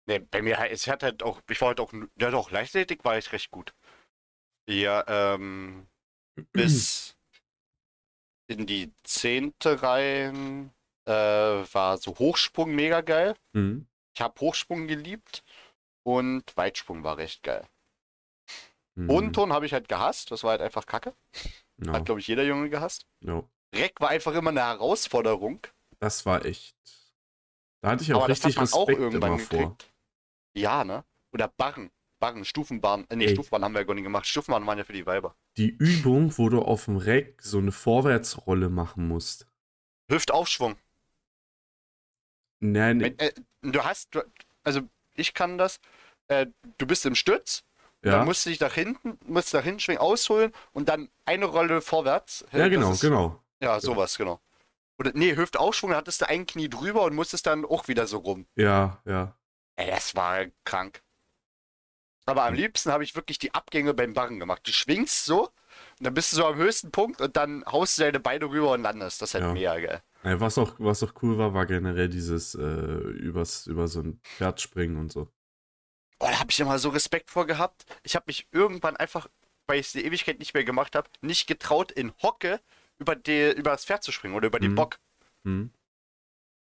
Ne, 0.07 0.19
bei 0.19 0.41
mir, 0.41 0.57
es 0.71 0.87
hat 0.87 1.03
halt 1.03 1.23
auch, 1.23 1.41
ich 1.49 1.61
war 1.61 1.69
halt 1.69 1.79
auch, 1.79 1.93
ja 2.19 2.31
doch, 2.31 2.51
Leichtathletik 2.51 3.05
war 3.05 3.17
ich 3.17 3.31
recht 3.31 3.51
gut. 3.51 3.73
Ja, 4.69 5.03
ähm, 5.07 5.87
bis 6.51 7.15
in 8.47 8.65
die 8.65 8.91
zehnte 9.03 9.81
rein 9.83 10.71
äh, 11.05 11.11
war 11.11 11.97
so 11.97 12.17
Hochsprung 12.17 12.73
mega 12.73 13.01
geil. 13.01 13.35
Mhm. 13.53 13.87
Ich 14.15 14.21
habe 14.21 14.39
Hochsprung 14.41 14.87
geliebt 14.87 15.43
und 16.03 16.43
Weitsprung 16.57 17.03
war 17.03 17.17
recht 17.17 17.43
geil. 17.43 17.67
Mhm. 18.95 19.07
Bodenton 19.07 19.53
habe 19.53 19.65
ich 19.65 19.73
halt 19.73 19.87
gehasst, 19.87 20.31
das 20.31 20.43
war 20.43 20.51
halt 20.51 20.61
einfach 20.61 20.85
kacke. 20.85 21.13
Ja, 21.77 21.93
Hat, 21.93 22.05
glaube 22.05 22.19
ich, 22.19 22.27
jeder 22.27 22.43
Junge 22.43 22.69
gehasst. 22.69 23.05
ja. 23.21 23.43
Reck 23.73 24.01
war 24.01 24.09
einfach 24.09 24.33
immer 24.33 24.49
eine 24.49 24.61
Herausforderung. 24.65 25.59
Das 25.99 26.25
war 26.25 26.43
echt. 26.43 26.75
Da 27.81 27.91
hatte 27.91 28.01
ich 28.03 28.11
auch 28.15 28.23
aber 28.23 28.27
das 28.29 28.43
richtig 28.43 28.57
hat 28.57 28.71
man 28.71 28.73
auch 28.73 28.87
Respekt 28.87 28.99
irgendwann 28.99 29.33
immer 29.33 29.39
vor. 29.39 29.59
gekriegt. 29.59 29.93
Ja, 30.55 30.83
ne? 30.83 31.03
Oder 31.33 31.47
Barren. 31.49 31.91
Barren, 32.19 32.45
Stufenbahn. 32.45 33.05
Äh, 33.09 33.15
nee, 33.15 33.25
Ey. 33.25 33.33
Stufenbahn 33.33 33.63
haben 33.63 33.73
wir 33.73 33.79
ja 33.81 33.85
gar 33.85 33.93
nicht 33.93 34.03
gemacht. 34.03 34.27
Stufenbahn 34.27 34.65
waren 34.67 34.77
ja 34.77 34.83
für 34.83 34.93
die 34.93 35.05
Weiber. 35.05 35.35
Die 35.57 35.69
Übung, 35.69 36.37
wo 36.37 36.49
du 36.49 36.61
auf 36.61 36.85
dem 36.85 36.97
Reck 36.97 37.41
so 37.41 37.57
eine 37.57 37.71
Vorwärtsrolle 37.71 38.69
machen 38.69 39.07
musst. 39.07 39.47
Hüftaufschwung. 40.11 40.75
Nein, 42.61 42.99
Wenn, 42.99 43.19
äh, 43.19 43.31
du 43.61 43.83
hast, 43.83 44.13
du, 44.15 44.21
also 44.63 44.81
ich 45.13 45.33
kann 45.33 45.57
das. 45.57 45.79
Äh, 46.27 46.47
du 46.77 46.85
bist 46.85 47.05
im 47.05 47.15
Stütz, 47.15 47.63
ja, 48.03 48.11
dann 48.11 48.25
musst 48.25 48.45
du 48.45 48.49
dich 48.49 48.59
nach 48.59 48.73
hinten, 48.73 49.17
musst 49.25 49.53
nach 49.53 49.63
hinten 49.63 49.79
schwingen, 49.79 50.01
ausholen 50.01 50.51
und 50.73 50.89
dann 50.89 51.09
eine 51.25 51.45
Rolle 51.45 51.81
vorwärts. 51.81 52.45
ja, 52.51 52.67
genau, 52.67 52.91
ist- 52.91 53.01
genau. 53.01 53.41
Ja, 53.61 53.79
sowas, 53.79 54.17
genau. 54.17 54.39
Oder 54.99 55.11
nee, 55.13 55.35
Hüftaufschwung, 55.35 55.91
da 55.91 55.97
hattest 55.97 56.21
du 56.21 56.27
ein 56.27 56.45
Knie 56.45 56.69
drüber 56.69 57.03
und 57.03 57.15
musstest 57.15 57.45
dann 57.47 57.65
auch 57.65 57.87
wieder 57.87 58.05
so 58.07 58.17
rum. 58.19 58.45
Ja, 58.55 59.01
ja. 59.05 59.35
Ey, 59.77 59.87
das 59.89 60.15
war 60.15 60.45
krank. 60.65 61.01
Aber 62.29 62.43
am 62.45 62.53
liebsten 62.53 62.91
habe 62.91 63.03
ich 63.03 63.15
wirklich 63.15 63.39
die 63.39 63.53
Abgänge 63.53 63.93
beim 63.93 64.13
Barren 64.13 64.39
gemacht. 64.39 64.61
Du 64.65 64.71
schwingst 64.71 65.25
so 65.25 65.45
und 65.47 65.51
dann 66.05 66.13
bist 66.13 66.31
du 66.31 66.37
so 66.37 66.45
am 66.45 66.55
höchsten 66.57 66.91
Punkt 66.91 67.21
und 67.21 67.35
dann 67.37 67.63
haust 67.65 67.97
du 67.97 68.03
deine 68.03 68.19
Beine 68.19 68.45
rüber 68.45 68.71
und 68.73 68.81
landest. 68.81 69.21
Das 69.21 69.29
ist 69.29 69.33
halt 69.35 69.43
Ja. 69.45 69.53
mega 69.53 69.79
geil. 69.79 70.03
Ey, 70.23 70.39
Was 70.39 70.57
auch, 70.57 70.75
was 70.79 71.01
auch 71.03 71.13
cool 71.21 71.37
war, 71.37 71.53
war 71.53 71.65
generell 71.65 72.09
dieses 72.09 72.55
äh, 72.55 72.59
übers, 72.61 73.67
über 73.67 73.87
so 73.87 74.01
ein 74.01 74.19
Pferd 74.23 74.59
springen 74.61 74.97
und 74.97 75.11
so. 75.11 75.31
Oh, 76.19 76.27
da 76.29 76.39
habe 76.39 76.51
ich 76.51 76.59
immer 76.59 76.77
so 76.79 76.89
Respekt 76.89 77.31
vor 77.31 77.47
gehabt. 77.47 77.85
Ich 78.03 78.15
habe 78.15 78.25
mich 78.27 78.47
irgendwann 78.51 78.97
einfach, 78.97 79.27
weil 79.67 79.79
ich 79.79 79.85
es 79.87 79.91
die 79.93 80.03
Ewigkeit 80.03 80.39
nicht 80.39 80.53
mehr 80.53 80.65
gemacht 80.65 80.95
habe, 80.95 81.09
nicht 81.21 81.47
getraut, 81.47 81.91
in 81.93 82.11
Hocke 82.21 82.59
über, 82.97 83.15
die, 83.15 83.51
über 83.51 83.71
das 83.71 83.85
Pferd 83.85 84.03
zu 84.03 84.11
springen 84.11 84.35
oder 84.35 84.47
über 84.47 84.59
den 84.59 84.71
Mhm. 84.71 84.75
Bock. 84.75 84.99
Hm? 85.45 85.71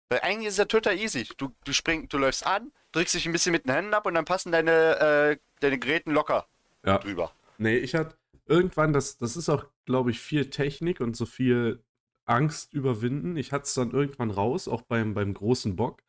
Weil 0.09 0.21
eigentlich 0.21 0.47
ist 0.47 0.53
es 0.53 0.57
ja 0.59 0.65
total 0.65 0.97
easy. 0.99 1.27
Du, 1.37 1.55
du 1.63 1.73
springst, 1.73 2.13
du 2.13 2.17
läufst 2.19 2.45
an, 2.45 2.71
drückst 2.91 3.15
dich 3.15 3.25
ein 3.25 3.31
bisschen 3.31 3.51
mit 3.51 3.65
den 3.65 3.73
Händen 3.73 3.93
ab 3.93 4.05
und 4.05 4.13
dann 4.15 4.25
passen 4.25 4.51
deine, 4.51 4.99
äh, 4.99 5.37
deine 5.59 5.79
Geräten 5.79 6.11
locker 6.11 6.47
Ja. 6.85 6.97
drüber. 6.97 7.31
Nee, 7.57 7.77
ich 7.77 7.95
hatte 7.95 8.15
irgendwann, 8.45 8.93
das, 8.93 9.17
das 9.17 9.37
ist 9.37 9.49
auch, 9.49 9.65
glaube 9.85 10.11
ich, 10.11 10.19
viel 10.19 10.49
Technik 10.49 11.01
und 11.01 11.15
so 11.15 11.25
viel 11.25 11.83
Angst 12.25 12.73
überwinden. 12.73 13.37
Ich 13.37 13.51
hatte 13.51 13.63
es 13.63 13.73
dann 13.73 13.91
irgendwann 13.91 14.31
raus, 14.31 14.67
auch 14.67 14.81
beim, 14.83 15.13
beim 15.13 15.33
großen 15.33 15.75
Bock. 15.75 16.03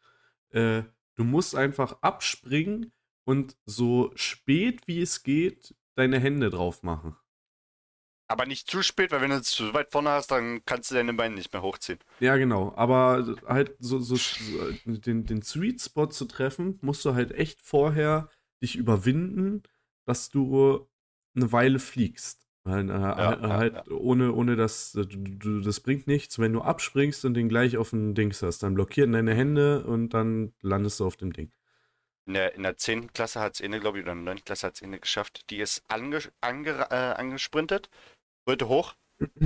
Äh, 0.50 0.82
du 1.16 1.24
musst 1.24 1.54
einfach 1.54 1.98
abspringen 2.02 2.92
und 3.24 3.56
so 3.66 4.12
spät 4.14 4.86
wie 4.86 5.00
es 5.02 5.22
geht 5.22 5.74
deine 5.94 6.18
Hände 6.18 6.50
drauf 6.50 6.82
machen. 6.82 7.16
Aber 8.30 8.46
nicht 8.46 8.70
zu 8.70 8.80
spät, 8.84 9.10
weil 9.10 9.22
wenn 9.22 9.30
du 9.30 9.38
es 9.38 9.50
zu 9.50 9.74
weit 9.74 9.90
vorne 9.90 10.10
hast, 10.10 10.30
dann 10.30 10.64
kannst 10.64 10.88
du 10.92 10.94
deine 10.94 11.12
Beine 11.12 11.34
nicht 11.34 11.52
mehr 11.52 11.62
hochziehen. 11.62 11.98
Ja, 12.20 12.36
genau. 12.36 12.72
Aber 12.76 13.36
halt 13.44 13.74
so, 13.80 13.98
so, 13.98 14.14
so 14.14 14.72
den, 14.86 15.24
den 15.24 15.42
Sweet 15.42 15.82
Spot 15.82 16.06
zu 16.06 16.26
treffen, 16.26 16.78
musst 16.80 17.04
du 17.04 17.14
halt 17.14 17.32
echt 17.32 17.60
vorher 17.60 18.30
dich 18.62 18.76
überwinden, 18.76 19.64
dass 20.06 20.30
du 20.30 20.88
eine 21.34 21.50
Weile 21.50 21.80
fliegst. 21.80 22.46
Weil, 22.62 22.88
äh, 22.88 22.92
ja, 22.92 23.40
halt 23.40 23.90
ohne, 23.90 24.32
ohne 24.32 24.54
das, 24.54 24.92
das 24.92 25.80
bringt 25.80 26.06
nichts, 26.06 26.38
wenn 26.38 26.52
du 26.52 26.60
abspringst 26.60 27.24
und 27.24 27.34
den 27.34 27.48
gleich 27.48 27.78
auf 27.78 27.90
dem 27.90 28.14
Dings 28.14 28.42
hast. 28.42 28.62
Dann 28.62 28.74
blockieren 28.74 29.10
deine 29.10 29.34
Hände 29.34 29.82
und 29.82 30.10
dann 30.10 30.52
landest 30.60 31.00
du 31.00 31.06
auf 31.06 31.16
dem 31.16 31.32
Ding. 31.32 31.50
In 32.26 32.34
der, 32.34 32.54
in 32.54 32.62
der 32.62 32.76
10. 32.76 33.12
Klasse 33.12 33.40
hat 33.40 33.54
es 33.54 33.60
eine, 33.60 33.80
glaube 33.80 33.98
ich, 33.98 34.04
oder 34.04 34.12
in 34.12 34.24
der 34.24 34.34
9. 34.34 34.44
Klasse 34.44 34.68
hat 34.68 34.74
es 34.74 34.82
eine 34.84 35.00
geschafft. 35.00 35.50
Die 35.50 35.58
ist 35.58 35.82
ange, 35.88 36.20
ange, 36.40 36.86
äh, 36.90 36.94
angesprintet, 36.94 37.90
wollte 38.50 38.68
hoch, 38.68 38.94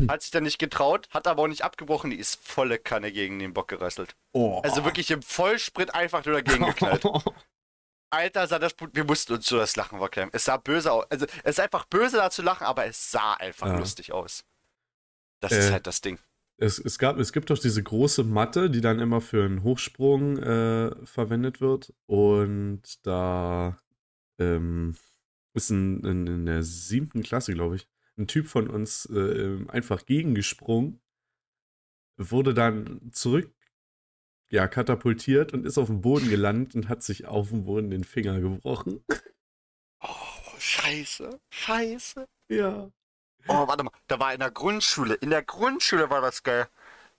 hat 0.08 0.22
sich 0.22 0.30
dann 0.30 0.44
nicht 0.44 0.58
getraut, 0.58 1.08
hat 1.10 1.26
aber 1.26 1.42
auch 1.42 1.48
nicht 1.48 1.62
abgebrochen, 1.62 2.10
die 2.10 2.16
ist 2.16 2.36
volle 2.42 2.78
Kanne 2.78 3.12
gegen 3.12 3.38
den 3.38 3.52
Bock 3.52 3.68
gerasselt. 3.68 4.16
Oh. 4.32 4.60
Also 4.64 4.84
wirklich 4.84 5.10
im 5.10 5.20
Vollsprint 5.22 5.94
einfach 5.94 6.24
nur 6.24 6.34
dagegen 6.40 6.64
geknallt. 6.64 7.04
Alter, 8.10 8.46
sah 8.46 8.58
das, 8.60 8.74
wir 8.92 9.04
mussten 9.04 9.32
uns 9.34 9.46
so 9.46 9.56
das 9.58 9.74
Lachen 9.76 9.98
verklemmen. 9.98 10.30
Es 10.32 10.44
sah 10.44 10.56
böse 10.56 10.92
aus. 10.92 11.04
Also, 11.10 11.26
es 11.42 11.50
ist 11.56 11.60
einfach 11.60 11.84
böse 11.86 12.16
da 12.16 12.30
zu 12.30 12.42
lachen, 12.42 12.64
aber 12.64 12.86
es 12.86 13.10
sah 13.10 13.34
einfach 13.34 13.66
Ja. 13.66 13.78
lustig 13.78 14.12
aus. 14.12 14.44
Das 15.40 15.52
Äh, 15.52 15.58
ist 15.58 15.72
halt 15.72 15.86
das 15.88 16.00
Ding. 16.00 16.18
Es, 16.56 16.78
es, 16.78 16.98
gab, 16.98 17.18
es 17.18 17.32
gibt 17.32 17.50
doch 17.50 17.58
diese 17.58 17.82
große 17.82 18.22
Matte, 18.22 18.70
die 18.70 18.80
dann 18.80 19.00
immer 19.00 19.20
für 19.20 19.44
einen 19.44 19.64
Hochsprung 19.64 20.38
äh, 20.38 20.94
verwendet 21.04 21.60
wird. 21.60 21.92
Und 22.06 22.82
da 23.04 23.76
ähm, 24.38 24.94
ist 25.54 25.70
ein, 25.70 26.04
in, 26.04 26.26
in 26.28 26.46
der 26.46 26.62
siebten 26.62 27.24
Klasse, 27.24 27.52
glaube 27.54 27.74
ich, 27.76 27.88
ein 28.16 28.26
Typ 28.26 28.46
von 28.46 28.68
uns 28.68 29.06
äh, 29.06 29.58
einfach 29.68 30.06
gegengesprungen, 30.06 31.00
wurde 32.16 32.54
dann 32.54 33.10
zurück 33.12 33.52
ja, 34.50 34.68
katapultiert 34.68 35.52
und 35.52 35.66
ist 35.66 35.78
auf 35.78 35.88
dem 35.88 36.00
Boden 36.00 36.28
gelandet 36.28 36.74
und 36.74 36.88
hat 36.88 37.02
sich 37.02 37.26
auf 37.26 37.48
dem 37.48 37.64
Boden 37.64 37.90
den 37.90 38.04
Finger 38.04 38.40
gebrochen. 38.40 39.04
Oh, 40.00 40.58
scheiße, 40.58 41.40
scheiße. 41.50 42.28
Ja. 42.48 42.90
Oh, 43.48 43.66
warte 43.66 43.82
mal, 43.82 43.90
da 44.06 44.20
war 44.20 44.32
in 44.32 44.40
der 44.40 44.50
Grundschule. 44.50 45.14
In 45.14 45.30
der 45.30 45.42
Grundschule 45.42 46.08
war 46.08 46.20
das 46.20 46.42
geil. 46.42 46.68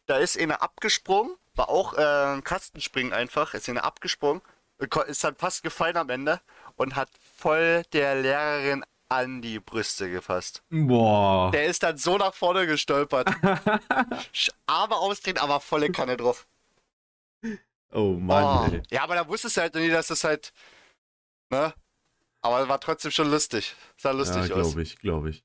Da 0.05 0.17
ist 0.17 0.39
einer 0.39 0.61
abgesprungen, 0.61 1.35
war 1.55 1.69
auch 1.69 1.93
äh, 1.97 2.35
ein 2.35 2.43
Kastenspringen 2.43 3.11
einfach, 3.11 3.53
ist 3.53 3.67
einer 3.67 3.83
abgesprungen, 3.83 4.41
ko- 4.89 5.01
ist 5.01 5.23
dann 5.23 5.35
fast 5.35 5.63
gefallen 5.63 5.97
am 5.97 6.09
Ende 6.09 6.41
und 6.75 6.95
hat 6.95 7.09
voll 7.35 7.83
der 7.91 8.21
Lehrerin 8.21 8.85
an 9.09 9.41
die 9.41 9.59
Brüste 9.59 10.09
gefasst. 10.09 10.63
Boah. 10.69 11.51
Der 11.51 11.65
ist 11.65 11.83
dann 11.83 11.97
so 11.97 12.17
nach 12.17 12.33
vorne 12.33 12.65
gestolpert. 12.65 13.29
Arme 14.65 14.95
ausdrehen, 14.95 15.37
aber 15.37 15.59
volle 15.59 15.91
Kanne 15.91 16.17
drauf. 16.17 16.47
oh 17.91 18.13
Mann, 18.13 18.81
oh. 18.81 18.81
Ja, 18.89 19.03
aber 19.03 19.15
da 19.15 19.27
wusstest 19.27 19.57
du 19.57 19.61
halt 19.61 19.75
nie, 19.75 19.89
dass 19.89 20.07
das 20.07 20.23
halt. 20.23 20.53
Ne? 21.51 21.73
Aber 22.41 22.67
war 22.67 22.79
trotzdem 22.79 23.11
schon 23.11 23.29
lustig. 23.29 23.75
Sah 23.97 24.11
lustig 24.11 24.49
ja, 24.49 24.55
aus. 24.55 24.69
glaube 24.69 24.81
ich, 24.81 24.97
glaube 24.97 25.29
ich. 25.29 25.43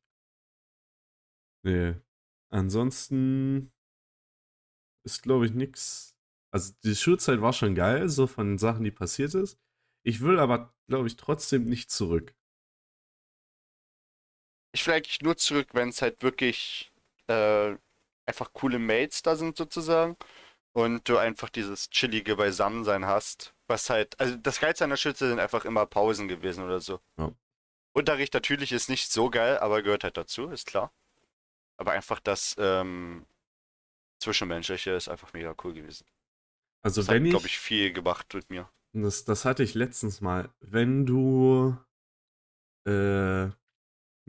Nee. 1.63 1.95
Ansonsten 2.51 3.73
ist, 5.05 5.23
glaube 5.23 5.47
ich, 5.47 5.53
nix. 5.53 6.17
Also 6.53 6.73
die 6.83 6.97
Schulzeit 6.97 7.41
war 7.41 7.53
schon 7.53 7.75
geil, 7.75 8.09
so 8.09 8.27
von 8.27 8.59
Sachen, 8.59 8.85
die 8.85 8.91
passiert 8.91 9.35
ist. 9.35 9.59
Ich 10.03 10.21
will 10.21 10.39
aber, 10.39 10.75
glaube 10.89 11.07
ich, 11.07 11.17
trotzdem 11.17 11.67
nicht 11.67 11.91
zurück. 11.91 12.35
Ich 14.73 14.87
will 14.87 14.95
eigentlich 14.95 15.21
nur 15.21 15.37
zurück, 15.37 15.68
wenn 15.73 15.89
es 15.89 16.03
halt 16.03 16.23
wirklich 16.23 16.93
äh, 17.27 17.77
einfach 18.27 18.53
coole 18.53 18.79
Mates 18.79 19.23
da 19.23 19.37
sind 19.37 19.57
sozusagen 19.57 20.16
und 20.73 21.09
du 21.09 21.18
einfach 21.18 21.49
dieses 21.49 21.91
chillige 21.91 22.37
Beisammensein 22.37 23.05
hast. 23.07 23.55
Was 23.66 23.91
halt, 23.91 24.18
also 24.21 24.37
das 24.37 24.61
Geilste 24.61 24.85
an 24.85 24.91
der 24.91 24.97
Schütze 24.97 25.29
sind 25.29 25.41
einfach 25.41 25.64
immer 25.64 25.87
Pausen 25.87 26.29
gewesen 26.29 26.64
oder 26.64 26.81
so. 26.81 27.01
Ja. 27.18 27.33
Unterricht 27.93 28.35
natürlich 28.35 28.73
ist 28.73 28.89
nicht 28.89 29.11
so 29.11 29.31
geil, 29.31 29.59
aber 29.59 29.83
gehört 29.83 30.05
halt 30.05 30.16
dazu, 30.16 30.49
ist 30.49 30.66
klar. 30.66 30.93
Aber 31.77 31.93
einfach 31.93 32.21
das 32.21 32.57
ähm, 32.59 33.27
Zwischenmenschliche 34.21 34.93
ist 34.93 35.09
einfach 35.09 35.33
mega 35.33 35.55
cool 35.64 35.73
gewesen. 35.73 36.07
Also 36.83 37.01
Das 37.01 37.09
hat, 37.09 37.14
wenn 37.14 37.27
ich, 37.27 37.31
glaube 37.31 37.47
ich, 37.47 37.59
viel 37.59 37.93
gemacht 37.93 38.33
mit 38.35 38.49
mir. 38.51 38.71
das, 38.93 39.25
das 39.25 39.45
hatte 39.45 39.62
ich 39.62 39.75
letztens 39.75 40.21
mal, 40.21 40.51
wenn 40.61 41.05
du 41.07 41.77
äh, 42.87 43.49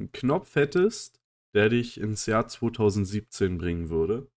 einen 0.02 0.12
Knopf 0.12 0.56
hättest, 0.56 1.22
der 1.54 1.70
dich 1.70 2.00
ins 2.00 2.26
Jahr 2.26 2.48
2017 2.48 3.58
bringen 3.58 3.90
würde. 3.90 4.30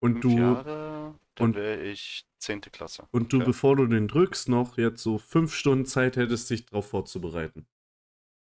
Und 0.00 0.22
du, 0.22 0.38
Jahre, 0.38 1.18
dann 1.34 1.48
und- 1.50 1.56
wäre 1.56 1.82
ich 1.82 2.24
10. 2.38 2.70
Klasse. 2.70 3.08
und 3.10 3.32
du, 3.32 3.40
bevor 3.40 3.74
du 3.76 3.86
den 3.86 4.06
drückst, 4.06 4.48
noch 4.48 4.78
jetzt 4.78 5.02
so 5.02 5.18
fünf 5.18 5.54
Stunden 5.54 5.86
Zeit 5.86 6.16
hättest, 6.16 6.50
dich 6.50 6.66
darauf 6.66 6.88
vorzubereiten. 6.88 7.66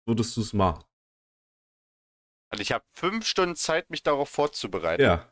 Würdest 0.08 0.38
du 0.38 0.42
es 0.42 0.54
machen? 0.54 0.84
Also 2.52 2.62
ich 2.62 2.72
habe 2.72 2.86
fünf 2.92 3.26
Stunden 3.26 3.56
Zeit, 3.56 3.90
mich 3.90 4.04
darauf 4.04 4.30
vorzubereiten. 4.30 5.02
Ja. 5.04 5.32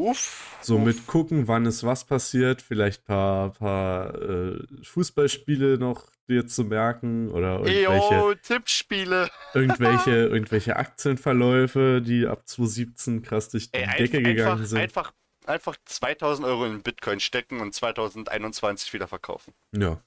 Uff. 0.00 0.56
So 0.62 0.76
uff. 0.76 0.84
mit 0.84 1.06
gucken, 1.06 1.46
wann 1.48 1.66
ist 1.66 1.84
was 1.84 2.04
passiert, 2.04 2.62
vielleicht 2.62 3.04
paar, 3.04 3.52
paar 3.52 4.14
äh, 4.14 4.58
Fußballspiele 4.82 5.78
noch 5.78 6.10
dir 6.28 6.46
zu 6.46 6.64
merken 6.64 7.30
oder 7.30 7.60
irgendwelche, 7.60 8.14
Eyo, 8.14 8.34
Tippspiele. 8.34 9.28
irgendwelche, 9.54 10.10
irgendwelche 10.10 10.76
Aktienverläufe, 10.76 12.00
die 12.00 12.26
ab 12.26 12.46
2017 12.46 13.22
krass 13.22 13.48
durch 13.50 13.70
die 13.70 13.78
Ey, 13.78 13.98
Decke 13.98 14.18
einf- 14.18 14.22
gegangen 14.22 14.52
einfach, 14.52 14.66
sind. 14.66 14.78
einfach, 14.78 15.12
einfach 15.46 15.76
2000 15.84 16.46
Euro 16.46 16.66
in 16.66 16.82
Bitcoin 16.82 17.20
stecken 17.20 17.60
und 17.60 17.74
2021 17.74 18.92
wieder 18.92 19.08
verkaufen. 19.08 19.52
Ja. 19.76 20.00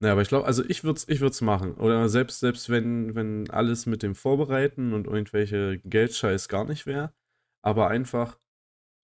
Ja, 0.00 0.12
aber 0.12 0.22
ich 0.22 0.28
glaube, 0.28 0.46
also 0.46 0.64
ich 0.68 0.84
würde 0.84 0.98
es 0.98 1.08
ich 1.08 1.20
würd's 1.20 1.40
machen. 1.40 1.74
Oder 1.74 2.08
selbst, 2.08 2.38
selbst 2.40 2.70
wenn, 2.70 3.14
wenn 3.16 3.50
alles 3.50 3.86
mit 3.86 4.02
dem 4.04 4.14
Vorbereiten 4.14 4.92
und 4.92 5.06
irgendwelche 5.08 5.78
Geldscheiß 5.84 6.48
gar 6.48 6.64
nicht 6.64 6.86
wäre. 6.86 7.12
Aber 7.68 7.88
einfach, 7.88 8.38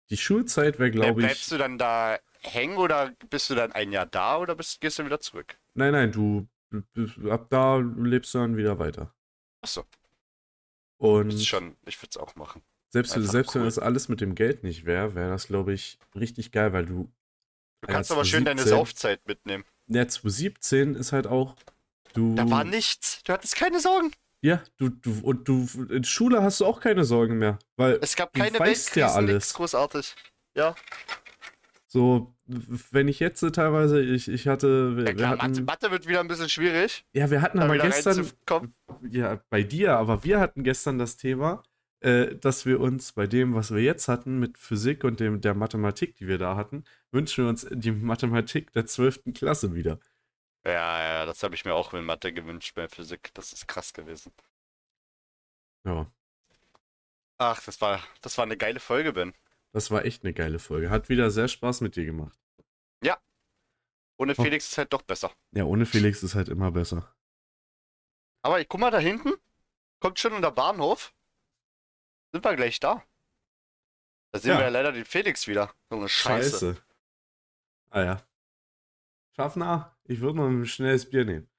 die 0.10 0.18
Schulzeit 0.18 0.80
wäre, 0.80 0.92
glaube 0.92 1.22
Bleibst 1.22 1.44
ich. 1.44 1.50
du 1.50 1.58
dann 1.58 1.78
da 1.78 2.20
hängen 2.42 2.78
oder 2.78 3.14
bist 3.30 3.50
du 3.50 3.56
dann 3.56 3.72
ein 3.72 3.92
Jahr 3.94 4.06
da 4.06 4.38
oder 4.38 4.56
bist, 4.56 4.82
gehst 4.82 5.00
du 5.00 5.06
wieder 5.06 5.20
zurück? 5.22 5.58
Nein, 5.76 5.94
nein, 5.94 6.12
du 6.12 6.48
ab 7.30 7.48
da 7.50 7.78
lebst 7.78 8.34
du 8.34 8.40
dann 8.40 8.58
wieder 8.58 8.78
weiter. 8.80 9.14
Achso, 9.62 9.86
Und 10.98 11.34
ist 11.34 11.48
schon, 11.48 11.76
ich 11.86 11.98
würde 12.02 12.10
es 12.12 12.18
auch 12.18 12.36
machen. 12.36 12.62
selbst, 12.90 13.14
einfach 13.16 13.32
selbst 13.32 13.56
wenn 13.56 13.62
cool. 13.62 13.68
das 13.68 13.80
alles 13.80 14.10
mit 14.10 14.20
dem 14.22 14.36
Geld 14.36 14.64
nicht 14.64 14.86
wäre, 14.86 15.16
wäre 15.16 15.30
das, 15.30 15.48
glaube 15.48 15.74
ich, 15.74 15.98
richtig 16.16 16.52
geil, 16.52 16.74
weil 16.74 16.86
du. 16.86 17.12
Du 17.82 17.88
kannst 17.88 18.12
aber 18.12 18.26
schön 18.26 18.44
deine 18.44 18.62
2017. 18.62 18.78
Saufzeit 18.78 19.26
mitnehmen. 19.28 19.64
Ja, 19.88 20.06
2017 20.08 20.96
ist 20.96 21.14
halt 21.14 21.28
auch. 21.28 21.56
Du, 22.14 22.36
Da 22.36 22.50
war 22.50 22.64
nichts. 22.66 23.24
Du 23.24 23.32
hattest 23.34 23.56
keine 23.56 23.80
Sorgen. 23.80 24.12
Ja, 24.42 24.64
du, 24.78 24.90
du, 24.90 25.20
und 25.22 25.48
du, 25.48 25.68
in 25.90 26.04
Schule 26.04 26.42
hast 26.42 26.62
du 26.62 26.66
auch 26.66 26.80
keine 26.80 27.04
Sorgen 27.04 27.38
mehr, 27.40 27.60
weil 27.76 28.00
Es 28.02 28.16
gab 28.16 28.34
Du 28.34 28.40
keine 28.40 28.58
weißt 28.60 28.96
ja 28.96 29.12
alles. 29.12 29.54
großartig. 29.54 30.16
Ja, 30.56 30.76
so, 31.92 32.36
wenn 32.46 33.08
ich 33.08 33.20
jetzt 33.20 33.40
so 33.40 33.50
teilweise, 33.50 34.00
ich, 34.00 34.28
ich 34.28 34.48
hatte, 34.48 34.96
wir, 34.96 35.06
ja 35.06 35.10
wir 35.10 35.16
klar, 35.16 35.32
Mathe, 35.38 35.44
hatten, 35.44 35.66
Mathe 35.66 35.92
wird 35.92 36.08
wieder 36.08 36.20
ein 36.20 36.28
bisschen 36.28 36.48
schwierig. 36.48 37.04
ja, 37.14 37.32
wir 37.32 37.42
hatten 37.42 37.58
aber 37.60 37.80
gestern, 37.80 38.30
ja, 39.10 39.42
bei 39.50 39.64
dir, 39.64 39.98
aber 39.98 40.24
wir 40.24 40.40
hatten 40.40 40.64
gestern 40.64 41.00
das 41.00 41.18
Thema, 41.18 41.64
äh, 42.02 42.36
dass 42.36 42.68
wir 42.68 42.80
uns 42.80 43.14
bei 43.14 43.26
dem, 43.26 43.56
was 43.56 43.74
wir 43.74 43.82
jetzt 43.82 44.08
hatten, 44.08 44.38
mit 44.40 44.60
Physik 44.60 45.04
und 45.04 45.20
dem, 45.20 45.42
der 45.42 45.56
Mathematik, 45.56 46.16
die 46.16 46.28
wir 46.28 46.38
da 46.38 46.56
hatten, 46.56 46.84
wünschen 47.12 47.46
wir 47.46 47.50
uns 47.50 47.66
die 47.72 47.92
Mathematik 47.92 48.72
der 48.74 48.86
12. 48.86 49.34
Klasse 49.34 49.74
wieder. 49.74 50.00
Ja, 50.66 51.02
ja, 51.02 51.26
das 51.26 51.42
habe 51.44 51.56
ich 51.56 51.66
mir 51.66 51.74
auch 51.74 51.94
in 51.94 52.04
Mathe 52.06 52.34
gewünscht 52.34 52.76
bei 52.76 52.88
Physik. 52.88 53.32
Das 53.34 53.54
ist 53.54 53.68
krass 53.68 53.94
gewesen. 53.94 54.34
Ja, 55.86 56.12
Ach, 57.42 57.64
das 57.64 57.80
war, 57.80 58.04
das 58.22 58.38
war 58.38 58.44
eine 58.44 58.58
geile 58.58 58.82
Folge, 58.82 59.14
Ben. 59.14 59.34
das 59.72 59.92
war 59.92 60.04
echt 60.04 60.24
eine 60.24 60.34
geile 60.34 60.60
Folge. 60.60 60.90
Hat 60.90 61.08
wieder 61.08 61.32
sehr 61.32 61.48
Spaß 61.48 61.80
mit 61.82 61.96
dir 61.96 62.06
gemacht. 62.06 62.38
Ohne 64.22 64.34
Oh. 64.38 64.44
Felix 64.44 64.68
ist 64.68 64.78
halt 64.78 64.92
doch 64.92 65.02
besser. 65.04 65.32
Ja, 65.52 65.64
ohne 65.64 65.86
Felix 65.86 66.24
ist 66.24 66.36
halt 66.36 66.50
immer 66.50 66.72
besser. 66.72 67.16
Aber 68.42 68.60
ich 68.60 68.68
guck 68.68 68.82
mal 68.82 68.92
da 68.92 69.00
hinten. 69.00 69.32
Kommt 70.02 70.20
schon 70.20 70.34
unter 70.34 70.52
Bahnhof. 70.52 71.14
Sind 72.34 72.44
wir 72.44 72.54
gleich 72.58 72.82
da. 72.82 73.02
Da 74.34 74.40
sehen 74.40 74.52
Ja. 74.52 74.58
wir 74.58 74.64
ja 74.66 74.70
leider 74.72 74.92
den 74.92 75.06
Felix 75.06 75.48
wieder. 75.48 75.74
So 75.90 75.96
eine 75.96 76.10
Scheiße. 76.10 76.50
Scheiße. 76.74 76.84
Ah 77.92 78.02
ja. 78.02 78.24
Schaffner, 79.36 79.98
ich 80.04 80.20
würde 80.22 80.38
mal 80.38 80.50
ein 80.50 80.66
schnelles 80.66 81.10
Bier 81.10 81.26
nehmen. 81.26 81.50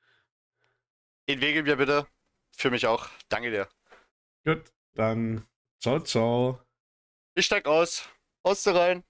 Den 1.29 1.41
Wege 1.41 1.63
mir 1.63 1.77
bitte. 1.77 2.07
Für 2.57 2.71
mich 2.71 2.87
auch. 2.87 3.09
Danke 3.29 3.51
dir. 3.51 3.69
Gut, 4.45 4.73
dann 4.95 5.47
ciao, 5.79 6.01
ciao. 6.01 6.61
Ich 7.35 7.47
steig 7.47 7.67
aus. 7.67 8.09
Aus 8.43 8.67
rein. 8.67 9.05